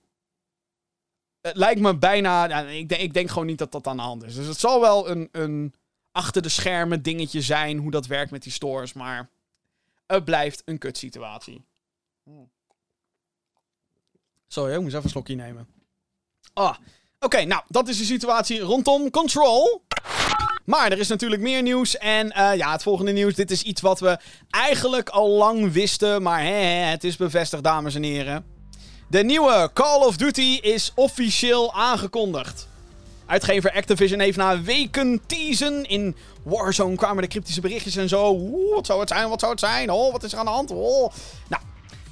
Het 1.41 1.57
lijkt 1.57 1.81
me 1.81 1.97
bijna. 1.97 2.61
ik, 2.67 2.89
denk, 2.89 3.01
ik 3.01 3.15
denk 3.15 3.29
gewoon 3.29 3.47
niet 3.47 3.59
dat 3.59 3.73
dat 3.73 3.87
aan 3.87 3.97
de 3.97 4.03
hand 4.03 4.23
is. 4.23 4.35
Dus 4.35 4.47
het 4.47 4.59
zal 4.59 4.81
wel 4.81 5.11
een, 5.11 5.29
een 5.33 5.75
achter 6.13 6.43
de 6.43 6.49
schermen 6.49 7.03
dingetje 7.03 7.43
zijn. 7.43 7.79
Hoe 7.79 7.91
dat 7.91 8.07
werkt 8.07 8.31
met 8.31 8.43
die 8.43 8.53
stores. 8.53 8.93
Maar 8.93 9.31
het 10.07 10.25
blijft 10.25 10.63
een 10.65 10.79
kutsituatie. 10.79 11.65
Sorry, 14.47 14.75
ik 14.75 14.81
moet 14.81 14.89
even 14.89 15.03
een 15.05 15.11
slokje 15.11 15.35
nemen. 15.35 15.69
Ah, 16.53 16.77
oké. 17.21 17.45
nou, 17.45 17.63
dat 17.69 17.89
is 17.89 17.99
de 17.99 18.05
situatie 18.05 18.61
rondom 18.61 19.11
Control. 19.11 19.85
Maar 20.69 20.93
er 20.93 20.99
is 20.99 21.09
natuurlijk 21.09 21.43
meer 21.43 21.63
nieuws. 21.63 21.97
En 21.97 22.27
uh, 22.27 22.51
ja, 22.57 22.73
het 22.73 22.83
volgende 22.83 23.13
nieuws. 23.13 23.35
Dit 23.35 23.51
is 23.51 23.63
iets 23.63 23.81
wat 23.81 24.01
we 24.01 24.19
eigenlijk 24.51 25.09
al 25.09 25.29
lang 25.29 25.73
wisten. 25.73 26.23
Maar 26.23 26.43
hè, 26.43 26.51
het 26.91 27.05
is 27.05 27.17
bevestigd, 27.17 27.63
dames 27.63 27.95
en 27.95 28.03
heren. 28.03 28.45
De 29.09 29.25
nieuwe 29.25 29.71
Call 29.73 30.01
of 30.01 30.17
Duty 30.17 30.59
is 30.61 30.93
officieel 30.95 31.75
aangekondigd. 31.75 32.69
Uitgever 33.27 33.73
Activision 33.73 34.21
heeft 34.21 34.37
na 34.37 34.63
weken 34.63 35.21
teasen 35.27 35.85
in 35.85 36.17
Warzone 36.43 36.97
kwamen 36.97 37.23
de 37.23 37.29
cryptische 37.29 37.61
berichtjes 37.61 37.97
en 37.97 38.09
zo. 38.09 38.31
Oeh, 38.33 38.75
wat 38.75 38.87
zou 38.87 39.01
het 39.01 39.09
zijn? 39.09 39.29
Wat 39.29 39.41
zou 39.41 39.53
het 39.53 39.61
zijn? 39.61 39.91
Oh, 39.91 40.13
wat 40.13 40.23
is 40.23 40.33
er 40.33 40.39
aan 40.39 40.45
de 40.45 40.51
hand? 40.51 40.71
Oh. 40.71 41.13
Nou, 41.49 41.63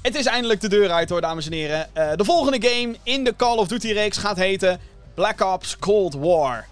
het 0.02 0.14
is 0.14 0.26
eindelijk 0.26 0.60
de 0.60 0.68
deur 0.68 0.90
uit 0.90 1.10
hoor, 1.10 1.20
dames 1.20 1.46
en 1.46 1.52
heren. 1.52 1.90
Uh, 1.94 2.10
de 2.14 2.24
volgende 2.24 2.68
game 2.68 2.96
in 3.02 3.24
de 3.24 3.36
Call 3.36 3.56
of 3.56 3.68
Duty 3.68 3.92
reeks 3.92 4.16
gaat 4.16 4.36
heten 4.36 4.80
Black 5.14 5.40
Ops 5.40 5.78
Cold 5.78 6.14
War. 6.14 6.66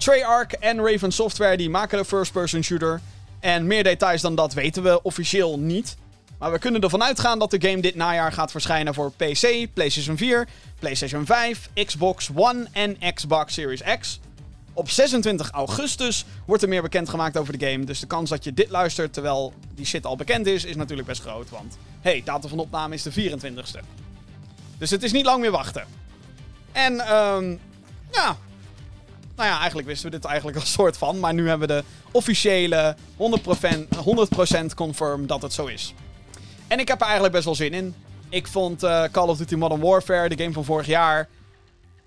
Treyarch 0.00 0.52
en 0.52 0.84
Raven 0.84 1.12
Software 1.12 1.56
die 1.56 1.70
maken 1.70 1.98
de 1.98 2.04
first-person 2.04 2.64
shooter. 2.64 3.00
En 3.40 3.66
meer 3.66 3.84
details 3.84 4.20
dan 4.20 4.34
dat 4.34 4.52
weten 4.52 4.82
we 4.82 5.02
officieel 5.02 5.58
niet. 5.58 5.96
Maar 6.38 6.52
we 6.52 6.58
kunnen 6.58 6.80
ervan 6.80 7.02
uitgaan 7.02 7.38
dat 7.38 7.50
de 7.50 7.68
game 7.68 7.80
dit 7.80 7.94
najaar 7.94 8.32
gaat 8.32 8.50
verschijnen 8.50 8.94
voor 8.94 9.12
PC, 9.12 9.66
PlayStation 9.74 10.16
4, 10.16 10.48
PlayStation 10.78 11.26
5, 11.26 11.68
Xbox 11.84 12.30
One 12.34 12.66
en 12.72 13.14
Xbox 13.14 13.54
Series 13.54 13.82
X. 13.98 14.20
Op 14.72 14.90
26 14.90 15.50
augustus 15.50 16.24
wordt 16.46 16.62
er 16.62 16.68
meer 16.68 16.82
bekendgemaakt 16.82 17.36
over 17.36 17.58
de 17.58 17.66
game. 17.66 17.84
Dus 17.84 18.00
de 18.00 18.06
kans 18.06 18.30
dat 18.30 18.44
je 18.44 18.54
dit 18.54 18.70
luistert 18.70 19.12
terwijl 19.12 19.52
die 19.74 19.86
shit 19.86 20.06
al 20.06 20.16
bekend 20.16 20.46
is, 20.46 20.64
is 20.64 20.76
natuurlijk 20.76 21.08
best 21.08 21.20
groot. 21.20 21.50
Want 21.50 21.78
hey, 22.00 22.22
datum 22.24 22.48
van 22.48 22.58
opname 22.58 22.94
is 22.94 23.02
de 23.02 23.12
24ste. 23.12 23.80
Dus 24.78 24.90
het 24.90 25.02
is 25.02 25.12
niet 25.12 25.24
lang 25.24 25.40
meer 25.40 25.50
wachten. 25.50 25.84
En 26.72 27.16
um, 27.16 27.60
ja. 28.12 28.36
Nou 29.40 29.52
ja, 29.52 29.58
eigenlijk 29.58 29.88
wisten 29.88 30.10
we 30.10 30.16
dit 30.16 30.24
eigenlijk 30.24 30.58
al 30.58 30.66
soort 30.78 30.96
van. 30.96 31.18
Maar 31.18 31.34
nu 31.34 31.48
hebben 31.48 31.68
we 31.68 31.74
de 31.74 31.84
officiële 32.10 32.96
100%, 33.16 33.16
100% 34.62 34.64
confirm 34.74 35.26
dat 35.26 35.42
het 35.42 35.52
zo 35.52 35.66
is. 35.66 35.94
En 36.66 36.78
ik 36.78 36.88
heb 36.88 36.96
er 36.96 37.04
eigenlijk 37.04 37.32
best 37.32 37.44
wel 37.44 37.54
zin 37.54 37.72
in. 37.72 37.94
Ik 38.28 38.46
vond 38.46 38.82
uh, 38.82 39.04
Call 39.04 39.28
of 39.28 39.38
Duty 39.38 39.54
Modern 39.54 39.80
Warfare, 39.80 40.28
de 40.28 40.42
game 40.42 40.52
van 40.52 40.64
vorig 40.64 40.86
jaar, 40.86 41.28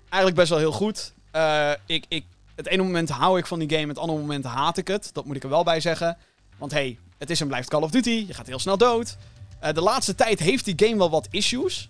eigenlijk 0.08 0.34
best 0.34 0.48
wel 0.48 0.58
heel 0.58 0.72
goed. 0.72 1.12
Uh, 1.36 1.70
ik, 1.86 2.04
ik, 2.08 2.24
het 2.54 2.66
ene 2.66 2.82
moment 2.82 3.08
hou 3.08 3.38
ik 3.38 3.46
van 3.46 3.58
die 3.58 3.78
game, 3.78 3.88
het 3.88 3.98
andere 3.98 4.18
moment 4.18 4.44
haat 4.44 4.76
ik 4.76 4.88
het. 4.88 5.10
Dat 5.12 5.24
moet 5.24 5.36
ik 5.36 5.42
er 5.42 5.48
wel 5.48 5.64
bij 5.64 5.80
zeggen. 5.80 6.16
Want 6.58 6.72
hey, 6.72 6.98
het 7.18 7.30
is 7.30 7.40
en 7.40 7.46
blijft 7.46 7.68
Call 7.68 7.82
of 7.82 7.90
Duty. 7.90 8.24
Je 8.26 8.34
gaat 8.34 8.46
heel 8.46 8.58
snel 8.58 8.78
dood. 8.78 9.16
Uh, 9.64 9.72
de 9.72 9.80
laatste 9.80 10.14
tijd 10.14 10.38
heeft 10.38 10.64
die 10.64 10.74
game 10.76 10.96
wel 10.96 11.10
wat 11.10 11.28
issues. 11.30 11.88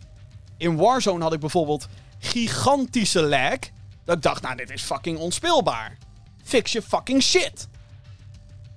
In 0.57 0.77
Warzone 0.77 1.23
had 1.23 1.33
ik 1.33 1.41
bijvoorbeeld 1.41 1.89
gigantische 2.19 3.23
lag. 3.23 3.59
Dat 4.05 4.17
ik 4.17 4.23
dacht, 4.23 4.43
nou, 4.43 4.57
dit 4.57 4.71
is 4.71 4.83
fucking 4.83 5.19
onspeelbaar. 5.19 5.97
Fix 6.45 6.73
je 6.73 6.83
fucking 6.83 7.23
shit. 7.23 7.69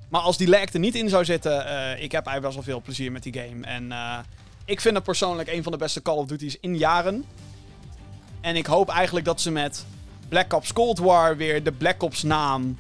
Maar 0.10 0.22
als 0.22 0.38
die 0.38 0.50
lag 0.50 0.74
er 0.74 0.80
niet 0.80 0.96
in 0.96 1.10
zou 1.10 1.26
zitten, 1.26 1.66
uh, 1.66 2.04
ik 2.04 2.12
heb 2.12 2.26
eigenlijk 2.26 2.56
wel 2.56 2.74
veel 2.74 2.82
plezier 2.82 3.12
met 3.12 3.24
die 3.24 3.34
game. 3.34 3.66
En 3.66 3.84
uh, 3.92 4.18
ik 4.66 4.82
vind 4.82 4.96
het 4.96 5.04
persoonlijk 5.04 5.50
een 5.50 5.64
van 5.64 5.72
de 5.72 5.78
beste 5.78 6.02
Call 6.02 6.18
of 6.18 6.28
Duty's 6.28 6.58
in 6.62 6.78
jaren. 6.78 7.26
En 8.42 8.56
ik 8.56 8.66
hoop 8.66 8.90
eigenlijk 8.90 9.26
dat 9.26 9.42
ze 9.42 9.52
met 9.52 9.86
Black 10.30 10.54
Ops 10.54 10.74
Cold 10.74 11.00
War 11.00 11.38
weer 11.38 11.64
de 11.64 11.72
Black 11.72 12.04
Ops 12.04 12.24
naam 12.24 12.78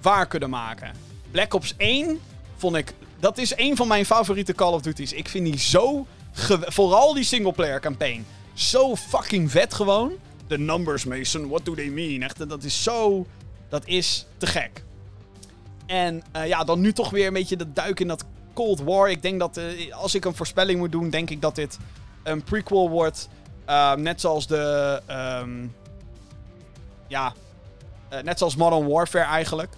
waar 0.00 0.26
kunnen 0.26 0.50
maken. 0.50 0.92
Black 1.30 1.54
Ops 1.54 1.74
1 1.76 2.20
vond 2.56 2.76
ik... 2.76 2.94
Dat 3.20 3.38
is 3.38 3.56
een 3.56 3.76
van 3.76 3.88
mijn 3.88 4.06
favoriete 4.06 4.54
Call 4.54 4.72
of 4.72 4.82
Duty's. 4.82 5.12
Ik 5.12 5.28
vind 5.28 5.44
die 5.44 5.58
zo... 5.58 6.06
Vooral 6.76 7.14
die 7.14 7.24
singleplayer 7.24 7.80
campaign. 7.80 8.26
Zo 8.54 8.96
fucking 8.96 9.50
vet 9.50 9.74
gewoon. 9.74 10.12
The 10.46 10.58
numbers, 10.58 11.04
Mason. 11.04 11.48
What 11.48 11.64
do 11.64 11.74
they 11.74 11.88
mean? 11.88 12.22
Echt, 12.22 12.48
dat 12.48 12.62
is 12.62 12.82
zo... 12.82 13.26
Dat 13.68 13.86
is 13.86 14.26
te 14.36 14.46
gek. 14.46 14.84
En 15.86 16.22
uh, 16.36 16.46
ja, 16.46 16.64
dan 16.64 16.80
nu 16.80 16.92
toch 16.92 17.10
weer 17.10 17.26
een 17.26 17.32
beetje 17.32 17.56
de 17.56 17.72
duik 17.72 18.00
in 18.00 18.08
dat 18.08 18.24
Cold 18.52 18.80
War. 18.80 19.10
Ik 19.10 19.22
denk 19.22 19.38
dat 19.38 19.58
uh, 19.58 19.94
als 19.94 20.14
ik 20.14 20.24
een 20.24 20.34
voorspelling 20.34 20.78
moet 20.78 20.92
doen, 20.92 21.10
denk 21.10 21.30
ik 21.30 21.40
dat 21.40 21.54
dit 21.54 21.78
een 22.22 22.42
prequel 22.42 22.90
wordt. 22.90 23.28
Uh, 23.68 23.94
net 23.94 24.20
zoals 24.20 24.46
de. 24.46 25.02
Um, 25.42 25.74
ja. 27.08 27.32
Uh, 28.12 28.20
net 28.20 28.38
zoals 28.38 28.56
Modern 28.56 28.88
Warfare 28.88 29.24
eigenlijk. 29.24 29.74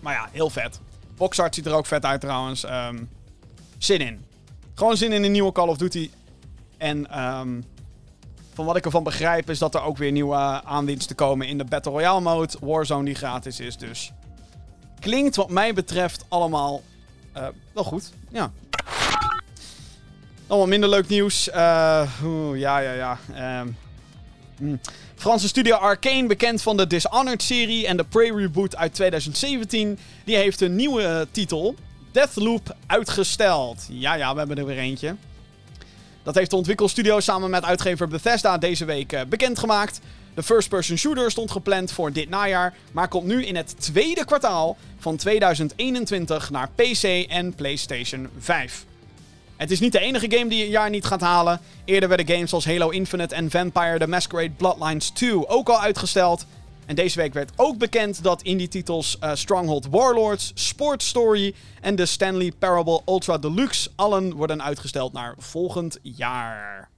Maar 0.00 0.14
ja, 0.14 0.28
heel 0.32 0.50
vet. 0.50 0.80
Boxart 1.16 1.54
ziet 1.54 1.66
er 1.66 1.74
ook 1.74 1.86
vet 1.86 2.04
uit 2.04 2.20
trouwens. 2.20 2.64
Um, 2.64 3.10
zin 3.78 4.00
in. 4.00 4.24
Gewoon 4.74 4.96
zin 4.96 5.12
in 5.12 5.24
een 5.24 5.32
nieuwe 5.32 5.52
Call 5.52 5.68
of 5.68 5.76
Duty. 5.76 6.10
En 6.76 7.06
van 8.56 8.64
wat 8.64 8.76
ik 8.76 8.84
ervan 8.84 9.02
begrijp 9.02 9.50
is 9.50 9.58
dat 9.58 9.74
er 9.74 9.82
ook 9.82 9.96
weer 9.96 10.12
nieuwe 10.12 10.36
aanwinsten 10.64 11.16
komen 11.16 11.48
in 11.48 11.58
de 11.58 11.64
Battle 11.64 11.92
Royale 11.92 12.20
mode. 12.20 12.52
Warzone 12.60 13.04
die 13.04 13.14
gratis 13.14 13.60
is. 13.60 13.76
Dus 13.76 14.12
klinkt 15.00 15.36
wat 15.36 15.50
mij 15.50 15.74
betreft 15.74 16.24
allemaal 16.28 16.82
uh, 17.36 17.46
wel 17.72 17.84
goed. 17.84 18.12
Ja. 18.28 18.52
Allemaal 20.46 20.68
minder 20.68 20.88
leuk 20.88 21.08
nieuws. 21.08 21.48
Oeh, 22.24 22.58
ja, 22.58 22.78
ja, 22.78 22.92
ja. 22.92 23.18
Uh, 23.30 23.70
mm. 24.58 24.80
Franse 25.14 25.48
studio 25.48 25.76
Arcane, 25.76 26.26
bekend 26.26 26.62
van 26.62 26.76
de 26.76 26.86
Dishonored-serie 26.86 27.86
en 27.86 27.96
de 27.96 28.04
Prey-reboot 28.04 28.76
uit 28.76 28.94
2017, 28.94 29.98
die 30.24 30.36
heeft 30.36 30.60
een 30.60 30.76
nieuwe 30.76 31.26
titel, 31.30 31.74
Deathloop, 32.12 32.76
uitgesteld. 32.86 33.86
Ja, 33.90 34.14
ja, 34.14 34.32
we 34.32 34.38
hebben 34.38 34.58
er 34.58 34.66
weer 34.66 34.78
eentje. 34.78 35.16
Dat 36.26 36.34
heeft 36.34 36.50
de 36.50 36.56
ontwikkelstudio 36.56 37.20
samen 37.20 37.50
met 37.50 37.64
uitgever 37.64 38.08
Bethesda 38.08 38.58
deze 38.58 38.84
week 38.84 39.12
uh, 39.12 39.20
bekendgemaakt. 39.28 40.00
De 40.34 40.42
first-person 40.42 40.98
shooter 40.98 41.30
stond 41.30 41.50
gepland 41.50 41.92
voor 41.92 42.12
dit 42.12 42.28
najaar, 42.28 42.74
maar 42.92 43.08
komt 43.08 43.26
nu 43.26 43.44
in 43.44 43.56
het 43.56 43.74
tweede 43.80 44.24
kwartaal 44.24 44.76
van 44.98 45.16
2021 45.16 46.50
naar 46.50 46.68
PC 46.74 47.02
en 47.28 47.54
PlayStation 47.54 48.28
5. 48.38 48.84
Het 49.56 49.70
is 49.70 49.80
niet 49.80 49.92
de 49.92 50.00
enige 50.00 50.30
game 50.30 50.48
die 50.48 50.62
het 50.62 50.70
jaar 50.70 50.90
niet 50.90 51.04
gaat 51.04 51.20
halen. 51.20 51.60
Eerder 51.84 52.08
werden 52.08 52.28
games 52.28 52.52
als 52.52 52.64
Halo 52.64 52.88
Infinite 52.88 53.34
en 53.34 53.50
Vampire 53.50 53.98
the 53.98 54.06
Masquerade 54.06 54.50
Bloodlines 54.56 55.10
2 55.10 55.48
ook 55.48 55.68
al 55.68 55.80
uitgesteld. 55.80 56.46
En 56.86 56.94
deze 56.94 57.18
week 57.18 57.34
werd 57.34 57.52
ook 57.56 57.78
bekend 57.78 58.22
dat 58.22 58.42
indie 58.42 58.68
titels 58.68 59.16
uh, 59.20 59.34
Stronghold 59.34 59.86
Warlords, 59.90 60.52
Sport 60.54 61.02
Story 61.02 61.54
en 61.80 61.96
de 61.96 62.06
Stanley 62.06 62.52
Parable 62.58 63.02
Ultra 63.06 63.38
Deluxe 63.38 63.90
allen 63.94 64.34
worden 64.34 64.62
uitgesteld 64.62 65.12
naar 65.12 65.34
volgend 65.38 65.98
jaar. 66.02 66.90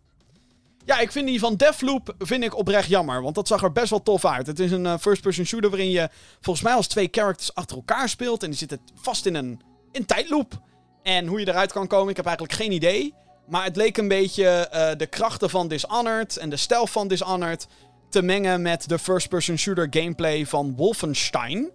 Ja, 0.84 0.98
ik 0.98 1.12
vind 1.12 1.26
die 1.26 1.38
van 1.38 1.56
Deathloop 1.56 2.14
vind 2.18 2.44
ik 2.44 2.56
oprecht 2.56 2.88
jammer. 2.88 3.22
Want 3.22 3.34
dat 3.34 3.48
zag 3.48 3.62
er 3.62 3.72
best 3.72 3.90
wel 3.90 4.02
tof 4.02 4.24
uit. 4.24 4.46
Het 4.46 4.58
is 4.58 4.70
een 4.70 4.84
uh, 4.84 4.94
first-person 5.00 5.44
shooter 5.44 5.70
waarin 5.70 5.90
je 5.90 6.08
volgens 6.40 6.64
mij 6.64 6.74
als 6.74 6.86
twee 6.86 7.08
characters 7.10 7.54
achter 7.54 7.76
elkaar 7.76 8.08
speelt. 8.08 8.42
En 8.42 8.48
die 8.48 8.58
zitten 8.58 8.80
vast 8.94 9.26
in 9.26 9.34
een, 9.34 9.60
in 9.92 10.06
tijdloop. 10.06 10.60
En 11.02 11.26
hoe 11.26 11.40
je 11.40 11.48
eruit 11.48 11.72
kan 11.72 11.86
komen, 11.86 12.10
ik 12.10 12.16
heb 12.16 12.26
eigenlijk 12.26 12.56
geen 12.56 12.72
idee. 12.72 13.14
Maar 13.48 13.64
het 13.64 13.76
leek 13.76 13.96
een 13.96 14.08
beetje 14.08 14.68
uh, 14.72 14.90
de 14.96 15.06
krachten 15.06 15.50
van 15.50 15.68
Dishonored 15.68 16.36
en 16.36 16.50
de 16.50 16.56
stijl 16.56 16.86
van 16.86 17.08
Dishonored 17.08 17.66
te 18.08 18.22
mengen 18.22 18.62
met 18.62 18.88
de 18.88 18.98
first-person 18.98 19.58
shooter 19.58 19.86
gameplay 19.90 20.46
van 20.46 20.76
Wolfenstein. 20.76 21.70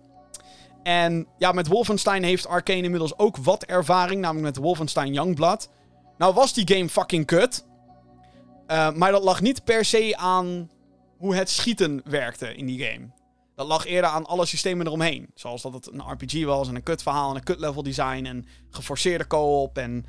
En 0.83 1.27
ja, 1.37 1.51
met 1.51 1.67
Wolfenstein 1.67 2.23
heeft 2.23 2.47
Arkane 2.47 2.81
inmiddels 2.81 3.17
ook 3.17 3.37
wat 3.37 3.63
ervaring, 3.63 4.21
namelijk 4.21 4.45
met 4.45 4.63
Wolfenstein 4.63 5.13
Youngblood. 5.13 5.69
Nou 6.17 6.33
was 6.33 6.53
die 6.53 6.75
game 6.75 6.89
fucking 6.89 7.25
kut. 7.25 7.65
Uh, 8.67 8.91
maar 8.91 9.11
dat 9.11 9.23
lag 9.23 9.41
niet 9.41 9.63
per 9.63 9.85
se 9.85 10.17
aan 10.17 10.69
hoe 11.17 11.35
het 11.35 11.49
schieten 11.49 12.01
werkte 12.03 12.55
in 12.55 12.65
die 12.65 12.83
game. 12.83 13.09
Dat 13.55 13.67
lag 13.67 13.85
eerder 13.85 14.09
aan 14.09 14.25
alle 14.25 14.45
systemen 14.45 14.85
eromheen. 14.85 15.29
Zoals 15.35 15.61
dat 15.61 15.73
het 15.73 15.91
een 15.91 16.11
RPG 16.11 16.45
was 16.45 16.67
en 16.67 16.75
een 16.75 16.83
kut 16.83 17.03
verhaal 17.03 17.29
en 17.29 17.35
een 17.35 17.43
kut 17.43 17.59
level 17.59 17.83
design 17.83 18.25
en 18.25 18.45
geforceerde 18.69 19.27
co-op 19.27 19.77
en 19.77 20.05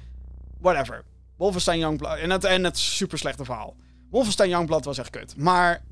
whatever. 0.60 1.04
Wolfenstein 1.36 1.78
Youngblood 1.78 2.18
en 2.18 2.30
het, 2.30 2.44
en 2.44 2.64
het 2.64 2.78
super 2.78 3.18
slechte 3.18 3.44
verhaal. 3.44 3.76
Wolfenstein 4.10 4.50
Youngblood 4.50 4.84
was 4.84 4.98
echt 4.98 5.10
kut. 5.10 5.36
Maar 5.36 5.82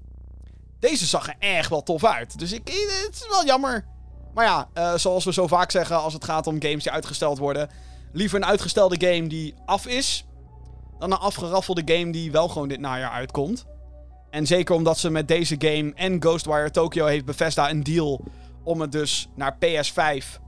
deze 0.82 1.06
zag 1.06 1.26
er 1.28 1.34
echt 1.38 1.68
wel 1.68 1.82
tof 1.82 2.04
uit. 2.04 2.38
Dus 2.38 2.52
ik, 2.52 2.68
het 2.68 3.14
is 3.14 3.28
wel 3.28 3.44
jammer. 3.44 3.84
Maar 4.34 4.44
ja, 4.44 4.68
uh, 4.74 4.94
zoals 4.94 5.24
we 5.24 5.32
zo 5.32 5.46
vaak 5.46 5.70
zeggen 5.70 6.00
als 6.00 6.12
het 6.12 6.24
gaat 6.24 6.46
om 6.46 6.62
games 6.62 6.82
die 6.82 6.92
uitgesteld 6.92 7.38
worden. 7.38 7.70
Liever 8.12 8.38
een 8.38 8.46
uitgestelde 8.46 9.06
game 9.06 9.26
die 9.26 9.54
af 9.64 9.86
is. 9.86 10.26
Dan 10.98 11.12
een 11.12 11.18
afgeraffelde 11.18 11.82
game 11.94 12.12
die 12.12 12.32
wel 12.32 12.48
gewoon 12.48 12.68
dit 12.68 12.80
najaar 12.80 13.10
uitkomt. 13.10 13.66
En 14.30 14.46
zeker 14.46 14.74
omdat 14.74 14.98
ze 14.98 15.10
met 15.10 15.28
deze 15.28 15.56
game 15.58 15.92
en 15.94 16.22
Ghostwire 16.22 16.70
Tokyo 16.70 17.06
heeft 17.06 17.24
Bethesda 17.24 17.70
een 17.70 17.82
deal 17.82 18.24
om 18.64 18.80
het 18.80 18.92
dus 18.92 19.28
naar 19.34 19.56
PS5 19.56 20.40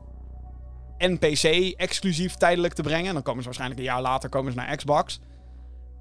en 0.98 1.18
PC 1.18 1.44
exclusief 1.76 2.34
tijdelijk 2.34 2.74
te 2.74 2.82
brengen. 2.82 3.06
En 3.06 3.14
dan 3.14 3.22
komen 3.22 3.40
ze 3.40 3.44
waarschijnlijk 3.44 3.80
een 3.80 3.86
jaar 3.86 4.02
later 4.02 4.28
komen 4.28 4.52
ze 4.52 4.58
naar 4.58 4.76
Xbox. 4.76 5.20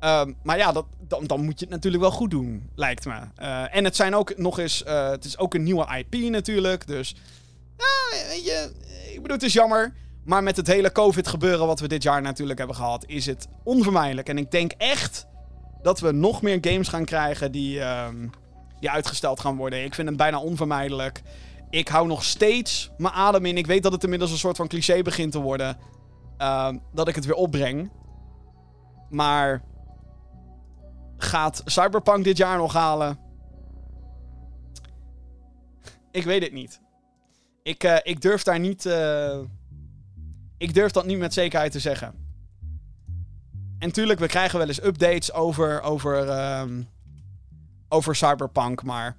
Um, 0.06 0.36
maar 0.44 0.58
ja, 0.58 0.72
dat, 0.72 0.86
dan, 1.08 1.28
dan, 1.28 1.44
moet 1.44 1.60
je 1.60 1.66
het 1.66 1.74
natuurlijk 1.74 2.04
wel 2.04 2.12
goed 2.12 2.32
doen, 2.32 2.70
lijkt 2.76 3.06
me. 3.06 3.20
Uh, 3.42 3.76
en 3.76 3.84
het 3.84 3.96
zijn 3.96 4.16
ook 4.16 4.38
nog 4.38 4.60
eens. 4.60 4.84
Uh, 4.88 5.10
het 5.10 5.26
is 5.26 5.38
ook 5.38 5.54
een 5.54 5.64
nieuwe 5.64 5.98
IP 5.98 6.30
natuurlijk. 6.30 6.88
Dus. 6.88 7.16
Ja, 7.78 8.18
weet 8.28 8.46
je. 8.46 8.72
Ik 9.14 9.22
bedoel, 9.22 9.38
het 9.38 9.46
is 9.46 9.54
jammer. 9.54 9.94
Maar 10.24 10.44
met 10.44 10.58
het 10.58 10.68
hele 10.68 10.92
COVID-gebeuren 10.92 11.68
wat 11.68 11.80
we 11.80 11.88
dit 11.88 12.04
jaar 12.04 12.22
natuurlijk 12.22 12.58
hebben 12.58 12.78
gehad, 12.78 13.04
is 13.08 13.26
het 13.26 13.48
onvermijdelijk. 13.64 14.30
En 14.30 14.38
ik 14.38 14.52
denk 14.52 14.72
echt 14.78 15.28
dat 15.82 16.00
we 16.00 16.12
nog 16.12 16.42
meer 16.42 16.58
games 16.62 16.88
gaan 16.88 17.06
krijgen 17.06 17.52
die, 17.52 17.80
um, 17.80 18.30
die 18.80 18.90
uitgesteld 18.90 19.40
gaan 19.40 19.56
worden. 19.56 19.84
Ik 19.84 19.94
vind 19.94 20.08
het 20.08 20.18
bijna 20.18 20.40
onvermijdelijk. 20.40 21.22
Ik 21.70 21.88
hou 21.88 22.08
nog 22.08 22.24
steeds 22.24 22.92
mijn 22.98 23.14
adem 23.14 23.46
in. 23.46 23.58
Ik 23.58 23.68
weet 23.68 23.84
dat 23.84 23.92
het 23.92 24.04
inmiddels 24.04 24.32
een 24.32 24.38
soort 24.38 24.58
van 24.58 24.68
cliché 24.68 25.02
begint 25.02 25.32
te 25.32 25.40
worden. 25.40 25.78
Uh, 26.38 26.70
dat 26.94 27.08
ik 27.08 27.16
het 27.16 27.26
weer 27.26 27.36
opbreng. 27.36 27.92
Maar 29.10 29.64
gaat 31.24 31.62
Cyberpunk 31.66 32.24
dit 32.24 32.38
jaar 32.38 32.58
nog 32.58 32.74
halen? 32.74 33.20
Ik 36.12 36.24
weet 36.24 36.44
het 36.44 36.52
niet. 36.52 36.82
Ik, 37.64 37.84
uh, 37.84 37.98
ik 38.04 38.22
durf 38.22 38.44
daar 38.44 38.60
niet. 38.60 38.86
Uh, 38.86 39.40
ik 40.58 40.74
durf 40.74 40.92
dat 40.92 41.06
niet 41.06 41.18
met 41.18 41.34
zekerheid 41.34 41.72
te 41.72 41.80
zeggen. 41.80 42.14
En 43.80 43.92
tuurlijk, 43.92 44.20
we 44.20 44.28
krijgen 44.28 44.58
wel 44.58 44.68
eens 44.68 44.84
updates 44.84 45.34
over, 45.34 45.82
over, 45.82 46.30
um, 46.60 46.90
over 47.90 48.16
Cyberpunk, 48.16 48.84
maar... 48.84 49.18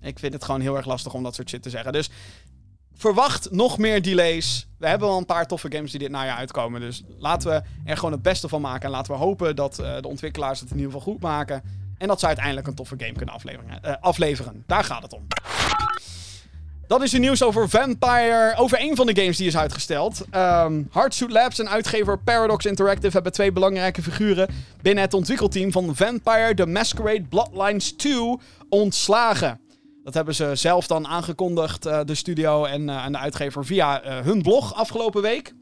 Ik 0.00 0.18
vind 0.18 0.32
het 0.32 0.44
gewoon 0.44 0.60
heel 0.60 0.76
erg 0.76 0.86
lastig 0.86 1.14
om 1.14 1.22
dat 1.22 1.34
soort 1.34 1.48
shit 1.48 1.62
te 1.62 1.70
zeggen. 1.70 1.92
Dus 1.92 2.10
verwacht 3.04 3.50
nog 3.50 3.78
meer 3.78 4.02
delays. 4.02 4.66
We 4.78 4.88
hebben 4.88 5.08
wel 5.08 5.18
een 5.18 5.26
paar 5.26 5.46
toffe 5.46 5.72
games 5.72 5.90
die 5.90 6.00
dit 6.00 6.10
najaar 6.10 6.36
uitkomen. 6.36 6.80
Dus 6.80 7.02
laten 7.18 7.50
we 7.50 7.62
er 7.84 7.96
gewoon 7.96 8.12
het 8.12 8.22
beste 8.22 8.48
van 8.48 8.60
maken. 8.60 8.84
En 8.84 8.90
laten 8.90 9.12
we 9.12 9.18
hopen 9.18 9.56
dat 9.56 9.78
uh, 9.80 9.96
de 10.00 10.08
ontwikkelaars 10.08 10.60
het 10.60 10.70
in 10.70 10.76
ieder 10.76 10.92
geval 10.92 11.12
goed 11.12 11.22
maken. 11.22 11.62
En 11.98 12.08
dat 12.08 12.20
ze 12.20 12.26
uiteindelijk 12.26 12.66
een 12.66 12.74
toffe 12.74 12.94
game 12.98 13.12
kunnen 13.12 13.34
afleveren. 13.34 13.80
Uh, 13.84 13.92
afleveren. 14.00 14.64
Daar 14.66 14.84
gaat 14.84 15.02
het 15.02 15.12
om. 15.12 15.26
Dat 16.86 17.02
is 17.02 17.12
het 17.12 17.20
nieuws 17.20 17.42
over 17.42 17.68
Vampire. 17.68 18.54
Over 18.56 18.80
een 18.80 18.96
van 18.96 19.06
de 19.06 19.16
games 19.20 19.36
die 19.36 19.46
is 19.46 19.56
uitgesteld. 19.56 20.20
Um, 20.20 20.26
ehm, 20.30 20.82
Hardsuit 20.90 21.30
Labs 21.30 21.58
en 21.58 21.68
uitgever 21.68 22.18
Paradox 22.18 22.64
Interactive 22.64 23.12
hebben 23.12 23.32
twee 23.32 23.52
belangrijke 23.52 24.02
figuren 24.02 24.48
binnen 24.82 25.04
het 25.04 25.14
ontwikkelteam 25.14 25.72
van 25.72 25.96
Vampire 25.96 26.54
The 26.54 26.66
Masquerade 26.66 27.22
Bloodlines 27.22 27.92
2 27.92 28.38
ontslagen. 28.68 29.60
Dat 30.04 30.14
hebben 30.14 30.34
ze 30.34 30.50
zelf 30.54 30.86
dan 30.86 31.06
aangekondigd, 31.06 31.86
uh, 31.86 32.00
de 32.04 32.14
studio 32.14 32.64
en, 32.64 32.88
uh, 32.88 33.04
en, 33.04 33.12
de 33.12 33.18
uitgever, 33.18 33.64
via 33.64 34.04
uh, 34.04 34.24
hun 34.24 34.42
blog 34.42 34.74
afgelopen 34.74 35.22
week. 35.22 35.54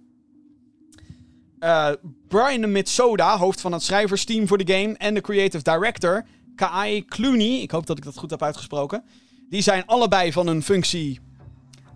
Brian 2.28 2.72
Mitsoda, 2.72 3.38
hoofd 3.38 3.60
van 3.60 3.72
het 3.72 3.82
schrijversteam 3.82 4.46
voor 4.48 4.58
de 4.58 4.72
game, 4.72 4.94
en 4.96 5.14
de 5.14 5.20
creative 5.20 5.62
director, 5.62 6.24
Kai 6.54 7.04
Clooney, 7.04 7.60
ik 7.60 7.70
hoop 7.70 7.86
dat 7.86 7.98
ik 7.98 8.04
dat 8.04 8.16
goed 8.16 8.30
heb 8.30 8.42
uitgesproken, 8.42 9.04
die 9.48 9.62
zijn 9.62 9.86
allebei 9.86 10.32
van 10.32 10.46
hun 10.46 10.62
functie 10.62 11.20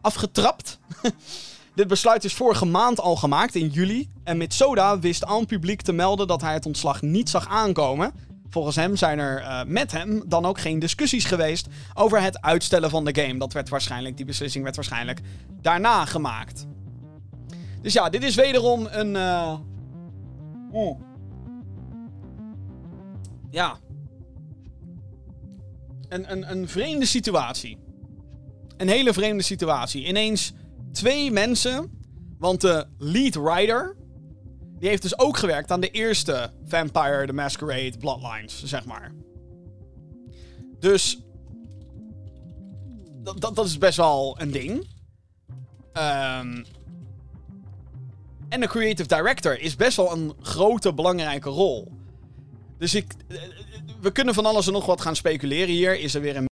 afgetrapt. 0.00 0.78
Dit 1.74 1.88
besluit 1.88 2.24
is 2.24 2.34
vorige 2.34 2.64
maand 2.64 3.00
al 3.00 3.16
gemaakt, 3.16 3.54
in 3.54 3.68
juli. 3.68 4.08
En 4.24 4.36
Mitsoda 4.36 4.98
wist 4.98 5.24
aan 5.24 5.46
publiek 5.46 5.82
te 5.82 5.92
melden 5.92 6.26
dat 6.26 6.40
hij 6.40 6.52
het 6.52 6.66
ontslag 6.66 7.02
niet 7.02 7.30
zag 7.30 7.48
aankomen. 7.48 8.12
Volgens 8.56 8.76
hem 8.76 8.96
zijn 8.96 9.18
er 9.18 9.40
uh, 9.40 9.62
met 9.66 9.92
hem 9.92 10.22
dan 10.26 10.44
ook 10.44 10.60
geen 10.60 10.78
discussies 10.78 11.24
geweest 11.24 11.66
over 11.94 12.22
het 12.22 12.40
uitstellen 12.40 12.90
van 12.90 13.04
de 13.04 13.22
game. 13.22 13.38
Dat 13.38 13.52
werd 13.52 13.68
waarschijnlijk, 13.68 14.16
die 14.16 14.26
beslissing 14.26 14.64
werd 14.64 14.76
waarschijnlijk 14.76 15.20
daarna 15.60 16.04
gemaakt. 16.04 16.66
Dus 17.82 17.92
ja, 17.92 18.08
dit 18.08 18.22
is 18.22 18.34
wederom 18.34 18.86
een. 18.90 19.16
Oh. 20.70 21.00
ja. 23.50 23.78
Een, 26.08 26.32
een, 26.32 26.50
een 26.50 26.68
vreemde 26.68 27.06
situatie. 27.06 27.78
Een 28.76 28.88
hele 28.88 29.12
vreemde 29.12 29.42
situatie. 29.42 30.06
Ineens 30.06 30.52
twee 30.92 31.30
mensen. 31.30 31.90
Want 32.38 32.60
de 32.60 32.86
lead 32.98 33.34
writer. 33.34 33.95
Die 34.78 34.88
heeft 34.88 35.02
dus 35.02 35.18
ook 35.18 35.36
gewerkt 35.36 35.70
aan 35.70 35.80
de 35.80 35.90
eerste 35.90 36.52
Vampire 36.64 37.26
the 37.26 37.32
Masquerade 37.32 37.98
Bloodlines, 37.98 38.64
zeg 38.64 38.84
maar. 38.84 39.14
Dus. 40.78 41.20
Dat, 43.38 43.64
is 43.64 43.78
best 43.78 43.96
wel 43.96 44.40
een 44.40 44.50
ding. 44.50 44.86
Ehm. 45.92 46.64
En 48.48 48.60
de 48.60 48.66
creative 48.68 49.08
director 49.08 49.60
is 49.60 49.76
best 49.76 49.96
wel 49.96 50.12
een 50.12 50.34
grote, 50.40 50.94
belangrijke 50.94 51.48
rol. 51.48 51.92
Dus 52.78 52.94
ik. 52.94 53.14
eh, 53.28 53.42
We 54.00 54.12
kunnen 54.12 54.34
van 54.34 54.46
alles 54.46 54.66
en 54.66 54.72
nog 54.72 54.86
wat 54.86 55.00
gaan 55.00 55.16
speculeren 55.16 55.74
hier. 55.74 55.98
Is 55.98 56.14
er 56.14 56.20
weer 56.20 56.36
een. 56.36 56.48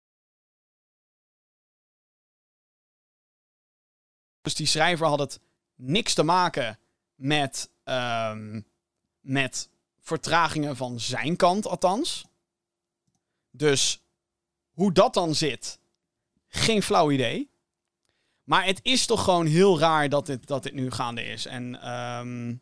Dus 4.40 4.54
die 4.54 4.66
schrijver 4.66 5.06
had 5.06 5.18
het 5.18 5.40
niks 5.74 6.14
te 6.14 6.22
maken 6.22 6.78
met. 7.14 7.70
Ehm, 7.88 8.60
met 9.20 9.68
vertragingen 10.00 10.76
van 10.76 11.00
zijn 11.00 11.36
kant, 11.36 11.66
althans. 11.66 12.24
Dus 13.50 14.02
hoe 14.70 14.92
dat 14.92 15.14
dan 15.14 15.34
zit, 15.34 15.78
geen 16.48 16.82
flauw 16.82 17.10
idee. 17.10 17.50
Maar 18.44 18.64
het 18.64 18.80
is 18.82 19.06
toch 19.06 19.24
gewoon 19.24 19.46
heel 19.46 19.78
raar 19.78 20.08
dat 20.08 20.26
dit, 20.26 20.46
dat 20.46 20.62
dit 20.62 20.74
nu 20.74 20.90
gaande 20.90 21.24
is. 21.24 21.46
En 21.46 21.80
ehm, 21.82 22.54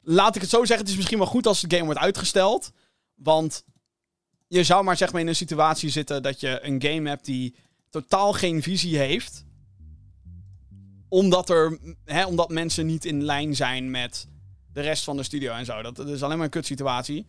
laat 0.00 0.34
ik 0.34 0.40
het 0.40 0.50
zo 0.50 0.58
zeggen, 0.58 0.78
het 0.78 0.88
is 0.88 0.96
misschien 0.96 1.18
wel 1.18 1.26
goed 1.26 1.46
als 1.46 1.60
de 1.60 1.70
game 1.70 1.84
wordt 1.84 2.00
uitgesteld. 2.00 2.72
Want 3.14 3.64
je 4.46 4.64
zou 4.64 4.84
maar 4.84 4.96
zeg 4.96 5.12
maar 5.12 5.20
in 5.20 5.26
een 5.26 5.36
situatie 5.36 5.90
zitten 5.90 6.22
dat 6.22 6.40
je 6.40 6.58
een 6.62 6.82
game 6.82 7.08
hebt 7.08 7.24
die 7.24 7.54
totaal 7.90 8.32
geen 8.32 8.62
visie 8.62 8.98
heeft. 8.98 9.44
Omdat, 11.14 11.50
er, 11.50 11.78
hè, 12.04 12.26
omdat 12.26 12.48
mensen 12.48 12.86
niet 12.86 13.04
in 13.04 13.22
lijn 13.22 13.56
zijn 13.56 13.90
met 13.90 14.26
de 14.72 14.80
rest 14.80 15.04
van 15.04 15.16
de 15.16 15.22
studio 15.22 15.52
en 15.52 15.64
zo. 15.64 15.82
Dat, 15.82 15.98
is 15.98 16.22
alleen 16.22 16.36
maar 16.36 16.44
een 16.44 16.50
kutsituatie. 16.50 17.26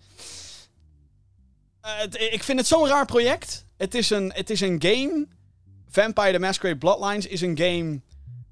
Eh, 1.82 2.34
ik 2.34 2.44
vind 2.44 2.60
het 2.60 2.68
zo'n 2.68 2.88
raar 2.88 3.06
project. 3.06 3.66
Het 3.78 3.96
is 3.96 4.10
een, 4.10 4.32
het 4.34 4.50
is 4.50 4.62
een 4.62 4.82
game. 4.82 5.28
Vampire 5.90 6.32
the 6.32 6.40
Masquerade 6.40 6.78
Bloodlines 6.80 7.28
is 7.28 7.42
een 7.42 7.58
game. 7.58 8.02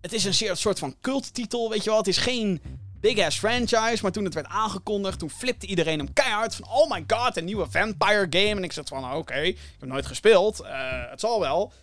Het 0.02 0.14
is 0.14 0.24
een 0.24 0.58
soort 0.58 0.80
van 0.80 0.96
culttitel, 1.02 1.70
weet 1.70 1.84
je 1.84 1.90
wel. 1.90 2.00
Het 2.00 2.08
is 2.08 2.18
geen 2.18 2.62
big-ass 3.00 3.40
franchise. 3.40 4.00
Maar 4.02 4.12
toen 4.12 4.26
het 4.26 4.34
werd 4.34 4.48
aangekondigd, 4.48 5.20
toen 5.20 5.30
flipte 5.30 5.66
iedereen 5.66 6.00
hem 6.00 6.14
keihard. 6.14 6.56
Van, 6.56 6.68
oh 6.70 6.90
my 6.90 7.04
god, 7.08 7.38
een 7.38 7.46
nieuwe 7.46 7.68
Vampire 7.70 8.28
game. 8.30 8.56
En 8.56 8.64
ik 8.64 8.72
zat 8.72 8.88
van, 8.88 9.14
oké, 9.14 9.40
ik 9.40 9.60
heb 9.80 9.90
nooit 9.90 10.06
gespeeld. 10.06 10.60
eh, 10.60 11.10
het 11.10 11.20
zal 11.20 11.40
wel. 11.40 11.74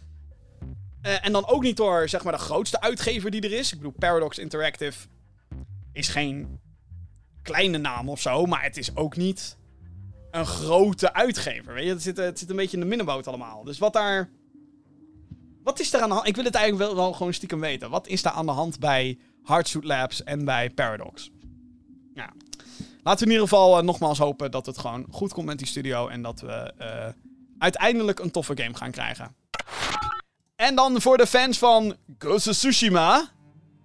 Eh, 1.02 1.24
en 1.24 1.32
dan 1.32 1.46
ook 1.46 1.62
niet 1.62 1.76
door, 1.76 2.08
zeg 2.08 2.24
maar, 2.24 2.32
de 2.32 2.38
grootste 2.38 2.80
uitgever 2.80 3.30
die 3.30 3.40
er 3.40 3.52
is. 3.52 3.72
Ik 3.72 3.78
bedoel, 3.78 3.94
Paradox 3.98 4.38
Interactive 4.38 5.08
is 5.92 6.08
geen 6.08 6.60
kleine 7.42 7.78
naam 7.78 8.08
of 8.08 8.20
zo. 8.20 8.46
Maar 8.46 8.62
het 8.62 8.76
is 8.76 8.96
ook 8.96 9.16
niet 9.16 9.56
een 10.30 10.46
grote 10.46 11.12
uitgever. 11.12 11.74
Weet 11.74 11.84
je, 11.84 11.90
het 11.90 12.02
zit, 12.02 12.16
het 12.16 12.38
zit 12.38 12.50
een 12.50 12.56
beetje 12.56 12.76
in 12.76 12.82
de 12.82 12.88
middenboot 12.88 13.26
allemaal. 13.26 13.64
Dus 13.64 13.78
wat 13.78 13.92
daar. 13.92 14.30
Wat 15.62 15.80
is 15.80 15.92
er 15.92 16.00
aan 16.00 16.08
de 16.08 16.14
hand? 16.14 16.26
Ik 16.26 16.36
wil 16.36 16.44
het 16.44 16.54
eigenlijk 16.54 16.86
wel, 16.86 16.96
wel 16.96 17.12
gewoon 17.12 17.34
stiekem 17.34 17.60
weten. 17.60 17.90
Wat 17.90 18.06
is 18.06 18.22
daar 18.22 18.32
aan 18.32 18.46
de 18.46 18.52
hand 18.52 18.78
bij 18.78 19.18
Hardsuit 19.42 19.84
Labs 19.84 20.24
en 20.24 20.44
bij 20.44 20.70
Paradox? 20.70 21.30
Ja. 22.14 22.32
Laten 23.02 23.18
we 23.18 23.24
in 23.24 23.30
ieder 23.30 23.48
geval 23.48 23.78
eh, 23.78 23.84
nogmaals 23.84 24.18
hopen 24.18 24.50
dat 24.50 24.66
het 24.66 24.78
gewoon 24.78 25.06
goed 25.10 25.32
komt 25.32 25.46
met 25.46 25.58
die 25.58 25.66
studio. 25.66 26.08
En 26.08 26.22
dat 26.22 26.40
we 26.40 26.72
eh, 26.78 27.08
uiteindelijk 27.58 28.18
een 28.18 28.30
toffe 28.30 28.56
game 28.56 28.74
gaan 28.74 28.90
krijgen. 28.90 29.34
En 30.60 30.74
dan 30.74 31.00
voor 31.00 31.16
de 31.16 31.26
fans 31.26 31.58
van 31.58 31.96
Ghost 32.18 32.48
of 32.48 32.56
Tsushima. 32.56 33.30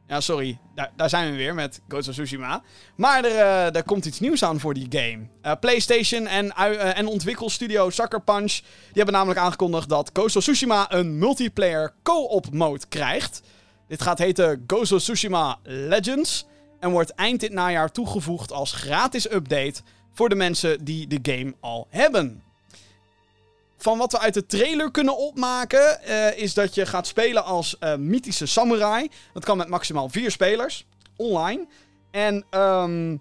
Ja, 0.08 0.22
sorry. 0.22 0.60
Daar, 0.76 0.92
daar 0.96 1.10
zijn 1.10 1.32
we 1.32 1.38
weer 1.38 1.54
met 1.54 1.82
Ghost 1.88 2.08
of 2.08 2.14
Tsushima. 2.14 2.64
Maar 2.96 3.24
er, 3.26 3.74
eh, 3.76 3.82
komt 3.86 4.06
iets 4.06 4.20
nieuws 4.20 4.44
aan 4.44 4.60
voor 4.60 4.74
die 4.74 4.88
game. 4.90 5.28
Eh, 5.42 5.52
PlayStation 5.60 6.28
en, 6.28 6.52
eh, 6.52 6.98
en 6.98 7.08
ontwikkelstudio 7.08 7.90
Sucker 7.90 8.22
Punch... 8.22 8.52
die 8.52 8.94
hebben 8.94 9.14
namelijk 9.14 9.40
aangekondigd 9.40 9.90
dat 9.90 10.10
Ghost 10.14 10.36
of 10.36 10.44
Tsushima... 10.44 10.92
een 10.92 11.18
multiplayer 11.18 11.94
co-op 12.04 12.52
mode 12.52 12.86
krijgt. 12.90 13.42
Dit 13.88 14.02
gaat 14.02 14.18
heten 14.18 14.64
Ghost 14.68 14.92
of 14.92 15.02
Tsushima 15.02 15.58
Legends... 15.64 16.46
en 16.80 16.92
wordt 16.92 17.14
eind 17.14 17.40
dit 17.40 17.52
najaar 17.52 17.92
toegevoegd 17.92 18.52
als 18.52 18.72
gratis 18.72 19.32
update... 19.32 19.82
voor 20.14 20.30
de 20.30 20.36
mensen 20.36 20.86
die 20.86 21.08
de 21.08 21.32
game 21.32 21.56
al 21.60 21.88
hebben. 21.90 22.45
Van 23.86 23.98
wat 23.98 24.12
we 24.12 24.20
uit 24.20 24.34
de 24.34 24.46
trailer 24.46 24.92
kunnen 24.92 25.18
opmaken, 25.18 26.02
eh, 26.02 26.38
is 26.38 26.54
dat 26.54 26.76
je 26.76 26.86
gaat 26.86 27.08
spelen 27.08 27.44
als 27.44 27.78
eh, 27.80 27.96
mythische 27.96 28.46
samurai. 28.46 29.10
Dat 29.34 29.46
kan 29.46 29.58
met 29.58 29.68
maximaal 29.68 30.10
vier 30.10 30.32
spelers, 30.32 30.86
online. 31.16 31.68
En 32.12 32.46
ehm, 32.50 33.18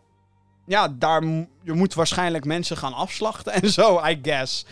ja, 0.66 0.88
daar 0.88 1.22
je 1.62 1.72
moet 1.72 1.94
waarschijnlijk 1.94 2.44
mensen 2.44 2.76
gaan 2.76 2.92
afslachten 2.92 3.52
en 3.52 3.70
zo, 3.70 4.00
I 4.10 4.18
guess. 4.22 4.66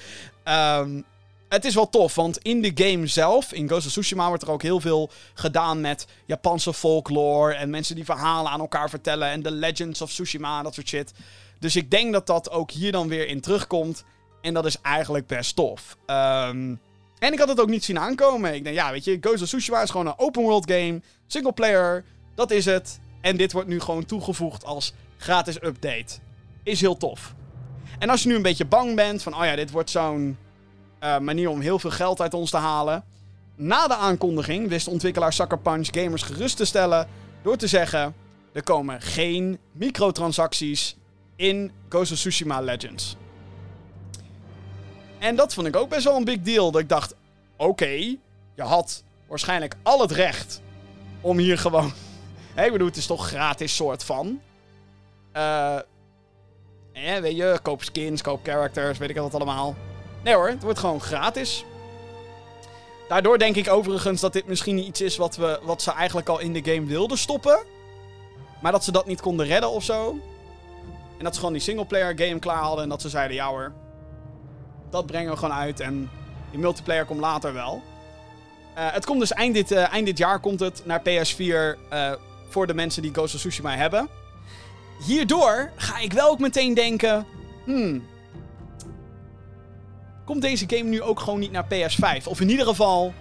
Ehm, 0.44 1.02
het 1.48 1.64
is 1.64 1.74
wel 1.74 1.88
tof, 1.88 2.14
want 2.14 2.38
in 2.38 2.62
de 2.62 2.72
game 2.74 3.06
zelf, 3.06 3.52
in 3.52 3.68
Ghost 3.68 3.86
of 3.86 3.92
Tsushima, 3.92 4.28
wordt 4.28 4.42
er 4.42 4.50
ook 4.50 4.62
heel 4.62 4.80
veel 4.80 5.10
gedaan 5.34 5.80
met 5.80 6.06
Japanse 6.24 6.74
folklore. 6.74 7.54
En 7.54 7.70
mensen 7.70 7.94
die 7.94 8.04
verhalen 8.04 8.50
aan 8.50 8.60
elkaar 8.60 8.90
vertellen. 8.90 9.28
En 9.28 9.42
de 9.42 9.50
Legends 9.50 10.02
of 10.02 10.10
Tsushima 10.10 10.62
dat 10.62 10.74
soort 10.74 10.88
shit. 10.88 11.12
Dus 11.58 11.76
ik 11.76 11.90
denk 11.90 12.12
dat 12.12 12.26
dat 12.26 12.50
ook 12.50 12.70
hier 12.70 12.92
dan 12.92 13.08
weer 13.08 13.28
in 13.28 13.40
terugkomt. 13.40 14.04
En 14.42 14.54
dat 14.54 14.66
is 14.66 14.80
eigenlijk 14.80 15.26
best 15.26 15.56
tof. 15.56 15.96
Ehm, 16.06 16.74
en 17.18 17.32
ik 17.32 17.38
had 17.38 17.48
het 17.48 17.60
ook 17.60 17.68
niet 17.68 17.84
zien 17.84 17.98
aankomen. 17.98 18.54
Ik 18.54 18.64
denk, 18.64 18.76
ja, 18.76 18.90
weet 18.90 19.04
je, 19.04 19.18
Ghost 19.20 19.42
of 19.42 19.48
Tsushima 19.48 19.82
is 19.82 19.90
gewoon 19.90 20.06
een 20.06 20.18
open 20.18 20.42
world 20.42 20.70
game. 20.70 21.00
Single 21.26 21.52
player, 21.52 22.04
dat 22.34 22.50
is 22.50 22.64
het. 22.64 23.00
En 23.20 23.36
dit 23.36 23.52
wordt 23.52 23.68
nu 23.68 23.80
gewoon 23.80 24.04
toegevoegd 24.04 24.64
als 24.64 24.94
gratis 25.16 25.62
update. 25.62 26.18
Is 26.62 26.80
heel 26.80 26.96
tof. 26.96 27.34
En 27.98 28.10
als 28.10 28.22
je 28.22 28.28
nu 28.28 28.34
een 28.34 28.42
beetje 28.42 28.64
bang 28.64 28.96
bent 28.96 29.22
van, 29.22 29.34
oh 29.34 29.44
ja, 29.44 29.56
dit 29.56 29.70
wordt 29.70 29.90
zo'n 29.90 30.36
eh, 30.98 31.18
manier 31.18 31.48
om 31.48 31.60
heel 31.60 31.78
veel 31.78 31.90
geld 31.90 32.20
uit 32.20 32.34
ons 32.34 32.50
te 32.50 32.56
halen. 32.56 33.04
Na 33.56 33.86
de 33.86 33.94
aankondiging 33.94 34.68
wist 34.68 34.88
ontwikkelaar 34.88 35.32
Sucker 35.32 35.58
Punch 35.58 35.88
gamers 35.90 36.22
gerust 36.22 36.56
te 36.56 36.64
stellen 36.64 37.08
door 37.42 37.56
te 37.56 37.66
zeggen: 37.66 38.14
er 38.52 38.62
komen 38.62 39.00
geen 39.00 39.58
microtransacties 39.72 40.96
in 41.36 41.72
Ghost 41.88 42.12
of 42.12 42.18
Tsushima 42.18 42.60
Legends. 42.60 43.16
En 45.22 45.36
dat 45.36 45.54
vond 45.54 45.66
ik 45.66 45.76
ook 45.76 45.88
best 45.88 46.04
wel 46.04 46.16
een 46.16 46.24
big 46.24 46.40
deal. 46.40 46.70
Dat 46.70 46.80
ik 46.80 46.88
dacht: 46.88 47.14
oké, 47.56 48.16
je 48.54 48.62
had 48.62 49.02
waarschijnlijk 49.26 49.74
al 49.82 50.00
het 50.00 50.10
recht 50.10 50.60
om 51.20 51.38
hier 51.38 51.58
gewoon. 51.58 51.92
Hé, 52.54 52.64
ik 52.64 52.72
bedoel, 52.72 52.86
het 52.86 52.96
is 52.96 53.06
toch 53.06 53.26
gratis 53.26 53.74
soort 53.74 54.04
van. 54.04 54.40
Eh. 55.32 55.76
eh, 56.92 57.20
weet 57.20 57.36
je, 57.36 57.58
koop 57.62 57.82
skins, 57.82 58.22
koop 58.22 58.44
characters, 58.44 58.98
weet 58.98 59.10
ik 59.10 59.16
wat 59.16 59.34
allemaal. 59.34 59.74
Nee 60.24 60.34
hoor, 60.34 60.48
het 60.48 60.62
wordt 60.62 60.78
gewoon 60.78 61.00
gratis. 61.00 61.64
Daardoor 63.08 63.38
denk 63.38 63.56
ik 63.56 63.68
overigens 63.68 64.20
dat 64.20 64.32
dit 64.32 64.46
misschien 64.46 64.78
iets 64.78 65.00
is 65.00 65.16
wat, 65.16 65.36
we, 65.36 65.60
wat 65.62 65.82
ze 65.82 65.92
eigenlijk 65.92 66.28
al 66.28 66.38
in 66.38 66.52
de 66.52 66.72
game 66.72 66.86
wilden 66.86 67.18
stoppen. 67.18 67.62
Maar 68.60 68.72
dat 68.72 68.84
ze 68.84 68.92
dat 68.92 69.06
niet 69.06 69.20
konden 69.20 69.46
redden 69.46 69.70
of 69.70 69.84
zo. 69.84 70.10
En 71.18 71.24
dat 71.24 71.32
ze 71.32 71.38
gewoon 71.38 71.54
die 71.54 71.62
singleplayer 71.62 72.18
game 72.18 72.38
klaar 72.38 72.62
hadden 72.62 72.82
en 72.82 72.88
dat 72.88 73.00
ze 73.00 73.08
zeiden, 73.08 73.36
ja 73.36 73.48
hoor. 73.48 73.72
Dat 74.92 75.06
brengen 75.06 75.30
we 75.32 75.38
gewoon 75.38 75.54
uit 75.54 75.80
en 75.80 76.10
die 76.50 76.60
multiplayer 76.60 77.04
komt 77.04 77.20
later 77.20 77.52
wel. 77.52 77.82
Eh, 78.74 78.92
het 78.92 79.04
komt 79.04 79.20
dus 79.20 79.32
eind 79.32 79.54
dit, 79.54 79.70
eh, 79.70 79.92
eind 79.92 80.06
dit 80.06 80.18
jaar 80.18 80.40
komt 80.40 80.60
het 80.60 80.82
naar 80.84 81.00
PS4 81.00 81.78
eh, 81.88 82.12
voor 82.48 82.66
de 82.66 82.74
mensen 82.74 83.02
die 83.02 83.12
Ghost 83.12 83.34
of 83.34 83.40
Tsushima 83.40 83.76
hebben. 83.76 84.08
Hierdoor 85.06 85.70
ga 85.76 85.98
ik 85.98 86.12
wel 86.12 86.30
ook 86.30 86.38
meteen 86.38 86.74
denken... 86.74 87.26
Hmm, 87.64 88.06
komt 90.24 90.42
deze 90.42 90.64
game 90.68 90.88
nu 90.88 91.02
ook 91.02 91.20
gewoon 91.20 91.38
niet 91.38 91.52
naar 91.52 91.64
PS5? 91.64 92.26
Of 92.26 92.40
in 92.40 92.50
ieder 92.50 92.66
geval 92.66 93.14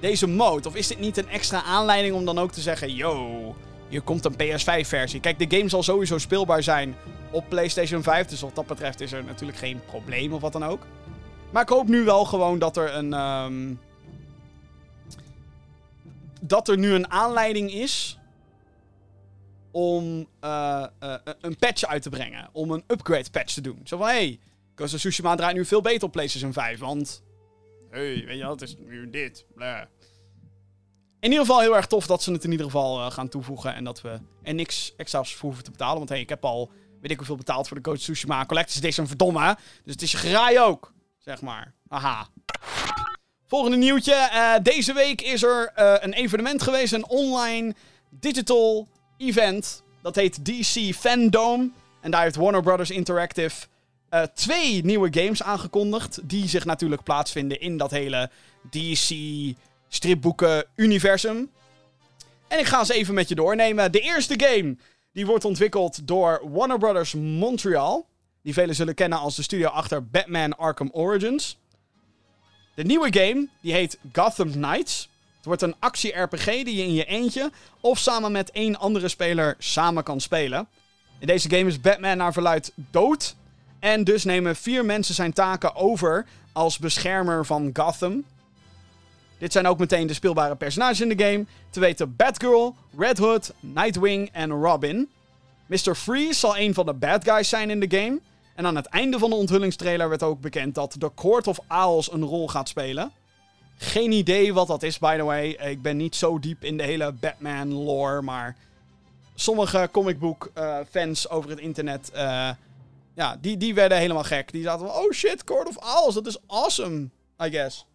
deze 0.00 0.26
mode? 0.26 0.68
Of 0.68 0.74
is 0.74 0.86
dit 0.86 0.98
niet 0.98 1.16
een 1.16 1.28
extra 1.28 1.62
aanleiding 1.62 2.14
om 2.14 2.24
dan 2.24 2.38
ook 2.38 2.52
te 2.52 2.60
zeggen: 2.60 2.94
yo, 2.94 3.54
hier 3.88 4.02
komt 4.02 4.24
een 4.24 4.34
PS5-versie? 4.34 5.20
Kijk, 5.20 5.38
de 5.38 5.56
game 5.56 5.68
zal 5.68 5.82
sowieso 5.82 6.18
speelbaar 6.18 6.62
zijn 6.62 6.96
op 7.30 7.48
PlayStation 7.48 8.02
5. 8.02 8.26
Dus 8.26 8.40
wat 8.40 8.54
dat 8.54 8.66
betreft 8.66 9.00
is 9.00 9.12
er 9.12 9.24
natuurlijk 9.24 9.58
geen 9.58 9.80
probleem 9.86 10.32
of 10.32 10.40
wat 10.40 10.52
dan 10.52 10.64
ook. 10.64 10.86
Maar 11.50 11.62
ik 11.62 11.68
hoop 11.68 11.88
nu 11.88 12.04
wel 12.04 12.24
gewoon 12.24 12.58
dat 12.58 12.76
er 12.76 12.94
een. 12.94 13.12
ehm, 13.12 13.74
dat 16.40 16.68
er 16.68 16.78
nu 16.78 16.92
een 16.92 17.10
aanleiding 17.10 17.72
is 17.72 18.18
om 19.70 20.28
eh, 20.40 20.86
eh, 20.98 21.14
een 21.40 21.56
patch 21.56 21.84
uit 21.84 22.02
te 22.02 22.10
brengen. 22.10 22.48
Om 22.52 22.70
een 22.70 22.84
upgrade 22.86 23.30
patch 23.30 23.54
te 23.54 23.60
doen. 23.60 23.80
Zo 23.84 23.96
van, 23.96 24.06
hey, 24.06 24.38
Ghost 24.74 25.16
draait 25.16 25.56
nu 25.56 25.64
veel 25.64 25.80
beter 25.80 26.02
op 26.02 26.12
PlayStation 26.12 26.52
5, 26.52 26.78
want... 26.78 27.22
hey, 27.90 28.24
weet 28.26 28.38
je 28.38 28.46
het 28.46 28.62
is 28.62 28.76
nu 28.78 29.10
dit. 29.10 29.46
bla. 29.54 29.88
In 31.24 31.30
ieder 31.30 31.46
geval 31.46 31.60
heel 31.60 31.76
erg 31.76 31.86
tof 31.86 32.06
dat 32.06 32.22
ze 32.22 32.32
het 32.32 32.44
in 32.44 32.50
ieder 32.50 32.66
geval 32.66 32.98
eh, 32.98 33.10
gaan 33.10 33.28
toevoegen. 33.28 33.74
En 33.74 33.84
dat 33.84 34.00
we 34.00 34.18
er 34.42 34.54
niks 34.54 34.92
extra's 34.96 35.34
voor 35.34 35.48
hoeven 35.48 35.64
te 35.64 35.70
betalen. 35.70 35.96
Want 35.96 36.08
hey, 36.08 36.20
ik 36.20 36.28
heb 36.28 36.44
al 36.44 36.70
weet 37.00 37.10
ik 37.10 37.16
hoeveel 37.16 37.36
betaald 37.36 37.68
voor 37.68 37.82
de 37.82 37.90
of 37.90 37.98
Tsushima 37.98 38.46
Collector's 38.46 38.78
Edition, 38.78 39.06
verdomme. 39.06 39.56
Dus 39.84 39.92
het 39.92 40.02
is 40.02 40.10
je 40.10 40.16
graai 40.16 40.60
ook, 40.60 40.92
zeg 41.18 41.40
maar. 41.40 41.72
Aha. 41.88 42.28
Volgende 43.46 43.76
nieuwtje. 43.76 44.30
Uh, 44.32 44.54
deze 44.62 44.92
week 44.92 45.22
is 45.22 45.42
er 45.42 45.72
uh, 45.78 45.94
een 45.98 46.12
evenement 46.12 46.62
geweest, 46.62 46.92
een 46.92 47.08
online 47.08 47.74
digital 48.10 48.88
event. 49.16 49.82
Dat 50.02 50.14
heet 50.14 50.44
DC 50.44 50.94
Fandom. 50.94 51.74
En 52.00 52.10
daar 52.10 52.22
heeft 52.22 52.36
Warner 52.36 52.62
Brothers 52.62 52.90
Interactive 52.90 53.66
twee 54.34 54.84
nieuwe 54.84 55.08
games 55.10 55.42
aangekondigd. 55.42 56.20
Die 56.22 56.48
zich 56.48 56.64
natuurlijk 56.64 57.02
plaatsvinden 57.02 57.60
in 57.60 57.76
dat 57.76 57.90
hele 57.90 58.30
DC 58.70 59.14
stripboeken 59.94 60.64
universum. 60.74 61.50
En 62.48 62.58
ik 62.58 62.66
ga 62.66 62.84
ze 62.84 62.94
even 62.94 63.14
met 63.14 63.28
je 63.28 63.34
doornemen. 63.34 63.92
De 63.92 64.00
eerste 64.00 64.34
game 64.36 64.76
die 65.12 65.26
wordt 65.26 65.44
ontwikkeld 65.44 66.06
door 66.06 66.40
Warner 66.52 66.78
Brothers 66.78 67.14
Montreal. 67.14 68.06
Die 68.42 68.52
velen 68.52 68.74
zullen 68.74 68.94
kennen 68.94 69.18
als 69.18 69.36
de 69.36 69.42
studio 69.42 69.68
achter 69.68 70.06
Batman 70.06 70.56
Arkham 70.56 70.88
Origins. 70.92 71.58
De 72.74 72.84
nieuwe 72.84 73.12
game 73.12 73.48
die 73.60 73.72
heet 73.72 73.98
Gotham 74.12 74.50
Knights. 74.50 75.08
Het 75.36 75.44
wordt 75.44 75.62
een 75.62 75.74
actie-RPG 75.78 76.44
die 76.44 76.76
je 76.76 76.82
in 76.82 76.94
je 76.94 77.04
eentje 77.04 77.50
of 77.80 77.98
samen 77.98 78.32
met 78.32 78.50
één 78.50 78.78
andere 78.78 79.08
speler 79.08 79.54
samen 79.58 80.02
kan 80.02 80.20
spelen. 80.20 80.68
In 81.18 81.26
deze 81.26 81.50
game 81.50 81.68
is 81.68 81.80
Batman 81.80 82.16
naar 82.16 82.32
verluid 82.32 82.72
dood. 82.74 83.36
En 83.78 84.04
dus 84.04 84.24
nemen 84.24 84.56
vier 84.56 84.84
mensen 84.84 85.14
zijn 85.14 85.32
taken 85.32 85.74
over 85.74 86.26
als 86.52 86.78
beschermer 86.78 87.46
van 87.46 87.70
Gotham. 87.72 88.24
Dit 89.38 89.52
zijn 89.52 89.66
ook 89.66 89.78
meteen 89.78 90.06
de 90.06 90.14
speelbare 90.14 90.56
personages 90.56 91.00
in 91.00 91.08
de 91.08 91.24
game. 91.24 91.44
Te 91.70 91.80
weten 91.80 92.16
Batgirl, 92.16 92.74
Red 92.98 93.18
Hood, 93.18 93.52
Nightwing 93.60 94.28
en 94.32 94.50
Robin. 94.50 95.08
Mr. 95.66 95.94
Freeze 95.94 96.38
zal 96.38 96.56
een 96.56 96.74
van 96.74 96.86
de 96.86 96.94
bad 96.94 97.24
guys 97.24 97.48
zijn 97.48 97.70
in 97.70 97.80
de 97.80 97.98
game. 97.98 98.20
En 98.54 98.66
aan 98.66 98.76
het 98.76 98.86
einde 98.86 99.18
van 99.18 99.30
de 99.30 99.36
onthullingstrailer 99.36 100.08
werd 100.08 100.22
ook 100.22 100.40
bekend 100.40 100.74
dat 100.74 100.96
de 100.98 101.10
Court 101.14 101.46
of 101.46 101.58
Owls 101.68 102.12
een 102.12 102.24
rol 102.24 102.48
gaat 102.48 102.68
spelen. 102.68 103.12
Geen 103.76 104.12
idee 104.12 104.54
wat 104.54 104.66
dat 104.66 104.82
is, 104.82 104.98
by 104.98 105.16
the 105.16 105.24
way. 105.24 105.48
Ik 105.48 105.82
ben 105.82 105.96
niet 105.96 106.16
zo 106.16 106.38
diep 106.38 106.64
in 106.64 106.76
de 106.76 106.82
hele 106.82 107.12
Batman 107.12 107.72
lore, 107.72 108.22
maar 108.22 108.56
sommige 109.34 109.88
comicbook 109.92 110.50
uh, 110.58 110.78
fans 110.90 111.28
over 111.28 111.50
het 111.50 111.58
internet, 111.58 112.10
uh, 112.14 112.50
ja, 113.14 113.36
die, 113.40 113.56
die 113.56 113.74
werden 113.74 113.98
helemaal 113.98 114.22
gek. 114.22 114.52
Die 114.52 114.62
zaten 114.62 114.86
van, 114.86 114.96
oh 114.96 115.12
shit, 115.12 115.44
Court 115.44 115.68
of 115.68 115.76
Owls, 115.76 116.14
dat 116.14 116.26
is 116.26 116.38
awesome, 116.46 117.08
I 117.44 117.50
guess. 117.50 117.86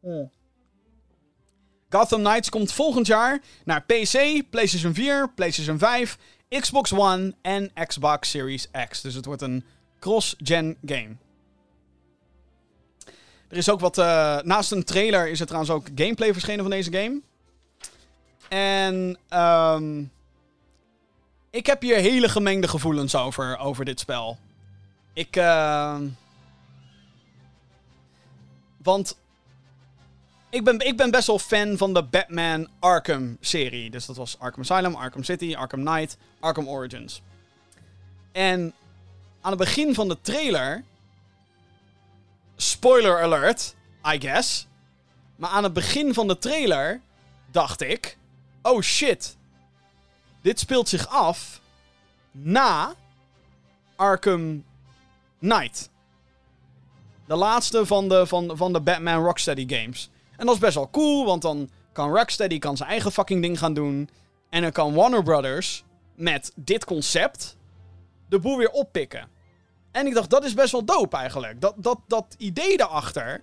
Hmm. 0.00 0.30
Gotham 1.92 2.20
Knights 2.20 2.48
komt 2.48 2.72
volgend 2.72 3.06
jaar 3.06 3.40
naar 3.64 3.82
PC, 3.82 4.42
PlayStation 4.50 4.94
4, 4.94 5.30
PlayStation 5.34 5.78
5, 5.78 6.18
Xbox 6.48 6.92
One 6.92 7.34
en 7.42 7.70
Xbox 7.86 8.30
Series 8.30 8.68
X. 8.88 9.00
Dus 9.00 9.14
het 9.14 9.24
wordt 9.24 9.42
een 9.42 9.64
cross-gen 10.00 10.76
game. 10.84 11.16
Er 13.48 13.56
is 13.56 13.70
ook 13.70 13.80
wat. 13.80 13.98
Uh, 13.98 14.40
naast 14.40 14.72
een 14.72 14.84
trailer 14.84 15.28
is 15.28 15.40
er 15.40 15.46
trouwens 15.46 15.72
ook 15.72 15.86
gameplay 15.94 16.32
verschenen 16.32 16.62
van 16.62 16.70
deze 16.70 16.92
game. 16.92 17.20
En. 18.48 19.18
Um, 19.40 20.10
ik 21.50 21.66
heb 21.66 21.82
hier 21.82 21.96
hele 21.96 22.28
gemengde 22.28 22.68
gevoelens 22.68 23.14
over, 23.14 23.58
over 23.58 23.84
dit 23.84 24.00
spel. 24.00 24.38
Ik. 25.12 25.36
Uh, 25.36 26.00
want 28.82 29.16
ik 30.52 30.64
ben, 30.64 30.78
ik 30.78 30.96
ben 30.96 31.10
best 31.10 31.26
wel 31.26 31.38
fan 31.38 31.76
van 31.76 31.94
de 31.94 32.02
Batman 32.02 32.68
Arkham-serie. 32.78 33.90
Dus 33.90 34.06
dat 34.06 34.16
was 34.16 34.38
Arkham 34.38 34.60
Asylum, 34.62 34.94
Arkham 34.94 35.24
City, 35.24 35.54
Arkham 35.56 35.84
Knight, 35.84 36.16
Arkham 36.40 36.68
Origins. 36.68 37.22
En 38.32 38.74
aan 39.40 39.50
het 39.50 39.60
begin 39.60 39.94
van 39.94 40.08
de 40.08 40.18
trailer. 40.20 40.84
Spoiler 42.56 43.22
alert, 43.22 43.74
I 44.14 44.20
guess. 44.20 44.66
Maar 45.36 45.50
aan 45.50 45.62
het 45.62 45.72
begin 45.72 46.14
van 46.14 46.28
de 46.28 46.38
trailer 46.38 47.00
dacht 47.50 47.80
ik: 47.80 48.18
oh 48.62 48.80
shit. 48.80 49.36
Dit 50.40 50.58
speelt 50.58 50.88
zich 50.88 51.08
af 51.08 51.60
na 52.30 52.94
Arkham 53.96 54.64
Knight. 55.38 55.90
De 57.26 57.34
laatste 57.34 57.86
van 57.86 58.08
de, 58.08 58.26
van, 58.26 58.56
van 58.56 58.72
de 58.72 58.80
Batman 58.80 59.24
Rocksteady 59.24 59.74
games. 59.74 60.10
En 60.42 60.48
dat 60.48 60.56
is 60.56 60.62
best 60.62 60.74
wel 60.74 60.90
cool, 60.90 61.24
want 61.24 61.42
dan 61.42 61.70
kan 61.92 62.16
Rocksteady 62.16 62.58
kan 62.58 62.76
zijn 62.76 62.88
eigen 62.88 63.12
fucking 63.12 63.42
ding 63.42 63.58
gaan 63.58 63.74
doen. 63.74 64.08
En 64.50 64.62
dan 64.62 64.72
kan 64.72 64.94
Warner 64.94 65.22
Brothers 65.22 65.84
met 66.14 66.52
dit 66.54 66.84
concept 66.84 67.56
de 68.28 68.38
boel 68.38 68.56
weer 68.56 68.70
oppikken. 68.70 69.28
En 69.92 70.06
ik 70.06 70.14
dacht, 70.14 70.30
dat 70.30 70.44
is 70.44 70.54
best 70.54 70.72
wel 70.72 70.84
dope 70.84 71.16
eigenlijk. 71.16 71.60
Dat, 71.60 71.74
dat, 71.76 71.98
dat 72.06 72.34
idee 72.38 72.76
daarachter 72.76 73.42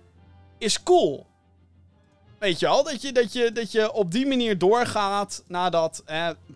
is 0.58 0.82
cool. 0.82 1.26
Weet 2.38 2.58
je 2.58 2.66
al, 2.66 2.84
dat 2.84 3.02
je, 3.02 3.12
dat 3.12 3.32
je, 3.32 3.52
dat 3.52 3.72
je 3.72 3.92
op 3.92 4.10
die 4.10 4.26
manier 4.26 4.58
doorgaat 4.58 5.44
nadat 5.46 6.04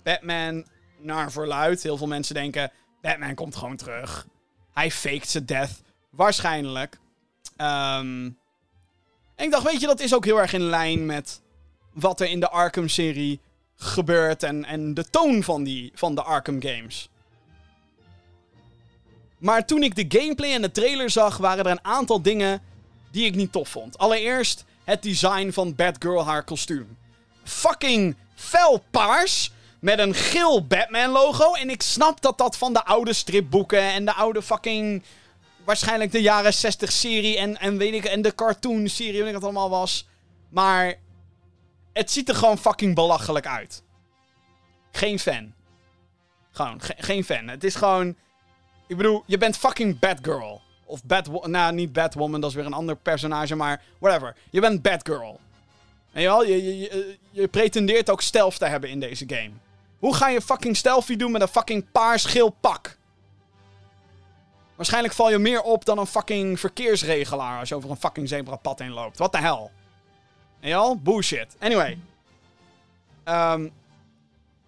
Batman 0.02 0.66
naar 0.98 1.32
verluidt. 1.32 1.82
Heel 1.82 1.96
veel 1.96 2.06
mensen 2.06 2.34
denken, 2.34 2.70
Batman 3.00 3.34
komt 3.34 3.56
gewoon 3.56 3.76
terug. 3.76 4.26
Hij 4.72 4.90
faked 4.90 5.28
zijn 5.28 5.46
death. 5.46 5.82
Waarschijnlijk. 6.10 6.98
Um, 7.56 8.42
en 9.36 9.44
ik 9.44 9.50
dacht, 9.50 9.64
weet 9.64 9.80
je, 9.80 9.86
dat 9.86 10.00
is 10.00 10.14
ook 10.14 10.24
heel 10.24 10.40
erg 10.40 10.52
in 10.52 10.62
lijn 10.62 11.06
met 11.06 11.40
wat 11.92 12.20
er 12.20 12.28
in 12.28 12.40
de 12.40 12.50
Arkham-serie 12.50 13.40
gebeurt 13.76 14.42
en, 14.42 14.64
en 14.64 14.94
de 14.94 15.10
toon 15.10 15.42
van, 15.42 15.64
die, 15.64 15.92
van 15.94 16.14
de 16.14 16.22
Arkham 16.22 16.62
games. 16.62 17.08
Maar 19.38 19.66
toen 19.66 19.82
ik 19.82 19.94
de 19.94 20.20
gameplay 20.20 20.52
en 20.52 20.62
de 20.62 20.70
trailer 20.70 21.10
zag, 21.10 21.36
waren 21.36 21.64
er 21.64 21.70
een 21.70 21.84
aantal 21.84 22.22
dingen 22.22 22.62
die 23.10 23.26
ik 23.26 23.34
niet 23.34 23.52
tof 23.52 23.68
vond. 23.68 23.98
Allereerst 23.98 24.64
het 24.84 25.02
design 25.02 25.50
van 25.50 25.74
Batgirl 25.74 26.24
haar 26.24 26.44
kostuum. 26.44 26.96
Fucking 27.44 28.16
fel 28.34 28.82
paars 28.90 29.52
met 29.80 29.98
een 29.98 30.14
geel 30.14 30.66
Batman 30.66 31.10
logo. 31.10 31.54
En 31.54 31.70
ik 31.70 31.82
snap 31.82 32.20
dat 32.20 32.38
dat 32.38 32.56
van 32.56 32.72
de 32.72 32.84
oude 32.84 33.12
stripboeken 33.12 33.82
en 33.82 34.04
de 34.04 34.14
oude 34.14 34.42
fucking 34.42 35.02
waarschijnlijk 35.64 36.12
de 36.12 36.22
jaren 36.22 36.54
60 36.54 36.92
serie 36.92 37.38
en, 37.38 37.56
en 37.56 37.76
weet 37.76 37.94
ik, 37.94 38.04
en 38.04 38.22
de 38.22 38.34
cartoon 38.34 38.88
serie, 38.88 39.18
weet 39.18 39.26
ik 39.26 39.34
wat 39.34 39.42
allemaal 39.42 39.70
was. 39.70 40.06
Maar 40.48 40.94
het 41.92 42.10
ziet 42.10 42.28
er 42.28 42.34
gewoon 42.34 42.58
fucking 42.58 42.94
belachelijk 42.94 43.46
uit. 43.46 43.82
Geen 44.90 45.18
fan. 45.18 45.52
Gewoon, 46.50 46.80
geen 46.80 47.24
fan. 47.24 47.48
Het 47.48 47.64
is 47.64 47.74
gewoon. 47.74 48.16
Ik 48.86 48.96
bedoel, 48.96 49.22
je 49.26 49.38
bent 49.38 49.56
fucking 49.56 49.98
Batgirl. 49.98 50.62
Of 50.84 51.04
Bat... 51.04 51.46
Nou, 51.46 51.74
niet 51.74 51.92
Batwoman, 51.92 52.40
dat 52.40 52.50
is 52.50 52.56
weer 52.56 52.66
een 52.66 52.72
ander 52.72 52.96
personage, 52.96 53.54
maar 53.54 53.82
whatever. 53.98 54.36
Je 54.50 54.60
bent 54.60 54.82
Batgirl. 54.82 55.40
En 56.12 56.22
je, 56.22 56.46
je, 56.46 56.78
je, 56.78 57.18
je 57.30 57.48
pretendeert 57.48 58.10
ook 58.10 58.22
stealth 58.22 58.58
te 58.58 58.66
hebben 58.66 58.90
in 58.90 59.00
deze 59.00 59.24
game. 59.26 59.50
Hoe 59.98 60.14
ga 60.14 60.28
je 60.28 60.40
fucking 60.40 60.76
stealthy 60.76 61.16
doen 61.16 61.32
met 61.32 61.42
een 61.42 61.48
fucking 61.48 61.90
paars-geel 61.92 62.50
pak? 62.50 62.96
Waarschijnlijk 64.76 65.14
val 65.14 65.30
je 65.30 65.38
meer 65.38 65.62
op 65.62 65.84
dan 65.84 65.98
een 65.98 66.06
fucking 66.06 66.60
verkeersregelaar 66.60 67.58
als 67.58 67.68
je 67.68 67.74
over 67.74 67.90
een 67.90 67.96
fucking 67.96 68.28
zebrapad 68.28 68.78
heen 68.78 68.92
loopt. 68.92 69.18
Wat 69.18 69.32
de 69.32 69.38
hel? 69.38 69.70
En 70.60 70.68
je 70.68 70.74
al? 70.74 70.96
Bullshit. 70.96 71.56
Anyway. 71.58 71.98
Um, 73.24 73.72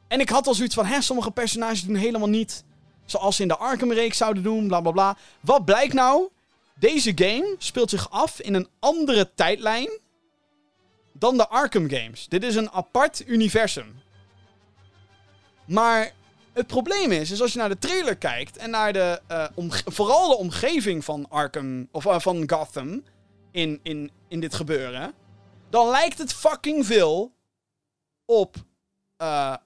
en 0.09 0.21
ik 0.21 0.29
had 0.29 0.47
al 0.47 0.55
zoiets 0.55 0.75
van, 0.75 0.87
hè, 0.87 1.01
sommige 1.01 1.31
personages 1.31 1.85
doen 1.85 1.97
helemaal 1.97 2.29
niet 2.29 2.65
zoals 3.05 3.37
ze 3.37 3.43
in 3.43 3.49
de 3.49 3.57
Arkham-reeks 3.57 4.17
zouden 4.17 4.43
doen, 4.43 4.67
bla 4.67 4.81
bla 4.81 4.91
bla. 4.91 5.17
Wat 5.41 5.65
blijkt 5.65 5.93
nou? 5.93 6.29
Deze 6.75 7.13
game 7.15 7.55
speelt 7.59 7.91
zich 7.91 8.11
af 8.11 8.41
in 8.41 8.55
een 8.55 8.69
andere 8.79 9.35
tijdlijn 9.35 9.99
dan 11.13 11.37
de 11.37 11.49
Arkham 11.49 11.91
games. 11.91 12.27
Dit 12.29 12.43
is 12.43 12.55
een 12.55 12.71
apart 12.71 13.23
universum. 13.27 14.03
Maar 15.65 16.13
het 16.57 16.67
probleem 16.67 17.13
is, 17.13 17.31
is 17.31 17.41
als 17.41 17.53
je 17.53 17.59
naar 17.59 17.69
de 17.69 17.79
trailer 17.79 18.17
kijkt 18.17 18.57
en 18.57 18.71
naar 18.71 18.93
de, 18.93 19.21
uh, 19.31 19.71
vooral 19.85 20.29
de 20.29 20.37
omgeving 20.37 21.05
van 21.05 21.29
Arkham, 21.29 21.89
of 21.91 22.05
uh, 22.05 22.19
van 22.19 22.51
Gotham 22.51 23.03
in, 23.51 23.81
in, 23.83 24.11
in 24.29 24.41
dit 24.41 24.55
gebeuren, 24.55 25.15
dan 25.71 25.89
lijkt 25.89 26.19
het 26.19 26.33
fucking 26.33 26.87
veel 26.87 27.33
op, 28.25 28.57
uh, 29.23 29.57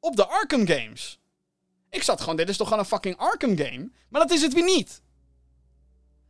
op 0.00 0.16
de 0.16 0.26
Arkham 0.26 0.66
games. 0.66 1.20
Ik 1.90 2.02
zat 2.02 2.20
gewoon, 2.20 2.36
dit 2.36 2.48
is 2.48 2.56
toch 2.56 2.68
gewoon 2.68 2.82
een 2.82 2.88
fucking 2.88 3.16
Arkham 3.16 3.56
game? 3.56 3.90
Maar 4.08 4.20
dat 4.20 4.30
is 4.30 4.42
het 4.42 4.52
weer 4.52 4.64
niet. 4.64 5.02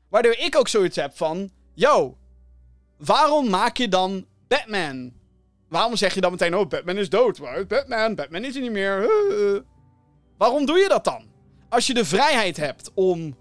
Waardoor 0.08 0.36
ik 0.36 0.56
ook 0.56 0.68
zoiets 0.68 0.96
heb 0.96 1.16
van, 1.16 1.50
yo, 1.74 2.18
waarom 2.96 3.50
maak 3.50 3.76
je 3.76 3.88
dan 3.88 4.26
Batman 4.48 5.12
Waarom 5.76 5.96
zeg 5.96 6.14
je 6.14 6.20
dan 6.20 6.30
meteen, 6.30 6.56
oh, 6.56 6.68
Batman 6.68 6.96
is 6.96 7.08
dood? 7.08 7.40
Batman? 7.68 8.14
Batman 8.14 8.44
is 8.44 8.54
er 8.54 8.60
niet 8.60 8.72
meer. 8.72 9.10
Waarom 10.38 10.66
doe 10.66 10.78
je 10.78 10.88
dat 10.88 11.04
dan? 11.04 11.24
Als 11.68 11.86
je 11.86 11.94
de 11.94 12.04
vrijheid 12.04 12.56
hebt 12.56 12.90
om 12.94 13.36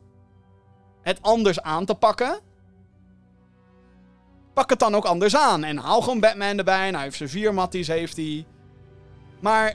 het 1.01 1.21
anders 1.21 1.61
aan 1.61 1.85
te 1.85 1.95
pakken, 1.95 2.39
pak 4.53 4.69
het 4.69 4.79
dan 4.79 4.95
ook 4.95 5.05
anders 5.05 5.35
aan. 5.35 5.63
En 5.63 5.77
haal 5.77 6.01
gewoon 6.01 6.19
Batman 6.19 6.57
erbij. 6.57 6.83
Nou, 6.83 6.93
hij 6.93 7.03
heeft 7.03 7.17
zijn 7.17 7.29
vier 7.29 7.53
matties, 7.53 7.87
heeft 7.87 8.15
hij. 8.15 8.45
Maar 9.39 9.73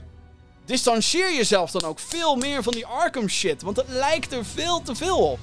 distancieer 0.65 1.33
jezelf 1.33 1.71
dan 1.71 1.83
ook 1.83 1.99
veel 1.99 2.35
meer 2.35 2.63
van 2.63 2.73
die 2.73 2.85
Arkham 2.85 3.27
shit. 3.27 3.61
Want 3.61 3.77
het 3.77 3.89
lijkt 3.89 4.31
er 4.31 4.45
veel 4.45 4.81
te 4.81 4.95
veel 4.95 5.31
op. 5.31 5.39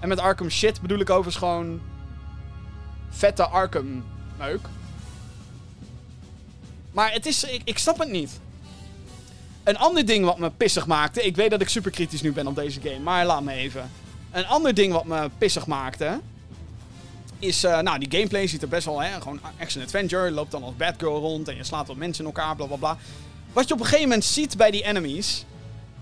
En 0.00 0.08
met 0.08 0.18
Arkham 0.18 0.50
shit 0.50 0.80
bedoel 0.80 1.00
ik 1.00 1.10
overigens 1.10 1.36
gewoon 1.36 1.80
vette 3.10 3.46
Arkham 3.46 4.04
meuk. 4.38 4.68
Maar 6.90 7.12
het 7.12 7.26
is, 7.26 7.44
ik, 7.64 7.78
snap 7.78 7.98
het 7.98 8.10
niet. 8.10 8.40
Een 9.64 9.78
ander 9.78 10.06
ding 10.06 10.24
wat 10.24 10.38
me 10.38 10.50
pissig 10.50 10.86
maakte. 10.86 11.22
Ik 11.22 11.36
weet 11.36 11.50
dat 11.50 11.60
ik 11.60 11.68
super 11.68 11.90
kritisch 11.90 12.22
nu 12.22 12.32
ben 12.32 12.46
op 12.46 12.54
deze 12.54 12.80
game, 12.80 12.98
maar 12.98 13.26
laat 13.26 13.42
me 13.42 13.52
even. 13.52 13.90
Een 14.30 14.46
ander 14.46 14.74
ding 14.74 14.92
wat 14.92 15.04
me 15.04 15.30
pissig 15.38 15.66
maakte. 15.66 16.20
Is, 17.38 17.64
uh, 17.64 17.78
nou, 17.80 17.98
die 17.98 18.10
gameplay 18.10 18.46
ziet 18.46 18.62
er 18.62 18.68
best 18.68 18.84
wel, 18.84 19.02
hè, 19.02 19.20
gewoon 19.20 19.40
action-adventure. 19.60 20.24
Je 20.24 20.30
loopt 20.30 20.50
dan 20.50 20.62
als 20.62 20.76
Batgirl 20.76 21.18
rond 21.18 21.48
en 21.48 21.56
je 21.56 21.64
slaat 21.64 21.86
wat 21.86 21.96
mensen 21.96 22.24
in 22.24 22.30
elkaar, 22.30 22.56
bla 22.56 22.66
bla 22.66 22.76
bla. 22.76 22.98
Wat 23.52 23.68
je 23.68 23.74
op 23.74 23.80
een 23.80 23.86
gegeven 23.86 24.08
moment 24.08 24.24
ziet 24.24 24.56
bij 24.56 24.70
die 24.70 24.84
enemies. 24.84 25.44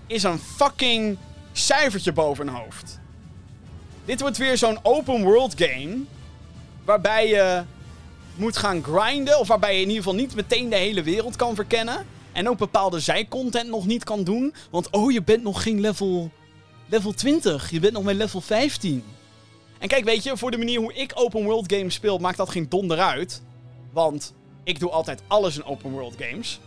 Is 0.07 0.23
een 0.23 0.39
fucking 0.39 1.17
cijfertje 1.51 2.11
boven 2.11 2.47
hun 2.47 2.55
hoofd. 2.55 2.99
Dit 4.05 4.21
wordt 4.21 4.37
weer 4.37 4.57
zo'n 4.57 4.79
open 4.81 5.23
world 5.23 5.53
game. 5.57 5.97
Waarbij 6.85 7.27
je 7.27 7.63
moet 8.37 8.57
gaan 8.57 8.83
grinden. 8.83 9.39
Of 9.39 9.47
waarbij 9.47 9.75
je 9.75 9.81
in 9.81 9.87
ieder 9.87 10.03
geval 10.03 10.19
niet 10.19 10.35
meteen 10.35 10.69
de 10.69 10.75
hele 10.75 11.03
wereld 11.03 11.35
kan 11.35 11.55
verkennen. 11.55 12.05
En 12.31 12.49
ook 12.49 12.57
bepaalde 12.57 12.99
zijcontent 12.99 13.69
nog 13.69 13.85
niet 13.85 14.03
kan 14.03 14.23
doen. 14.23 14.53
Want 14.69 14.89
oh, 14.89 15.11
je 15.11 15.23
bent 15.23 15.43
nog 15.43 15.63
geen 15.63 15.79
level, 15.79 16.31
level 16.85 17.13
20. 17.13 17.71
Je 17.71 17.79
bent 17.79 17.93
nog 17.93 18.03
maar 18.03 18.13
level 18.13 18.41
15. 18.41 19.03
En 19.79 19.87
kijk, 19.87 20.03
weet 20.03 20.23
je, 20.23 20.37
voor 20.37 20.51
de 20.51 20.57
manier 20.57 20.79
hoe 20.79 20.93
ik 20.93 21.11
open 21.15 21.43
world 21.43 21.73
games 21.73 21.93
speel, 21.93 22.17
maakt 22.17 22.37
dat 22.37 22.49
geen 22.49 22.69
donder 22.69 22.99
uit. 22.99 23.41
Want 23.91 24.33
ik 24.63 24.79
doe 24.79 24.89
altijd 24.89 25.21
alles 25.27 25.55
in 25.55 25.63
open 25.63 25.91
world 25.91 26.15
games. 26.19 26.59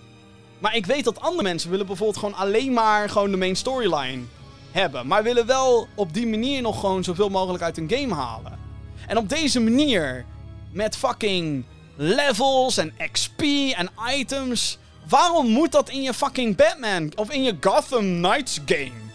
Maar 0.59 0.77
ik 0.77 0.87
weet 0.87 1.05
dat 1.05 1.21
andere 1.21 1.43
mensen 1.43 1.71
willen 1.71 1.87
bijvoorbeeld 1.87 2.19
gewoon 2.19 2.35
alleen 2.35 2.73
maar 2.73 3.09
gewoon 3.09 3.31
de 3.31 3.37
main 3.37 3.57
storyline 3.57 4.23
hebben. 4.71 5.07
Maar 5.07 5.23
willen 5.23 5.47
wel 5.47 5.87
op 5.95 6.15
die 6.15 6.27
manier 6.27 6.63
nog 6.63 6.81
gewoon 6.81 7.05
zoveel 7.05 7.29
mogelijk 7.29 7.63
uit 7.63 7.79
een 7.79 7.91
game 7.91 8.15
halen. 8.15 8.59
En 9.07 9.17
op 9.17 9.29
deze 9.29 9.61
manier, 9.61 10.25
met 10.73 10.97
fucking 10.97 11.65
levels 11.97 12.77
en 12.77 12.93
XP 13.13 13.41
en 13.77 13.91
items. 14.17 14.79
Waarom 15.09 15.47
moet 15.49 15.73
dat 15.73 15.89
in 15.89 16.03
je 16.03 16.15
fucking 16.15 16.57
Batman 16.57 17.13
of 17.15 17.31
in 17.31 17.43
je 17.43 17.57
Gotham 17.61 18.23
Knights 18.23 18.61
game? 18.67 19.09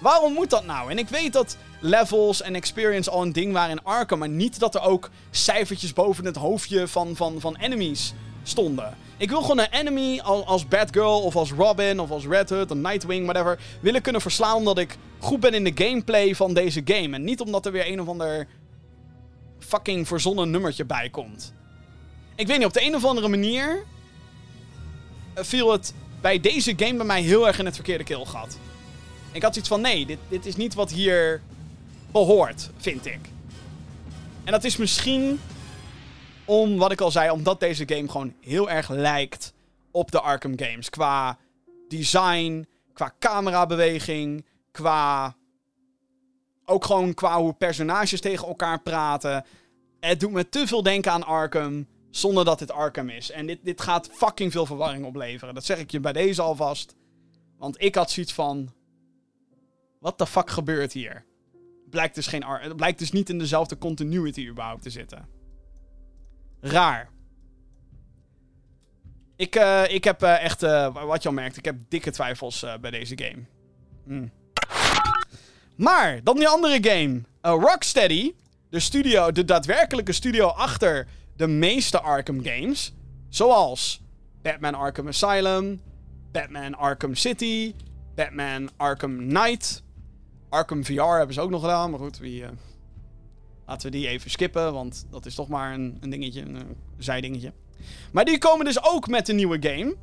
Waarom 0.00 0.32
moet 0.32 0.50
dat 0.50 0.66
nou? 0.66 0.90
En 0.90 0.98
ik 0.98 1.08
weet 1.08 1.32
dat 1.32 1.56
levels 1.80 2.42
en 2.42 2.54
experience 2.54 3.10
al 3.10 3.22
een 3.22 3.32
ding 3.32 3.52
waren 3.52 3.70
in 3.70 3.84
Arkham, 3.84 4.18
maar 4.18 4.28
niet 4.28 4.58
dat 4.58 4.74
er 4.74 4.82
ook 4.82 5.10
cijfertjes 5.30 5.92
boven 5.92 6.24
het 6.24 6.36
hoofdje 6.36 6.88
van, 6.88 7.16
van, 7.16 7.40
van 7.40 7.56
enemies 7.56 8.14
stonden. 8.42 8.96
Ik 9.16 9.30
wil 9.30 9.40
gewoon 9.40 9.58
een 9.58 9.70
enemy 9.70 10.20
als 10.20 10.68
Batgirl 10.68 11.20
of 11.20 11.36
als 11.36 11.52
Robin 11.52 12.00
of 12.00 12.10
als 12.10 12.26
Red 12.26 12.50
Hood, 12.50 12.70
een 12.70 12.80
Nightwing, 12.80 13.24
whatever, 13.24 13.58
willen 13.80 14.02
kunnen 14.02 14.20
verslaan 14.20 14.56
omdat 14.56 14.78
ik 14.78 14.96
goed 15.18 15.40
ben 15.40 15.54
in 15.54 15.64
de 15.64 15.84
gameplay 15.84 16.34
van 16.34 16.54
deze 16.54 16.82
game. 16.84 17.14
En 17.14 17.24
niet 17.24 17.40
omdat 17.40 17.66
er 17.66 17.72
weer 17.72 17.86
een 17.86 18.00
of 18.00 18.08
ander 18.08 18.46
fucking 19.62 20.08
verzonnen 20.08 20.50
nummertje 20.50 20.84
bij 20.84 21.10
komt. 21.10 21.52
Ik 22.34 22.46
weet 22.46 22.58
niet, 22.58 22.66
op 22.66 22.72
de 22.72 22.84
een 22.84 22.94
of 22.94 23.04
andere 23.04 23.28
manier 23.28 23.84
eh, 25.34 25.44
viel 25.44 25.72
het 25.72 25.94
bij 26.20 26.40
deze 26.40 26.72
game 26.76 26.96
bij 26.96 27.06
mij 27.06 27.22
heel 27.22 27.46
erg 27.46 27.58
in 27.58 27.64
het 27.64 27.74
verkeerde 27.74 28.04
keelgat. 28.04 28.58
Ik 29.32 29.42
had 29.42 29.52
zoiets 29.52 29.70
van, 29.70 29.80
nee, 29.80 30.06
dit, 30.06 30.18
dit 30.28 30.46
is 30.46 30.56
niet 30.56 30.74
wat 30.74 30.90
hier 30.90 31.40
behoort, 32.12 32.70
vind 32.76 33.06
ik. 33.06 33.20
En 34.44 34.52
dat 34.52 34.64
is 34.64 34.76
misschien 34.76 35.40
om, 36.44 36.76
wat 36.76 36.92
ik 36.92 37.00
al 37.00 37.10
zei, 37.10 37.30
omdat 37.30 37.60
deze 37.60 37.84
game 37.86 38.08
gewoon 38.08 38.34
heel 38.40 38.70
erg 38.70 38.88
lijkt 38.88 39.52
op 39.90 40.10
de 40.10 40.20
Arkham 40.20 40.58
games. 40.58 40.90
Qua 40.90 41.38
design, 41.88 42.66
qua 42.92 43.14
camerabeweging, 43.18 44.44
qua... 44.70 45.36
Ook 46.72 46.84
gewoon 46.84 47.14
qua 47.14 47.38
hoe 47.38 47.52
personages 47.52 48.20
tegen 48.20 48.48
elkaar 48.48 48.80
praten. 48.80 49.44
Het 50.00 50.20
doet 50.20 50.30
me 50.30 50.48
te 50.48 50.66
veel 50.66 50.82
denken 50.82 51.12
aan 51.12 51.24
Arkham, 51.24 51.86
zonder 52.10 52.44
dat 52.44 52.58
dit 52.58 52.70
Arkham 52.70 53.08
is. 53.08 53.30
En 53.30 53.46
dit, 53.46 53.64
dit 53.64 53.80
gaat 53.80 54.08
fucking 54.12 54.52
veel 54.52 54.66
verwarring 54.66 55.04
opleveren. 55.04 55.54
Dat 55.54 55.64
zeg 55.64 55.78
ik 55.78 55.90
je 55.90 56.00
bij 56.00 56.12
deze 56.12 56.42
alvast. 56.42 56.96
Want 57.58 57.82
ik 57.82 57.94
had 57.94 58.10
zoiets 58.10 58.32
van... 58.32 58.72
Wat 60.00 60.18
de 60.18 60.26
fuck 60.26 60.50
gebeurt 60.50 60.92
hier? 60.92 61.24
Blijkt 61.90 62.14
dus, 62.14 62.26
geen 62.26 62.44
blijkt 62.76 62.98
dus 62.98 63.12
niet 63.12 63.28
in 63.28 63.38
dezelfde 63.38 63.78
continuity 63.78 64.48
überhaupt 64.48 64.82
te 64.82 64.90
zitten 64.90 65.28
raar. 66.62 67.10
Ik, 69.36 69.56
uh, 69.56 69.82
ik 69.88 70.04
heb 70.04 70.22
uh, 70.22 70.44
echt, 70.44 70.62
uh, 70.62 71.04
wat 71.04 71.22
je 71.22 71.28
al 71.28 71.34
merkt, 71.34 71.56
ik 71.56 71.64
heb 71.64 71.76
dikke 71.88 72.10
twijfels 72.10 72.66
bij 72.80 72.90
deze 72.90 73.18
game. 73.18 73.44
Hmm. 74.04 74.30
Maar, 75.76 76.20
dan 76.22 76.36
die 76.36 76.48
andere 76.48 76.78
game. 76.80 77.22
Rocksteady, 77.40 78.32
de, 78.68 78.80
studio, 78.80 79.32
de 79.32 79.44
daadwerkelijke 79.44 80.12
studio 80.12 80.46
achter 80.46 81.08
de 81.36 81.46
meeste 81.46 82.00
Arkham 82.00 82.44
games. 82.44 82.94
Zoals 83.28 84.02
Batman 84.42 84.74
Arkham 84.74 85.08
Asylum, 85.08 85.80
Batman 86.32 86.74
Arkham 86.74 87.14
City, 87.14 87.74
Batman 88.14 88.70
Arkham 88.76 89.16
Knight. 89.16 89.82
Arkham 90.48 90.84
VR 90.84 91.02
hebben 91.02 91.34
ze 91.34 91.40
ook 91.40 91.50
nog 91.50 91.60
gedaan, 91.60 91.90
maar 91.90 92.00
goed, 92.00 92.18
wie... 92.18 92.44
Laten 93.66 93.90
we 93.90 93.96
die 93.96 94.08
even 94.08 94.30
skippen, 94.30 94.72
want 94.72 95.06
dat 95.10 95.26
is 95.26 95.34
toch 95.34 95.48
maar 95.48 95.74
een, 95.74 95.96
een 96.00 96.10
dingetje, 96.10 96.40
een, 96.40 96.76
zijdingetje. 96.98 97.52
Maar 98.12 98.24
die 98.24 98.38
komen 98.38 98.64
dus 98.64 98.84
ook 98.84 99.08
met 99.08 99.28
een 99.28 99.36
nieuwe 99.36 99.58
game. 99.60 99.96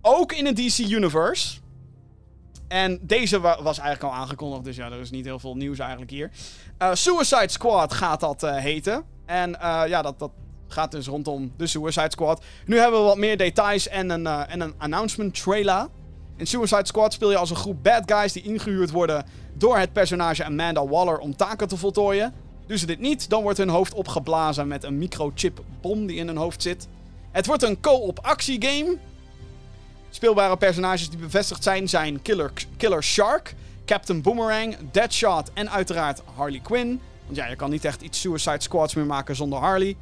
Ook 0.00 0.32
in 0.32 0.46
het 0.46 0.56
DC 0.56 0.78
Universe. 0.78 1.59
En 2.70 2.98
deze 3.02 3.40
was 3.40 3.78
eigenlijk 3.78 4.02
al 4.02 4.20
aangekondigd, 4.20 4.64
dus 4.64 4.76
ja, 4.76 4.90
er 4.90 5.00
is 5.00 5.10
niet 5.10 5.24
heel 5.24 5.38
veel 5.38 5.56
nieuws 5.56 5.78
eigenlijk 5.78 6.10
hier. 6.10 6.30
Uh, 6.78 6.94
Suicide 6.94 7.48
Squad 7.48 7.94
gaat 7.94 8.20
dat 8.20 8.42
uh, 8.42 8.56
heten. 8.56 9.04
En 9.26 9.50
uh, 9.50 9.82
ja, 9.86 10.02
dat, 10.02 10.18
dat 10.18 10.30
gaat 10.68 10.90
dus 10.90 11.06
rondom 11.06 11.52
de 11.56 11.66
Suicide 11.66 12.10
Squad. 12.10 12.44
Nu 12.66 12.78
hebben 12.78 13.00
we 13.00 13.06
wat 13.06 13.16
meer 13.16 13.36
details 13.36 13.88
en 13.88 14.10
een, 14.10 14.26
en 14.26 14.60
een 14.60 14.74
announcement 14.78 15.42
trailer. 15.42 15.88
In 16.36 16.46
Suicide 16.46 16.86
Squad 16.86 17.12
speel 17.12 17.30
je 17.30 17.36
als 17.36 17.50
een 17.50 17.56
groep 17.56 17.82
bad 17.82 18.12
guys 18.12 18.32
die 18.32 18.42
ingehuurd 18.42 18.90
worden 18.90 19.24
door 19.54 19.78
het 19.78 19.92
personage 19.92 20.44
Amanda 20.44 20.86
Waller 20.86 21.18
om 21.18 21.36
taken 21.36 21.68
te 21.68 21.76
voltooien. 21.76 22.34
Doen 22.66 22.78
ze 22.78 22.86
dit 22.86 23.00
niet, 23.00 23.30
dan 23.30 23.42
wordt 23.42 23.58
hun 23.58 23.68
hoofd 23.68 23.94
opgeblazen 23.94 24.68
met 24.68 24.84
een 24.84 24.98
microchip 24.98 25.60
bom 25.80 26.06
die 26.06 26.16
in 26.16 26.26
hun 26.26 26.36
hoofd 26.36 26.62
zit. 26.62 26.88
Het 27.30 27.46
wordt 27.46 27.62
een 27.62 27.80
co-op 27.80 28.18
actiegame. 28.22 28.96
Speelbare 30.10 30.56
personages 30.56 31.10
die 31.10 31.18
bevestigd 31.18 31.62
zijn 31.62 31.88
zijn 31.88 32.22
Killer, 32.22 32.52
Killer 32.76 33.04
Shark, 33.04 33.54
Captain 33.86 34.22
Boomerang, 34.22 34.76
Deadshot 34.92 35.50
en 35.54 35.70
uiteraard 35.70 36.22
Harley 36.34 36.60
Quinn. 36.62 37.00
Want 37.24 37.36
ja, 37.36 37.46
je 37.46 37.56
kan 37.56 37.70
niet 37.70 37.84
echt 37.84 38.02
iets 38.02 38.20
Suicide 38.20 38.60
Squads 38.60 38.94
meer 38.94 39.06
maken 39.06 39.36
zonder 39.36 39.58
Harley. 39.58 39.96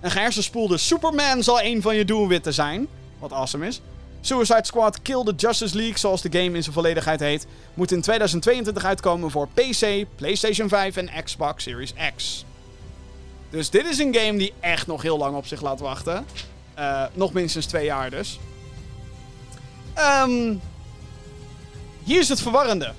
Een 0.00 0.10
gehersenspoelde 0.10 0.78
Superman 0.78 1.42
zal 1.42 1.62
een 1.62 1.82
van 1.82 1.96
je 1.96 2.04
doelwitten 2.04 2.54
zijn. 2.54 2.86
Wat 3.18 3.32
awesome 3.32 3.66
is. 3.66 3.80
Suicide 4.20 4.64
Squad 4.64 5.02
Kill 5.02 5.24
the 5.24 5.34
Justice 5.36 5.76
League, 5.76 5.98
zoals 5.98 6.22
de 6.22 6.32
game 6.32 6.56
in 6.56 6.62
zijn 6.62 6.74
volledigheid 6.74 7.20
heet, 7.20 7.46
moet 7.74 7.92
in 7.92 8.00
2022 8.00 8.84
uitkomen 8.84 9.30
voor 9.30 9.48
PC, 9.48 10.04
PlayStation 10.16 10.68
5 10.68 10.96
en 10.96 11.10
Xbox 11.24 11.62
Series 11.62 11.94
X. 12.16 12.44
Dus 13.50 13.70
dit 13.70 13.86
is 13.86 13.98
een 13.98 14.14
game 14.14 14.38
die 14.38 14.52
echt 14.60 14.86
nog 14.86 15.02
heel 15.02 15.18
lang 15.18 15.36
op 15.36 15.46
zich 15.46 15.60
laat 15.60 15.80
wachten. 15.80 16.26
Uh, 16.78 17.04
nog 17.12 17.32
minstens 17.32 17.66
twee 17.66 17.84
jaar 17.84 18.10
dus. 18.10 18.38
Um, 19.98 20.60
hier 22.04 22.20
is 22.20 22.28
het 22.28 22.42
verwarrende. 22.42 22.92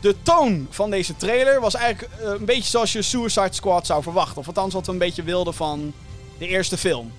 De 0.00 0.22
toon 0.22 0.66
van 0.70 0.90
deze 0.90 1.16
trailer 1.16 1.60
was 1.60 1.74
eigenlijk 1.74 2.14
uh, 2.20 2.28
een 2.28 2.44
beetje 2.44 2.70
zoals 2.70 2.92
je 2.92 3.02
Suicide 3.02 3.52
Squad 3.52 3.86
zou 3.86 4.02
verwachten. 4.02 4.36
Of 4.36 4.46
althans 4.46 4.74
wat 4.74 4.86
we 4.86 4.92
een 4.92 4.98
beetje 4.98 5.22
wilden 5.22 5.54
van 5.54 5.92
de 6.38 6.46
eerste 6.46 6.76
film. 6.76 7.12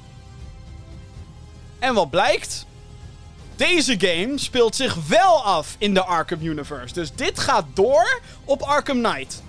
En 1.80 1.94
wat 1.94 2.10
blijkt? 2.10 2.66
Deze 3.56 3.96
game 4.00 4.38
speelt 4.38 4.76
zich 4.76 4.96
wel 5.08 5.44
af 5.44 5.76
in 5.78 5.94
de 5.94 6.04
Arkham 6.04 6.42
Universe. 6.42 6.94
Dus 6.94 7.12
dit 7.16 7.40
gaat 7.40 7.66
door 7.74 8.22
op 8.46 8.62
Arkham 8.62 9.04
Knight. 9.04 9.44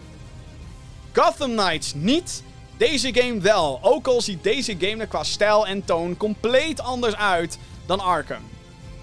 Gotham 1.12 1.56
Knights 1.56 1.94
niet. 1.94 2.42
Deze 2.76 3.14
game 3.14 3.40
wel. 3.40 3.78
Ook 3.82 4.06
al 4.06 4.20
ziet 4.20 4.42
deze 4.42 4.76
game 4.78 4.96
er 4.96 5.06
qua 5.06 5.24
stijl 5.24 5.66
en 5.66 5.84
toon 5.84 6.16
compleet 6.16 6.80
anders 6.80 7.16
uit 7.16 7.58
dan 7.86 8.00
Arkham. 8.00 8.51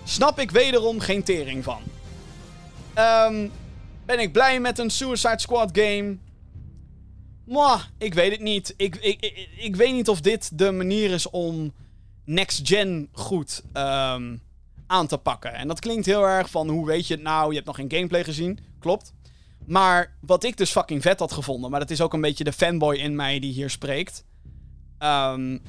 Snap 0.03 0.39
ik 0.39 0.51
wederom 0.51 0.99
geen 0.99 1.23
tering 1.23 1.63
van. 1.63 1.81
Um, 2.95 3.51
ben 4.05 4.19
ik 4.19 4.31
blij 4.31 4.59
met 4.59 4.79
een 4.79 4.89
Suicide 4.89 5.39
Squad 5.39 5.69
game? 5.73 6.17
Mwah, 7.45 7.81
ik 7.97 8.13
weet 8.13 8.31
het 8.31 8.41
niet. 8.41 8.73
Ik, 8.77 8.95
ik, 8.95 9.21
ik, 9.21 9.49
ik, 9.57 9.75
weet 9.75 9.93
niet 9.93 10.09
of 10.09 10.21
dit 10.21 10.57
de 10.57 10.71
manier 10.71 11.11
is 11.11 11.29
om 11.29 11.73
next 12.25 12.67
gen 12.67 13.09
goed 13.11 13.63
um, 13.73 14.41
aan 14.87 15.07
te 15.07 15.17
pakken. 15.17 15.53
En 15.53 15.67
dat 15.67 15.79
klinkt 15.79 16.05
heel 16.05 16.23
erg 16.23 16.49
van 16.49 16.69
hoe 16.69 16.85
weet 16.85 17.07
je 17.07 17.13
het 17.13 17.23
nou? 17.23 17.49
Je 17.49 17.55
hebt 17.55 17.65
nog 17.65 17.75
geen 17.75 17.91
gameplay 17.91 18.23
gezien. 18.23 18.59
Klopt. 18.79 19.13
Maar 19.65 20.13
wat 20.21 20.43
ik 20.43 20.57
dus 20.57 20.71
fucking 20.71 21.01
vet 21.01 21.19
had 21.19 21.31
gevonden, 21.31 21.71
maar 21.71 21.79
dat 21.79 21.89
is 21.89 22.01
ook 22.01 22.13
een 22.13 22.21
beetje 22.21 22.43
de 22.43 22.53
fanboy 22.53 22.95
in 22.95 23.15
mij 23.15 23.39
die 23.39 23.53
hier 23.53 23.69
spreekt. 23.69 24.23
Um, 24.99 25.61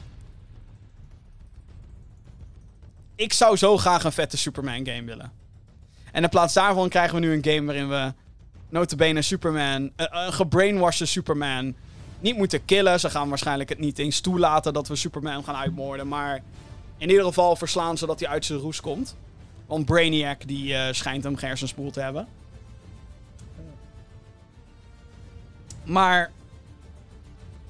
ik 3.21 3.33
zou 3.33 3.57
zo 3.57 3.77
graag 3.77 4.05
een 4.05 4.13
vette 4.13 4.37
Superman 4.37 4.87
game 4.87 5.05
willen. 5.05 5.33
En 6.13 6.23
in 6.23 6.29
plaats 6.29 6.55
daarvan 6.55 6.89
krijgen 6.89 7.15
we 7.15 7.27
nu 7.27 7.33
een 7.33 7.45
game 7.45 7.67
waarin 7.67 7.89
we 7.89 8.13
notabene 8.69 9.23
Superman, 9.23 9.83
uh, 9.83 10.07
een 10.11 10.33
gebrainwashed 10.33 11.09
Superman, 11.09 11.75
niet 12.21 12.37
moeten 12.37 12.65
killen. 12.65 13.01
Ze 13.01 13.11
gaan 13.11 13.29
waarschijnlijk 13.29 13.69
het 13.69 13.79
niet 13.79 13.99
eens 13.99 14.21
toelaten 14.21 14.73
dat 14.73 14.89
we 14.89 14.97
Superman 14.97 15.45
gaan 15.45 15.57
uitmoorden. 15.57 16.09
Maar 16.09 16.43
in 16.99 17.09
ieder 17.11 17.25
geval 17.25 17.57
verslaan 17.57 17.99
zodat 17.99 18.21
hij 18.21 18.29
uit 18.29 18.45
zijn 18.45 18.59
roes 18.59 18.81
komt. 18.81 19.17
Want 19.67 19.85
Brainiac 19.85 20.47
die 20.47 20.73
uh, 20.73 20.87
schijnt 20.91 21.25
hem 21.25 21.37
gehersenspoel 21.37 21.91
te 21.91 22.01
hebben. 22.01 22.29
Maar 25.85 26.31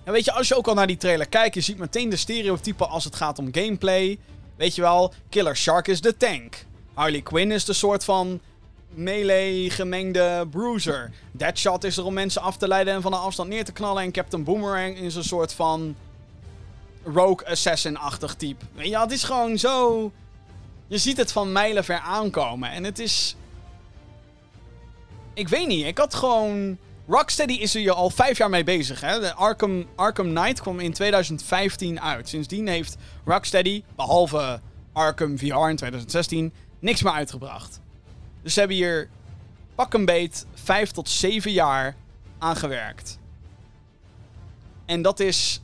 weet 0.04 0.24
je, 0.24 0.32
als 0.32 0.48
je 0.48 0.56
ook 0.56 0.68
al 0.68 0.74
naar 0.74 0.86
die 0.86 0.96
trailer 0.96 1.28
kijkt, 1.28 1.54
je 1.54 1.60
ziet 1.60 1.78
meteen 1.78 2.08
de 2.08 2.16
stereotypen 2.16 2.88
als 2.88 3.04
het 3.04 3.14
gaat 3.14 3.38
om 3.38 3.48
gameplay. 3.52 4.18
Weet 4.60 4.74
je 4.74 4.80
wel, 4.80 5.12
Killer 5.28 5.56
Shark 5.56 5.88
is 5.88 6.00
de 6.00 6.16
tank. 6.16 6.64
Harley 6.94 7.20
Quinn 7.20 7.50
is 7.50 7.64
de 7.64 7.72
soort 7.72 8.04
van 8.04 8.40
melee 8.88 9.70
gemengde 9.70 10.46
bruiser. 10.50 11.12
Deadshot 11.32 11.84
is 11.84 11.96
er 11.96 12.04
om 12.04 12.14
mensen 12.14 12.42
af 12.42 12.56
te 12.56 12.68
leiden 12.68 12.94
en 12.94 13.02
van 13.02 13.10
de 13.10 13.16
afstand 13.16 13.48
neer 13.48 13.64
te 13.64 13.72
knallen. 13.72 14.02
En 14.02 14.12
Captain 14.12 14.44
Boomerang 14.44 14.96
is 14.96 15.14
een 15.14 15.24
soort 15.24 15.52
van 15.52 15.96
rogue 17.04 17.46
assassin-achtig 17.46 18.34
type. 18.34 18.64
Ja, 18.74 19.02
het 19.02 19.12
is 19.12 19.22
gewoon 19.22 19.58
zo... 19.58 20.12
Je 20.86 20.98
ziet 20.98 21.16
het 21.16 21.32
van 21.32 21.52
mijlen 21.52 21.84
ver 21.84 22.00
aankomen. 22.00 22.70
En 22.70 22.84
het 22.84 22.98
is... 22.98 23.36
Ik 25.34 25.48
weet 25.48 25.66
niet, 25.66 25.86
ik 25.86 25.98
had 25.98 26.14
gewoon... 26.14 26.78
Rocksteady 27.10 27.52
is 27.52 27.74
er 27.74 27.92
al 27.92 28.10
vijf 28.10 28.38
jaar 28.38 28.50
mee 28.50 28.64
bezig. 28.64 29.00
Hè? 29.00 29.20
De 29.20 29.34
Arkham, 29.34 29.86
Arkham 29.94 30.34
Knight 30.34 30.60
kwam 30.60 30.80
in 30.80 30.92
2015 30.92 32.00
uit. 32.00 32.28
Sindsdien 32.28 32.68
heeft 32.68 32.96
Rocksteady, 33.24 33.82
behalve 33.96 34.60
Arkham 34.92 35.38
VR 35.38 35.44
in 35.44 35.76
2016, 35.76 36.52
niks 36.78 37.02
meer 37.02 37.12
uitgebracht. 37.12 37.80
Dus 38.42 38.52
ze 38.52 38.58
hebben 38.58 38.76
hier 38.76 39.08
pak 39.74 39.94
een 39.94 40.04
beet 40.04 40.46
vijf 40.54 40.90
tot 40.90 41.08
zeven 41.08 41.52
jaar 41.52 41.96
aan 42.38 42.56
gewerkt. 42.56 43.18
En 44.86 45.02
dat 45.02 45.20
is. 45.20 45.62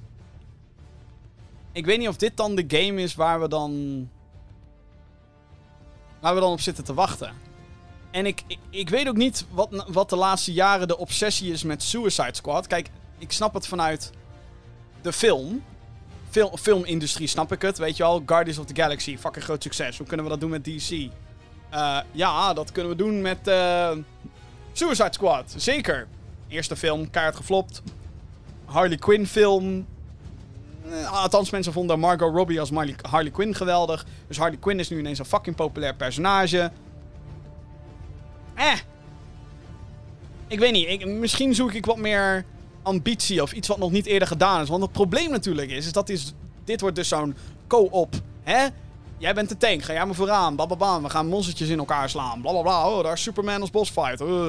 Ik 1.72 1.86
weet 1.86 1.98
niet 1.98 2.08
of 2.08 2.16
dit 2.16 2.36
dan 2.36 2.54
de 2.54 2.64
game 2.68 3.02
is 3.02 3.14
waar 3.14 3.40
we 3.40 3.48
dan. 3.48 4.08
Waar 6.20 6.34
we 6.34 6.40
dan 6.40 6.52
op 6.52 6.60
zitten 6.60 6.84
te 6.84 6.94
wachten. 6.94 7.45
En 8.16 8.26
ik, 8.26 8.42
ik, 8.70 8.88
weet 8.88 9.08
ook 9.08 9.16
niet 9.16 9.46
wat, 9.50 9.84
wat 9.88 10.10
de 10.10 10.16
laatste 10.16 10.52
jaren 10.52 10.88
de 10.88 10.98
obsessie 10.98 11.52
is 11.52 11.62
met 11.62 11.82
Suicide 11.82 12.34
Squad. 12.34 12.66
Kijk, 12.66 12.90
ik 13.18 13.32
snap 13.32 13.54
het 13.54 13.66
vanuit 13.66 14.10
de 15.02 15.12
film. 15.12 15.64
Film, 16.30 16.56
filmindustrie 16.58 17.26
snap 17.26 17.52
ik 17.52 17.62
het, 17.62 17.78
weet 17.78 17.96
je 17.96 18.02
wel. 18.02 18.22
Guardians 18.26 18.58
of 18.58 18.66
the 18.66 18.74
Galaxy, 18.74 19.18
fucking 19.18 19.44
groot 19.44 19.62
succes. 19.62 19.98
Hoe 19.98 20.06
kunnen 20.06 20.26
we 20.26 20.32
dat 20.32 20.40
doen 20.40 20.50
met 20.50 20.64
DC? 20.64 20.90
Uh, 20.90 21.98
ja, 22.12 22.54
dat 22.54 22.72
kunnen 22.72 22.92
we 22.92 22.98
doen 22.98 23.20
met 23.20 23.48
uh, 23.48 23.90
Suicide 24.72 25.12
Squad. 25.12 25.54
Zeker. 25.56 26.08
Eerste 26.48 26.76
film, 26.76 27.10
kaart 27.10 27.36
geflopt. 27.36 27.82
Harley 28.64 28.96
Quinn 28.96 29.26
film. 29.26 29.86
Uh, 30.86 31.12
althans, 31.12 31.50
mensen 31.50 31.72
vonden 31.72 32.00
Margot 32.00 32.34
Robbie 32.34 32.60
als 32.60 32.70
Harley 33.02 33.30
Quinn 33.30 33.54
geweldig. 33.54 34.06
Dus 34.26 34.38
Harley 34.38 34.58
Quinn 34.58 34.80
is 34.80 34.88
nu 34.88 34.98
ineens 34.98 35.18
een 35.18 35.24
fucking 35.24 35.56
populair 35.56 35.94
personage. 35.94 36.70
Eh. 38.56 38.72
Ik 40.46 40.58
weet 40.58 40.72
niet. 40.72 41.06
Misschien 41.06 41.54
zoek 41.54 41.72
ik 41.72 41.86
wat 41.86 41.96
meer 41.96 42.44
ambitie 42.82 43.42
of 43.42 43.52
iets 43.52 43.68
wat 43.68 43.78
nog 43.78 43.90
niet 43.90 44.06
eerder 44.06 44.28
gedaan 44.28 44.62
is. 44.62 44.68
Want 44.68 44.82
het 44.82 44.92
probleem 44.92 45.30
natuurlijk 45.30 45.70
is, 45.70 45.86
is 45.86 45.92
dat 45.92 46.08
is, 46.08 46.32
dit 46.64 46.80
wordt 46.80 46.96
dus 46.96 47.08
zo'n 47.08 47.36
co-op. 47.66 48.14
Hè? 48.42 48.66
Jij 49.18 49.34
bent 49.34 49.48
de 49.48 49.56
tank, 49.56 49.82
ga 49.82 49.92
jij 49.92 50.06
maar 50.06 50.14
vooraan. 50.14 50.56
Bababa, 50.56 51.02
we 51.02 51.08
gaan 51.08 51.26
monstertjes 51.26 51.68
in 51.68 51.78
elkaar 51.78 52.10
slaan. 52.10 52.40
Blablabla, 52.40 52.90
oh, 52.90 53.02
daar 53.02 53.12
is 53.12 53.22
Superman 53.22 53.60
als 53.60 53.70
bossfight. 53.70 54.20
Uh. 54.20 54.48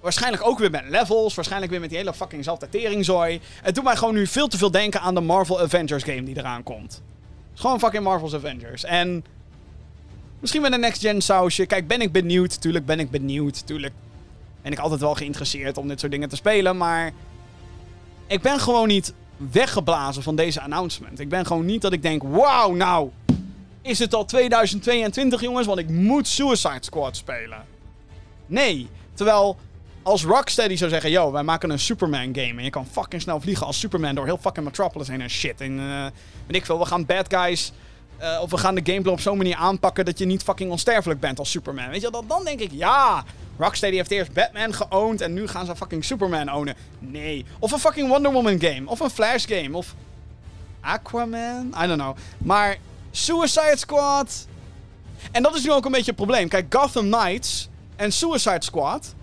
Waarschijnlijk 0.00 0.46
ook 0.46 0.58
weer 0.58 0.70
met 0.70 0.84
levels. 0.88 1.34
Waarschijnlijk 1.34 1.70
weer 1.70 1.80
met 1.80 1.88
die 1.88 1.98
hele 1.98 2.14
fucking 2.14 2.44
zelfde 2.44 2.68
teringzooi. 2.68 3.40
Het 3.62 3.74
doet 3.74 3.84
mij 3.84 3.96
gewoon 3.96 4.14
nu 4.14 4.26
veel 4.26 4.48
te 4.48 4.58
veel 4.58 4.70
denken 4.70 5.00
aan 5.00 5.14
de 5.14 5.20
Marvel 5.20 5.60
Avengers 5.60 6.02
game 6.02 6.22
die 6.22 6.38
eraan 6.38 6.62
komt. 6.62 7.02
gewoon 7.54 7.78
fucking 7.78 8.04
Marvel's 8.04 8.34
Avengers. 8.34 8.84
En 8.84 9.24
misschien 10.42 10.62
met 10.62 10.72
een 10.72 10.80
next-gen 10.80 11.20
sausje. 11.20 11.66
Kijk, 11.66 11.86
ben 11.86 12.00
ik 12.00 12.12
benieuwd? 12.12 12.60
Tuurlijk 12.60 12.86
ben 12.86 13.00
ik 13.00 13.10
benieuwd. 13.10 13.66
Tuurlijk 13.66 13.94
ben 14.62 14.72
ik 14.72 14.78
altijd 14.78 15.00
wel 15.00 15.14
geïnteresseerd 15.14 15.78
om 15.78 15.88
dit 15.88 16.00
soort 16.00 16.12
dingen 16.12 16.28
te 16.28 16.36
spelen. 16.36 16.76
Maar 16.76 17.12
ik 18.26 18.40
ben 18.40 18.60
gewoon 18.60 18.88
niet 18.88 19.12
weggeblazen 19.36 20.22
van 20.22 20.36
deze 20.36 20.60
announcement. 20.60 21.20
Ik 21.20 21.28
ben 21.28 21.46
gewoon 21.46 21.66
niet 21.66 21.82
dat 21.82 21.92
ik 21.92 22.02
denk, 22.02 22.22
wauw, 22.22 22.74
nou, 22.74 23.10
is 23.82 23.98
het 23.98 24.14
al 24.14 24.24
2022, 24.24 25.40
jongens? 25.40 25.66
Want 25.66 25.78
ik 25.78 25.88
moet 25.88 26.28
Suicide 26.28 26.78
Squad 26.80 27.16
spelen. 27.16 27.64
Nee. 28.46 28.88
Terwijl 29.14 29.56
als 30.02 30.24
Rocksteady 30.24 30.76
zou 30.76 30.90
zeggen: 30.90 31.10
Yo, 31.10 31.32
wij 31.32 31.42
maken 31.42 31.70
een 31.70 31.78
Superman 31.78 32.34
game. 32.34 32.54
En 32.56 32.64
je 32.64 32.70
kan 32.70 32.86
fucking 32.86 33.22
snel 33.22 33.40
vliegen 33.40 33.66
als 33.66 33.78
Superman 33.78 34.14
door 34.14 34.24
heel 34.24 34.38
fucking 34.38 34.64
Metropolis 34.64 35.08
heen 35.08 35.20
en 35.20 35.30
shit. 35.30 35.60
En 35.60 35.78
uh, 35.78 36.06
ik 36.46 36.64
veel, 36.64 36.78
we 36.78 36.84
gaan 36.84 37.06
bad 37.06 37.34
guys. 37.34 37.72
Uh, 38.22 38.38
of 38.40 38.50
we 38.50 38.56
gaan 38.56 38.74
de 38.74 38.80
gameplay 38.84 39.14
op 39.14 39.20
zo'n 39.20 39.36
manier 39.36 39.56
aanpakken 39.56 40.04
dat 40.04 40.18
je 40.18 40.24
niet 40.24 40.42
fucking 40.42 40.70
onsterfelijk 40.70 41.20
bent 41.20 41.38
als 41.38 41.50
Superman. 41.50 41.88
Weet 41.88 42.00
je, 42.00 42.10
dan, 42.10 42.24
dan 42.28 42.44
denk 42.44 42.60
ik: 42.60 42.70
Ja, 42.72 43.24
Rocksteady 43.58 43.96
heeft 43.96 44.10
eerst 44.10 44.32
Batman 44.32 44.74
geowned 44.74 45.20
en 45.20 45.32
nu 45.32 45.48
gaan 45.48 45.66
ze 45.66 45.76
fucking 45.76 46.04
Superman 46.04 46.52
ownen. 46.52 46.74
Nee. 46.98 47.44
Of 47.58 47.72
een 47.72 47.78
fucking 47.78 48.08
Wonder 48.08 48.32
Woman 48.32 48.60
game. 48.60 48.82
Of 48.84 49.00
een 49.00 49.10
Flash 49.10 49.44
game. 49.48 49.76
Of 49.76 49.94
Aquaman. 50.80 51.74
I 51.82 51.86
don't 51.86 52.00
know. 52.00 52.16
Maar 52.38 52.76
Suicide 53.10 53.76
Squad. 53.76 54.46
En 55.30 55.42
dat 55.42 55.54
is 55.54 55.64
nu 55.64 55.72
ook 55.72 55.84
een 55.84 55.90
beetje 55.90 56.06
het 56.06 56.16
probleem. 56.16 56.48
Kijk, 56.48 56.74
Gotham 56.74 57.10
Knights 57.10 57.68
en 57.96 58.12
Suicide 58.12 58.64
Squad 58.64 59.14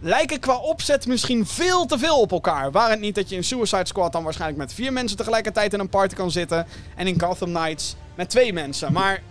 lijken 0.00 0.40
qua 0.40 0.56
opzet 0.56 1.06
misschien 1.06 1.46
veel 1.46 1.86
te 1.86 1.98
veel 1.98 2.20
op 2.20 2.32
elkaar. 2.32 2.70
Waar 2.70 2.90
het 2.90 3.00
niet 3.00 3.14
dat 3.14 3.28
je 3.28 3.36
in 3.36 3.44
Suicide 3.44 3.86
Squad 3.86 4.12
dan 4.12 4.22
waarschijnlijk 4.22 4.60
met 4.60 4.74
vier 4.74 4.92
mensen 4.92 5.16
tegelijkertijd 5.16 5.72
in 5.72 5.80
een 5.80 5.88
party 5.88 6.14
kan 6.14 6.30
zitten. 6.30 6.66
En 6.96 7.06
in 7.06 7.20
Gotham 7.20 7.52
Knights 7.52 7.96
met 8.20 8.30
twee 8.30 8.52
mensen. 8.52 8.92
Maar. 8.92 9.22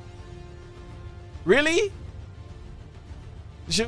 Really? 1.45 1.91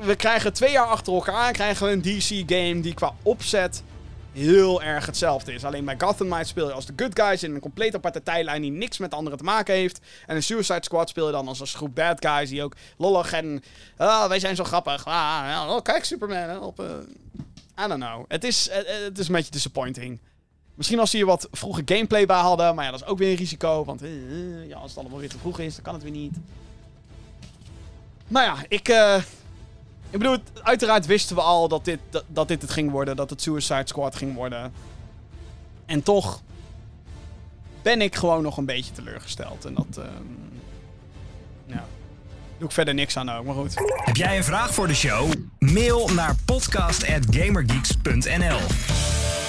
We 0.02 0.16
krijgen 0.16 0.54
twee 0.54 0.72
jaar 0.72 0.86
achter 0.86 1.14
elkaar 1.14 1.52
krijgen 1.52 1.86
we 1.86 1.91
een 1.91 2.02
DC-game 2.02 2.80
die 2.80 2.93
qua 2.93 3.14
opzet 3.24 3.84
heel 4.32 4.82
erg 4.82 5.06
hetzelfde 5.06 5.54
is. 5.54 5.66
Alleen 5.66 5.86
bij 5.86 5.95
Gotham 5.97 6.28
Knights 6.28 6.49
speel 6.49 6.68
je 6.68 6.74
als 6.74 6.86
de 6.86 6.93
good 6.95 7.20
guys 7.20 7.43
in 7.43 7.56
een 7.56 7.60
compleet 7.60 7.95
aparte 7.95 8.24
tijdlijn 8.24 8.62
die 8.62 8.72
niks 8.72 8.97
met 8.97 9.14
anderen 9.14 9.38
te 9.38 9.43
maken 9.43 9.74
heeft. 9.74 9.99
En 10.26 10.36
in 10.36 10.43
Suicide 10.43 10.84
Squad 10.84 11.10
speel 11.10 11.26
je 11.26 11.32
dan 11.32 11.47
als 11.47 11.60
een 11.60 11.68
groep 11.68 11.95
bad 11.95 12.26
guys 12.26 12.49
die 12.49 12.64
ook 12.64 12.76
lollig 12.97 13.34
en... 13.34 13.64
Oh, 13.97 14.28
wij 14.28 14.39
zijn 14.39 14.56
zo 14.56 14.64
grappig. 14.64 15.06
Ah, 15.06 15.68
oh, 15.70 15.82
kijk, 15.82 16.04
Superman. 16.04 16.60
Op, 16.60 16.80
uh, 16.80 16.86
I 17.86 17.88
don't 17.88 18.04
know. 18.04 18.26
Het 18.28 18.43
is, 18.43 18.70
uh, 18.70 18.76
het 19.04 19.20
is 19.20 19.28
een 19.28 19.34
beetje 19.34 19.52
disappointing. 19.52 20.20
Misschien 20.76 21.00
als 21.00 21.10
ze 21.10 21.18
hier 21.18 21.26
wat 21.26 21.48
vroege 21.52 21.82
gameplay 21.86 22.26
bij 22.26 22.40
hadden. 22.40 22.76
Maar 22.76 22.86
ja, 22.86 22.92
dat 22.92 23.02
is 23.02 23.08
ook 23.08 23.18
weer 23.18 23.30
een 23.30 23.36
risico. 23.36 23.86
Want 23.86 24.04
uh, 24.04 24.68
ja, 24.68 24.78
als 24.78 24.90
het 24.92 25.00
allemaal 25.00 25.20
weer 25.20 25.30
te 25.30 25.38
vroeg 25.38 25.60
is, 25.60 25.74
dan 25.74 25.84
kan 25.84 25.94
het 25.94 26.04
weer 26.04 26.12
niet. 26.12 26.38
Nou 28.28 28.46
ja, 28.46 28.56
ik... 28.68 28.90
Ik 30.10 30.20
bedoel, 30.20 30.38
uiteraard 30.62 31.06
wisten 31.06 31.36
we 31.36 31.42
al 31.42 31.68
dat 31.68 31.86
dit, 31.86 32.00
dat, 32.28 32.48
dit 32.48 32.62
het 32.62 32.72
ging 32.72 32.92
worden. 32.92 33.16
Dat 33.16 33.30
het 33.30 33.42
Suicide 33.42 33.88
Squad 33.88 34.16
ging 34.16 34.36
worden. 34.36 34.74
En 35.86 36.04
toch 36.04 36.42
ben 37.82 38.02
ik 38.02 38.16
gewoon 38.16 38.44
nog 38.44 38.58
een 38.58 38.66
beetje 38.66 38.92
teleurgesteld. 38.92 39.66
En 39.66 39.74
dat... 39.74 39.88
Ja. 39.96 40.10
Doe 42.62 42.70
ik 42.70 42.76
verder 42.76 42.93
niks 42.93 43.18
aan 43.18 43.30
ook, 43.30 43.45
maar 43.45 43.55
goed. 43.55 43.76
Heb 43.95 44.16
jij 44.16 44.38
een 44.38 44.43
vraag 44.43 44.74
voor 44.74 44.88
de 44.88 44.93
show? 44.93 45.32
Mail 45.59 46.07
naar 46.07 46.36
podcast.gamergeeks.nl 46.45 48.59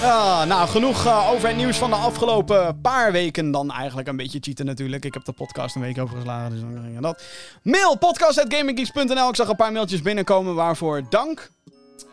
uh, 0.02 0.44
nou, 0.44 0.68
genoeg 0.68 1.06
uh, 1.06 1.30
over 1.30 1.48
het 1.48 1.56
nieuws 1.56 1.78
van 1.78 1.90
de 1.90 1.96
afgelopen 1.96 2.80
paar 2.80 3.12
weken. 3.12 3.50
Dan 3.50 3.70
eigenlijk 3.70 4.08
een 4.08 4.16
beetje 4.16 4.38
cheaten 4.40 4.66
natuurlijk. 4.66 5.04
Ik 5.04 5.14
heb 5.14 5.24
de 5.24 5.32
podcast 5.32 5.74
een 5.74 5.80
week 5.80 5.98
overgeslagen, 5.98 6.50
dus 6.50 6.60
dan 6.60 6.80
ging 6.84 7.00
dat. 7.00 7.24
Mail 7.62 7.98
podcast.gaminggeeks.nl. 7.98 9.28
Ik 9.28 9.36
zag 9.36 9.48
een 9.48 9.56
paar 9.56 9.72
mailtjes 9.72 10.02
binnenkomen, 10.02 10.54
waarvoor 10.54 11.02
dank. 11.08 11.50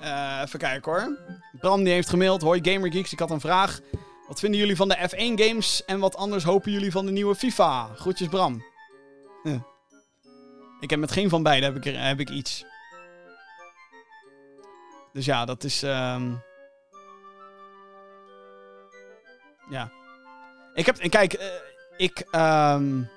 Uh, 0.02 0.42
even 0.46 0.60
kijken 0.60 0.92
hoor. 0.92 1.18
Bram 1.60 1.84
die 1.84 1.94
heeft 1.94 2.10
gemaild. 2.10 2.42
Hoi 2.42 2.60
Gamergeeks, 2.64 3.12
ik 3.12 3.20
had 3.20 3.32
een 3.32 3.40
vraag. 3.40 3.80
Wat 4.28 4.40
vinden 4.40 4.60
jullie 4.60 4.76
van 4.76 4.88
de 4.88 5.10
F1 5.10 5.34
games 5.44 5.86
en 5.86 6.00
wat 6.00 6.16
anders 6.16 6.44
hopen 6.44 6.72
jullie 6.72 6.92
van 6.92 7.06
de 7.06 7.12
nieuwe 7.12 7.36
FIFA? 7.36 7.90
Groetjes 7.96 8.28
Bram. 8.28 8.64
Ik 10.80 10.90
heb 10.90 11.00
met 11.00 11.12
geen 11.12 11.30
van 11.30 11.44
beide 11.44 11.66
heb 11.66 11.76
ik, 11.76 11.84
heb 11.84 12.20
ik 12.20 12.30
iets. 12.30 12.66
Dus 15.14 15.26
ja, 15.26 15.46
dat 15.46 15.64
is... 15.64 15.82
Um... 15.82 16.44
Ja. 19.70 19.92
Ik 20.74 20.86
heb... 20.86 21.10
Kijk, 21.10 21.34
uh, 21.34 21.46
ik... 21.98 22.28
Um, 22.32 23.10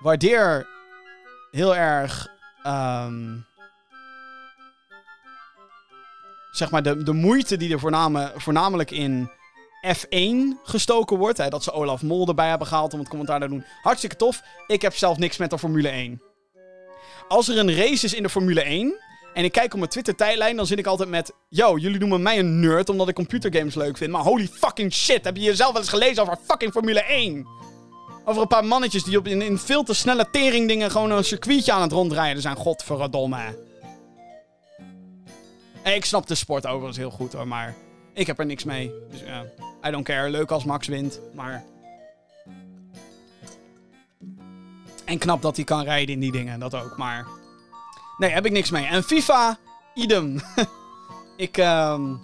waardeer 0.00 0.68
heel 1.50 1.76
erg... 1.76 2.28
Um, 2.66 3.46
zeg 6.50 6.70
maar 6.70 6.82
de, 6.82 7.02
de 7.02 7.12
moeite 7.12 7.56
die 7.56 7.72
er 7.72 7.80
voorname, 7.80 8.32
voornamelijk 8.36 8.90
in 8.90 9.30
F1 9.86 10.62
gestoken 10.62 11.18
wordt. 11.18 11.50
Dat 11.50 11.62
ze 11.62 11.72
Olaf 11.72 12.02
Mol 12.02 12.28
erbij 12.28 12.48
hebben 12.48 12.66
gehaald 12.66 12.92
om 12.92 12.98
het 12.98 13.08
commentaar 13.08 13.40
te 13.40 13.48
doen. 13.48 13.64
Hartstikke 13.82 14.16
tof. 14.16 14.42
Ik 14.66 14.82
heb 14.82 14.96
zelf 14.96 15.18
niks 15.18 15.36
met 15.36 15.50
de 15.50 15.58
Formule 15.58 15.88
1. 15.88 16.22
Als 17.28 17.48
er 17.48 17.58
een 17.58 17.74
race 17.76 18.04
is 18.04 18.14
in 18.14 18.22
de 18.22 18.28
Formule 18.28 18.62
1 18.62 18.94
en 19.34 19.44
ik 19.44 19.52
kijk 19.52 19.72
op 19.72 19.78
mijn 19.78 19.90
Twitter-tijdlijn, 19.90 20.56
dan 20.56 20.66
zit 20.66 20.78
ik 20.78 20.86
altijd 20.86 21.08
met... 21.08 21.32
Yo, 21.48 21.76
jullie 21.76 21.98
noemen 21.98 22.22
mij 22.22 22.38
een 22.38 22.60
nerd 22.60 22.88
omdat 22.88 23.08
ik 23.08 23.14
computergames 23.14 23.74
leuk 23.74 23.96
vind. 23.96 24.10
Maar 24.10 24.22
holy 24.22 24.48
fucking 24.48 24.92
shit, 24.92 25.24
heb 25.24 25.36
je 25.36 25.42
jezelf 25.42 25.72
wel 25.72 25.80
eens 25.80 25.90
gelezen 25.90 26.22
over 26.22 26.38
fucking 26.46 26.72
Formule 26.72 27.02
1? 27.02 27.46
Over 28.24 28.42
een 28.42 28.48
paar 28.48 28.64
mannetjes 28.64 29.04
die 29.04 29.18
op, 29.18 29.26
in, 29.26 29.42
in 29.42 29.58
veel 29.58 29.82
te 29.82 29.94
snelle 29.94 30.30
teringdingen 30.30 30.90
gewoon 30.90 31.10
een 31.10 31.24
circuitje 31.24 31.72
aan 31.72 31.82
het 31.82 31.92
rondrijden 31.92 32.42
zijn. 32.42 32.56
Godverdomme. 32.56 33.58
Ik 35.84 36.04
snap 36.04 36.26
de 36.26 36.34
sport 36.34 36.66
overigens 36.66 36.96
heel 36.96 37.10
goed 37.10 37.32
hoor, 37.32 37.48
maar 37.48 37.74
ik 38.14 38.26
heb 38.26 38.38
er 38.38 38.46
niks 38.46 38.64
mee. 38.64 38.92
Dus 39.10 39.20
ja, 39.20 39.44
I 39.86 39.90
don't 39.90 40.04
care. 40.04 40.30
Leuk 40.30 40.50
als 40.50 40.64
Max 40.64 40.86
wint, 40.86 41.20
maar... 41.34 41.64
En 45.04 45.18
knap 45.18 45.42
dat 45.42 45.56
hij 45.56 45.64
kan 45.64 45.82
rijden 45.82 46.14
in 46.14 46.20
die 46.20 46.32
dingen, 46.32 46.60
dat 46.60 46.74
ook, 46.74 46.96
maar... 46.96 47.26
Nee, 48.18 48.30
heb 48.30 48.46
ik 48.46 48.52
niks 48.52 48.70
mee. 48.70 48.86
En 48.86 49.02
FIFA, 49.02 49.58
idem. 49.94 50.40
ik, 51.36 51.56
ehm 51.56 52.16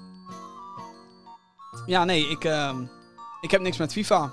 Ja, 1.87 2.05
nee, 2.05 2.29
ik, 2.29 2.45
ehm 2.45 2.85
ik 3.41 3.51
heb 3.51 3.61
niks 3.61 3.77
met 3.77 3.93
FIFA. 3.93 4.31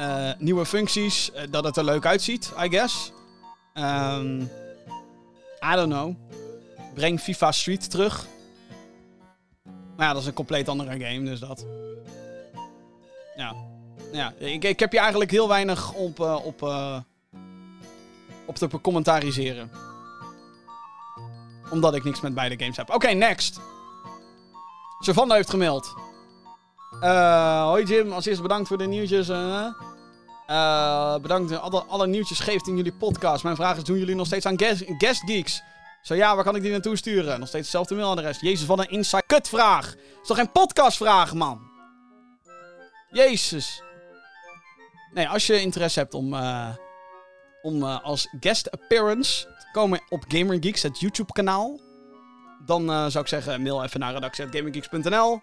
Uh, 0.00 0.30
nieuwe 0.38 0.66
functies, 0.66 1.30
uh, 1.34 1.40
dat 1.50 1.64
het 1.64 1.76
er 1.76 1.84
leuk 1.84 2.06
uitziet, 2.06 2.52
I 2.64 2.68
guess. 2.68 3.12
Um, 3.74 4.40
I 5.72 5.74
don't 5.74 5.92
know. 5.92 6.14
Breng 6.94 7.20
FIFA 7.20 7.52
Street 7.52 7.90
terug. 7.90 8.26
Maar 9.98 10.06
ja, 10.06 10.12
dat 10.12 10.22
is 10.22 10.28
een 10.28 10.34
compleet 10.34 10.68
andere 10.68 10.90
game, 10.90 11.22
dus 11.22 11.40
dat. 11.40 11.66
Ja. 13.36 13.54
Ja, 14.12 14.32
ik, 14.38 14.78
heb 14.78 14.92
je 14.92 14.98
eigenlijk 14.98 15.30
heel 15.30 15.48
weinig 15.48 15.92
op, 15.92 16.20
uh, 16.20 16.38
op, 16.44 16.62
op 18.46 18.54
te 18.54 18.68
commentariseren. 18.80 19.70
Omdat 21.70 21.94
ik 21.94 22.04
niks 22.04 22.20
met 22.20 22.34
beide 22.34 22.58
games 22.58 22.76
heb. 22.76 22.94
Oké, 22.94 23.08
next. 23.08 23.60
Savanda 24.98 25.34
heeft 25.34 25.50
gemaild. 25.50 25.94
Uh, 27.02 27.62
hoi 27.62 27.84
Jim, 27.84 28.12
als 28.12 28.26
eerste 28.26 28.42
bedankt 28.42 28.68
voor 28.68 28.78
de 28.78 28.86
nieuwtjes. 28.86 29.26
Bedankt 31.22 31.58
alle, 31.58 31.82
alle 31.82 32.06
nieuwtjes 32.06 32.40
geeft 32.40 32.66
in 32.66 32.76
jullie 32.76 32.92
podcast. 32.92 33.42
Mijn 33.42 33.56
vraag 33.56 33.76
is, 33.76 33.84
doen 33.84 33.98
jullie 33.98 34.14
nog 34.14 34.26
steeds 34.26 34.46
aan 34.46 34.58
guest 34.58 35.22
geeks? 35.26 35.62
Zo 36.02 36.14
ja, 36.14 36.34
waar 36.34 36.44
kan 36.44 36.56
ik 36.56 36.62
die 36.62 36.70
naartoe 36.70 36.96
sturen? 36.96 37.38
Nog 37.38 37.48
steeds 37.48 37.64
hetzelfde 37.64 37.94
mailadres. 37.94 38.40
Jezus, 38.40 38.66
wat 38.66 38.78
een 38.78 38.90
inside 38.90 39.22
kut 39.26 39.48
vraag. 39.48 39.94
Is 39.94 40.26
toch 40.26 40.36
geen 40.36 40.52
podcastvraag, 40.52 41.34
man? 41.34 41.60
Jezus. 43.10 43.82
Nee, 45.12 45.28
als 45.28 45.46
je 45.46 45.60
interesse 45.60 45.98
hebt 45.98 46.14
om, 46.14 46.34
uh, 46.34 46.68
om 47.62 47.82
uh, 47.82 48.04
als 48.04 48.28
guest 48.40 48.70
appearance 48.70 49.44
te 49.44 49.66
komen 49.72 50.00
op 50.08 50.24
GamerGeeks, 50.28 50.82
het 50.82 51.00
YouTube 51.00 51.32
kanaal. 51.32 51.80
Dan 52.64 52.90
uh, 52.90 53.06
zou 53.06 53.24
ik 53.24 53.30
zeggen, 53.30 53.62
mail 53.62 53.84
even 53.84 54.00
naar 54.00 54.12
redactie.gamergeeks.nl. 54.12 55.40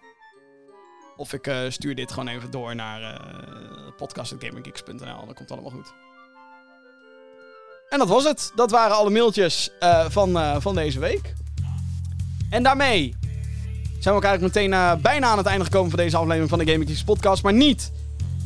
Of 1.16 1.32
ik 1.32 1.50
stuur 1.68 1.94
dit 1.94 2.12
gewoon 2.12 2.28
even 2.28 2.50
door 2.50 2.74
naar 2.74 3.20
podcast.gamergeeks.nl. 3.96 5.26
Dat 5.26 5.34
komt 5.34 5.50
allemaal 5.50 5.70
goed. 5.70 6.05
En 7.88 7.98
dat 7.98 8.08
was 8.08 8.24
het. 8.24 8.52
Dat 8.54 8.70
waren 8.70 8.96
alle 8.96 9.10
mailtjes 9.10 9.70
uh, 9.80 10.04
van, 10.08 10.62
van 10.62 10.74
deze 10.74 10.98
week. 10.98 11.34
En 12.50 12.62
daarmee 12.62 13.14
zijn 13.98 14.14
we 14.14 14.24
ook 14.24 14.30
eigenlijk 14.30 14.54
meteen 14.54 15.00
bijna 15.02 15.26
aan 15.26 15.38
het 15.38 15.46
einde 15.46 15.64
gekomen 15.64 15.90
van 15.90 15.98
deze 15.98 16.16
aflevering 16.16 16.48
van 16.48 16.58
de 16.58 16.66
Gaming 16.66 16.88
Geeks 16.88 17.04
podcast. 17.04 17.42
Maar 17.42 17.52
niet 17.52 17.92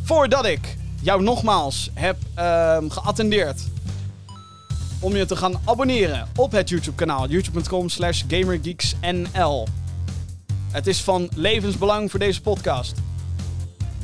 voordat 0.03 0.47
ik 0.47 0.77
jou 1.03 1.23
nogmaals 1.23 1.91
heb 1.95 2.17
ehm, 2.35 2.89
geattendeerd 2.89 3.61
om 5.01 5.17
je 5.17 5.27
te 5.27 5.37
gaan 5.37 5.61
abonneren 5.65 6.29
op 6.37 6.53
het 6.53 6.69
YouTube 6.69 6.97
kanaal. 6.97 7.29
youtube.com 7.29 7.89
slash 7.89 8.23
gamergeeksnl. 8.29 9.67
Het 10.71 10.87
is 10.87 11.01
van 11.01 11.29
levensbelang 11.35 12.11
voor 12.11 12.19
deze 12.19 12.41
podcast. 12.41 12.95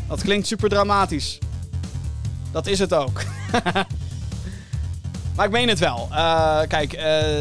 Dat 0.08 0.22
klinkt 0.22 0.46
super 0.46 0.68
dramatisch. 0.68 1.38
Dat 2.52 2.66
is 2.66 2.78
het 2.78 2.94
ook. 2.94 3.22
maar 5.36 5.46
ik 5.46 5.52
meen 5.52 5.68
het 5.68 5.78
wel. 5.78 6.08
Uh, 6.10 6.60
kijk, 6.68 6.92
uh, 6.92 7.40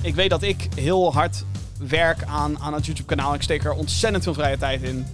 ik 0.00 0.14
weet 0.14 0.30
dat 0.30 0.42
ik 0.42 0.68
heel 0.74 1.12
hard 1.12 1.44
werk 1.78 2.24
aan, 2.26 2.58
aan 2.58 2.74
het 2.74 2.86
YouTube-kanaal. 2.86 3.34
Ik 3.34 3.42
steek 3.42 3.64
er 3.64 3.72
ontzettend 3.72 4.24
veel 4.24 4.34
vrije 4.34 4.58
tijd 4.58 4.82
in. 4.82 5.06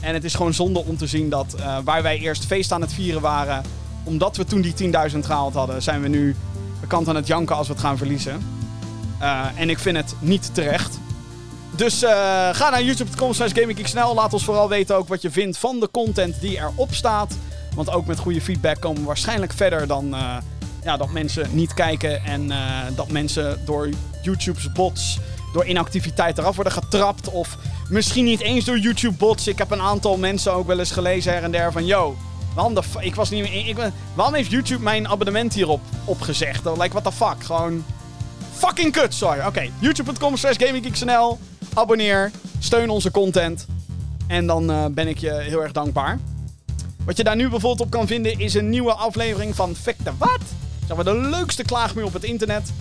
En 0.00 0.14
het 0.14 0.24
is 0.24 0.34
gewoon 0.34 0.54
zonde 0.54 0.84
om 0.84 0.96
te 0.96 1.06
zien 1.06 1.28
dat 1.28 1.54
uh, 1.58 1.78
waar 1.84 2.02
wij 2.02 2.18
eerst 2.18 2.44
feest 2.46 2.72
aan 2.72 2.80
het 2.80 2.92
vieren 2.92 3.20
waren, 3.20 3.62
omdat 4.02 4.36
we 4.36 4.44
toen 4.44 4.60
die 4.60 4.74
10.000 5.10 5.18
gehaald 5.18 5.54
hadden, 5.54 5.82
zijn 5.82 6.02
we 6.02 6.08
nu 6.08 6.36
bekend 6.80 7.08
aan 7.08 7.16
het 7.16 7.26
janken 7.26 7.56
als 7.56 7.66
we 7.66 7.72
het 7.72 7.82
gaan 7.82 7.96
verliezen. 7.96 8.42
en 9.56 9.70
ik 9.70 9.78
vind 9.78 9.96
het 9.96 10.14
niet 10.18 10.54
terecht. 10.54 10.98
Dus 11.76 11.98
ga 12.52 12.70
naar 12.70 12.82
youtube.com 12.82 13.32
slash 13.32 13.52
gaminggeeksnl. 13.54 14.14
Laat 14.14 14.32
ons 14.32 14.44
vooral 14.44 14.68
weten 14.68 14.96
ook 14.96 15.08
wat 15.08 15.22
je 15.22 15.30
vindt 15.30 15.58
van 15.58 15.80
de 15.80 15.88
content 15.90 16.40
die 16.40 16.58
erop 16.58 16.94
staat. 16.94 17.36
Want 17.74 17.90
ook 17.90 18.06
met 18.06 18.18
goede 18.18 18.40
feedback 18.40 18.80
komen 18.80 19.00
we 19.00 19.06
waarschijnlijk 19.06 19.52
verder 19.52 19.86
dan 19.86 20.14
ja, 20.84 20.96
dat 20.96 21.10
mensen 21.10 21.48
niet 21.52 21.74
kijken. 21.74 22.24
En 22.24 22.44
uh, 22.44 22.56
dat 22.94 23.10
mensen 23.10 23.60
door 23.64 23.88
YouTube's 24.22 24.72
bots, 24.72 25.18
door 25.52 25.64
inactiviteit 25.64 26.38
eraf 26.38 26.54
worden 26.54 26.72
getrapt. 26.72 27.28
Of 27.28 27.56
misschien 27.88 28.24
niet 28.24 28.40
eens 28.40 28.64
door 28.64 28.78
YouTube 28.78 29.16
bots. 29.16 29.48
Ik 29.48 29.58
heb 29.58 29.70
een 29.70 29.80
aantal 29.80 30.16
mensen 30.16 30.52
ook 30.52 30.66
wel 30.66 30.78
eens 30.78 30.90
gelezen 30.90 31.32
her 31.32 31.42
en 31.42 31.50
der 31.50 31.72
van... 31.72 31.86
Yo, 31.86 32.16
waarom, 32.54 32.74
de 32.74 32.82
ik 33.00 33.14
was 33.14 33.30
niet 33.30 33.42
meer, 33.42 33.68
ik, 33.68 33.76
waarom 34.14 34.34
heeft 34.34 34.50
YouTube 34.50 34.82
mijn 34.82 35.08
abonnement 35.08 35.54
hierop 35.54 35.80
opgezegd? 36.04 36.64
Like, 36.64 36.88
what 36.88 37.04
the 37.04 37.12
fuck? 37.12 37.44
Gewoon 37.44 37.84
fucking 38.52 38.92
kut, 38.92 39.14
sorry. 39.14 39.46
Oké, 39.46 39.70
youtube.com 39.78 40.36
slash 40.36 40.56
gaminggeeksnl 40.58 41.38
abonneer, 41.74 42.30
steun 42.58 42.90
onze 42.90 43.10
content. 43.10 43.66
En 44.26 44.46
dan 44.46 44.70
uh, 44.70 44.84
ben 44.90 45.08
ik 45.08 45.18
je 45.18 45.32
heel 45.32 45.62
erg 45.62 45.72
dankbaar. 45.72 46.18
Wat 47.04 47.16
je 47.16 47.24
daar 47.24 47.36
nu 47.36 47.48
bijvoorbeeld 47.48 47.80
op 47.80 47.90
kan 47.90 48.06
vinden 48.06 48.38
is 48.38 48.54
een 48.54 48.68
nieuwe 48.68 48.92
aflevering 48.92 49.54
van 49.54 49.74
Fact 49.74 50.04
the 50.04 50.10
Wat. 50.18 50.40
Zeg 50.86 50.96
maar 50.96 51.04
de 51.04 51.20
leukste 51.20 51.62
klaagmuur 51.62 52.04
op 52.04 52.12
het 52.12 52.24
internet. 52.24 52.72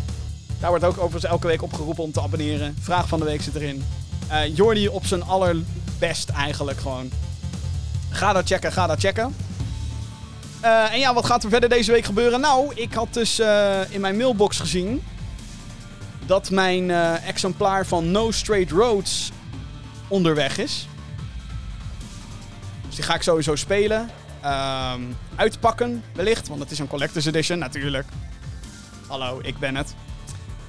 Daar 0.59 0.69
wordt 0.69 0.85
ook 0.85 0.97
overigens 0.97 1.23
elke 1.23 1.47
week 1.47 1.61
opgeroepen 1.61 2.03
om 2.03 2.11
te 2.11 2.21
abonneren. 2.21 2.75
Vraag 2.79 3.07
van 3.07 3.19
de 3.19 3.25
week 3.25 3.41
zit 3.41 3.55
erin. 3.55 3.83
Uh, 4.31 4.55
Jordi 4.55 4.87
op 4.87 5.05
zijn 5.05 5.23
allerbest 5.23 6.29
eigenlijk 6.29 6.79
gewoon. 6.79 7.11
Ga 8.09 8.33
dat 8.33 8.47
checken, 8.47 8.71
ga 8.71 8.87
dat 8.87 8.99
checken. 8.99 9.35
Uh, 10.63 10.93
en 10.93 10.99
ja, 10.99 11.13
wat 11.13 11.25
gaat 11.25 11.43
er 11.43 11.49
verder 11.49 11.69
deze 11.69 11.91
week 11.91 12.05
gebeuren? 12.05 12.39
Nou, 12.39 12.71
ik 12.75 12.93
had 12.93 13.13
dus 13.13 13.39
uh, 13.39 13.79
in 13.89 14.01
mijn 14.01 14.17
mailbox 14.17 14.59
gezien 14.59 15.03
dat 16.25 16.49
mijn 16.49 16.91
exemplaar 17.25 17.85
van 17.85 18.11
No 18.11 18.31
Straight 18.31 18.71
Roads 18.71 19.31
onderweg 20.07 20.57
is. 20.57 20.87
Dus 22.87 22.95
die 22.95 23.03
ga 23.03 23.15
ik 23.15 23.21
sowieso 23.21 23.55
spelen. 23.55 24.09
Um, 24.45 25.17
uitpakken, 25.35 26.03
wellicht, 26.13 26.47
want 26.47 26.59
het 26.59 26.71
is 26.71 26.79
een 26.79 26.87
Collector's 26.87 27.25
Edition, 27.25 27.59
natuurlijk. 27.59 28.07
Hallo, 29.07 29.39
ik 29.43 29.57
ben 29.59 29.75
het. 29.75 29.95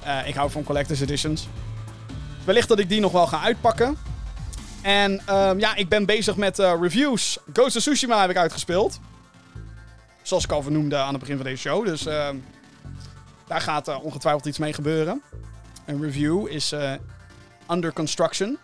Uh, 0.05 0.27
ik 0.27 0.35
hou 0.35 0.51
van 0.51 0.63
Collector's 0.63 1.01
Editions. 1.01 1.47
Wellicht 2.43 2.67
dat 2.67 2.79
ik 2.79 2.89
die 2.89 2.99
nog 2.99 3.11
wel 3.11 3.27
ga 3.27 3.41
uitpakken. 3.41 3.97
En 4.81 5.11
um, 5.29 5.59
ja, 5.59 5.75
ik 5.75 5.89
ben 5.89 6.05
bezig 6.05 6.35
met 6.35 6.59
uh, 6.59 6.73
reviews. 6.81 7.37
Ghost 7.53 7.75
of 7.75 7.81
Tsushima 7.81 8.21
heb 8.21 8.29
ik 8.29 8.37
uitgespeeld. 8.37 8.99
Zoals 10.21 10.43
ik 10.43 10.51
al 10.51 10.61
vernoemde 10.61 10.97
aan 10.97 11.11
het 11.11 11.19
begin 11.19 11.35
van 11.35 11.45
deze 11.45 11.61
show. 11.61 11.85
Dus 11.85 12.07
uh, 12.07 12.29
daar 13.47 13.61
gaat 13.61 13.87
uh, 13.87 14.03
ongetwijfeld 14.03 14.45
iets 14.45 14.57
mee 14.57 14.73
gebeuren. 14.73 15.21
Een 15.85 16.01
review 16.01 16.47
is 16.47 16.73
under 17.71 17.93
construction. 17.93 18.57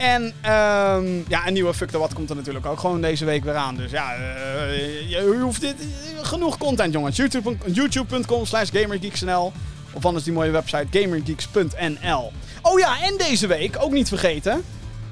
En 0.00 0.22
um, 0.22 1.24
ja, 1.28 1.46
een 1.46 1.52
nieuwe 1.52 1.74
Fuck 1.74 1.90
the 1.90 1.98
What 1.98 2.14
komt 2.14 2.30
er 2.30 2.36
natuurlijk 2.36 2.66
ook 2.66 2.80
gewoon 2.80 3.00
deze 3.00 3.24
week 3.24 3.44
weer 3.44 3.54
aan. 3.54 3.76
Dus 3.76 3.90
ja, 3.90 4.16
uh, 4.16 5.10
je 5.10 5.38
hoeft 5.42 5.60
dit... 5.60 5.74
Genoeg 6.22 6.58
content, 6.58 6.92
jongens. 6.92 7.16
YouTube.com 7.16 7.72
YouTube 7.72 8.22
slash 8.44 8.68
gamergeeksnl. 8.72 9.52
Of 9.92 10.04
anders 10.04 10.24
die 10.24 10.32
mooie 10.32 10.50
website 10.50 10.98
gamergeeks.nl. 10.98 12.32
Oh 12.62 12.78
ja, 12.78 13.02
en 13.02 13.16
deze 13.16 13.46
week, 13.46 13.76
ook 13.80 13.92
niet 13.92 14.08
vergeten... 14.08 14.64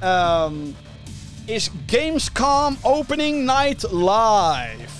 Um, 0.03 0.75
is 1.45 1.69
Gamescom 1.85 2.77
Opening 2.81 3.45
Night 3.45 3.91
Live. 3.91 4.97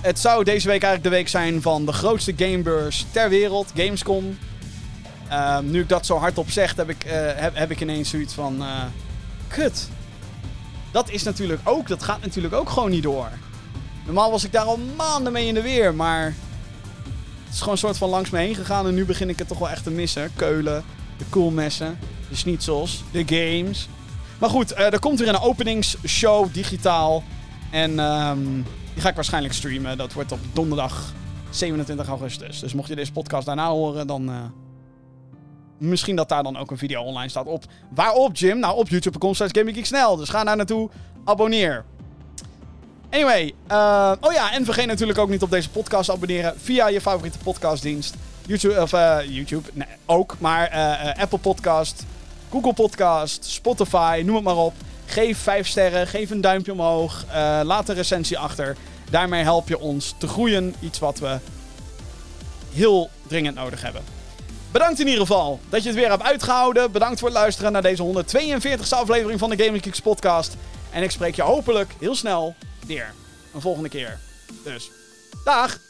Het 0.00 0.18
zou 0.18 0.44
deze 0.44 0.68
week 0.68 0.82
eigenlijk 0.82 1.02
de 1.02 1.08
week 1.08 1.28
zijn 1.28 1.62
van 1.62 1.86
de 1.86 1.92
grootste 1.92 2.32
gamebeurs 2.36 3.06
ter 3.10 3.28
wereld, 3.28 3.72
Gamescom. 3.76 4.38
Uh, 5.34 5.58
nu 5.58 5.80
ik 5.80 5.88
dat 5.88 6.06
zo 6.06 6.18
hardop 6.18 6.50
zeg, 6.50 6.76
heb 6.76 6.88
ik, 6.88 7.04
uh, 7.04 7.12
heb, 7.12 7.56
heb, 7.56 7.70
ik 7.70 7.80
ineens 7.80 8.10
zoiets 8.10 8.34
van... 8.34 8.62
Uh, 8.62 8.82
kut. 9.48 9.88
Dat 10.90 11.10
is 11.10 11.22
natuurlijk 11.22 11.60
ook, 11.64 11.88
dat 11.88 12.02
gaat 12.02 12.20
natuurlijk 12.20 12.54
ook 12.54 12.70
gewoon 12.70 12.90
niet 12.90 13.02
door. 13.02 13.28
Normaal 14.04 14.30
was 14.30 14.44
ik 14.44 14.52
daar 14.52 14.64
al 14.64 14.78
maanden 14.96 15.32
mee 15.32 15.46
in 15.46 15.54
de 15.54 15.62
weer, 15.62 15.94
maar... 15.94 16.24
Het 17.44 17.52
is 17.52 17.58
gewoon 17.58 17.72
een 17.72 17.78
soort 17.78 17.98
van 17.98 18.08
langs 18.08 18.30
me 18.30 18.38
heen 18.38 18.54
gegaan 18.54 18.86
en 18.86 18.94
nu 18.94 19.04
begin 19.04 19.28
ik 19.28 19.38
het 19.38 19.48
toch 19.48 19.58
wel 19.58 19.70
echt 19.70 19.82
te 19.82 19.90
missen. 19.90 20.30
Keulen, 20.36 20.84
de 21.18 21.24
koelmessen, 21.28 21.98
de 22.28 22.36
schnitzels, 22.36 23.02
de 23.10 23.22
games. 23.26 23.88
Maar 24.38 24.50
goed, 24.50 24.72
eh, 24.72 24.92
er 24.92 24.98
komt 24.98 25.18
weer 25.18 25.28
een 25.28 25.40
openingsshow 25.40 26.52
digitaal. 26.52 27.22
En 27.70 27.98
ehm, 27.98 28.44
die 28.92 29.02
ga 29.02 29.08
ik 29.08 29.14
waarschijnlijk 29.14 29.54
streamen. 29.54 29.96
Dat 29.96 30.12
wordt 30.12 30.32
op 30.32 30.38
donderdag 30.52 31.12
27 31.50 32.08
augustus. 32.08 32.60
Dus 32.60 32.74
mocht 32.74 32.88
je 32.88 32.94
deze 32.94 33.12
podcast 33.12 33.46
daarna 33.46 33.68
horen, 33.68 34.06
dan... 34.06 34.52
misschien 35.88 36.16
dat 36.16 36.28
daar 36.28 36.42
dan 36.42 36.56
ook 36.56 36.70
een 36.70 36.78
video 36.78 37.02
online 37.02 37.28
staat 37.28 37.46
op. 37.46 37.64
Waarop, 37.88 38.36
Jim? 38.36 38.58
Nou, 38.58 38.76
op 38.76 38.88
youtube.com 38.88 39.34
slash 39.34 39.50
GamingGeekSnel. 39.52 40.16
Dus 40.16 40.28
ga 40.28 40.44
daar 40.44 40.56
naartoe. 40.56 40.90
Abonneer. 41.24 41.84
Anyway. 43.10 43.54
eh, 43.66 44.12
oh 44.20 44.32
ja, 44.32 44.52
en 44.52 44.64
vergeet 44.64 44.86
natuurlijk 44.86 45.18
ook 45.18 45.28
niet 45.28 45.42
op 45.42 45.50
deze 45.50 45.70
podcast 45.70 46.06
te 46.06 46.12
abonneren. 46.12 46.54
Via 46.56 46.88
je 46.88 47.00
favoriete 47.00 47.38
podcastdienst. 47.38 48.14
YouTube, 48.46 48.80
of 48.80 48.92
eh, 48.92 49.18
YouTube, 49.28 49.68
nee, 49.72 49.86
ook. 50.06 50.36
Maar 50.38 50.66
eh, 50.66 51.22
Apple 51.22 51.38
Podcast, 51.38 52.04
Google 52.50 52.72
Podcast, 52.72 53.44
Spotify, 53.44 54.22
noem 54.24 54.34
het 54.34 54.44
maar 54.44 54.56
op. 54.56 54.74
Geef 55.06 55.38
5 55.38 55.66
sterren, 55.66 56.06
geef 56.06 56.30
een 56.30 56.40
duimpje 56.40 56.72
omhoog. 56.72 57.24
laat 57.62 57.88
een 57.88 57.94
recensie 57.94 58.38
achter. 58.38 58.76
Daarmee 59.10 59.42
help 59.42 59.68
je 59.68 59.80
ons 59.80 60.14
te 60.18 60.28
groeien. 60.28 60.74
Iets 60.80 60.98
wat 60.98 61.18
we 61.18 61.38
heel 62.72 63.10
dringend 63.26 63.54
nodig 63.54 63.82
hebben. 63.82 64.02
Bedankt 64.74 65.00
in 65.00 65.06
ieder 65.06 65.20
geval 65.20 65.60
dat 65.68 65.82
je 65.82 65.88
het 65.88 65.98
weer 65.98 66.10
hebt 66.10 66.22
uitgehouden. 66.22 66.92
Bedankt 66.92 67.18
voor 67.18 67.28
het 67.28 67.38
luisteren 67.38 67.72
naar 67.72 67.82
deze 67.82 68.02
142e 68.02 68.88
aflevering 68.88 69.38
van 69.38 69.50
de 69.50 69.64
Gaming 69.64 69.82
Geeks 69.82 70.00
podcast. 70.00 70.56
En 70.90 71.02
ik 71.02 71.10
spreek 71.10 71.34
je 71.34 71.42
hopelijk 71.42 71.94
heel 71.98 72.14
snel 72.14 72.54
weer. 72.86 73.14
Een 73.54 73.60
volgende 73.60 73.88
keer. 73.88 74.18
Dus, 74.64 74.90
dag! 75.44 75.83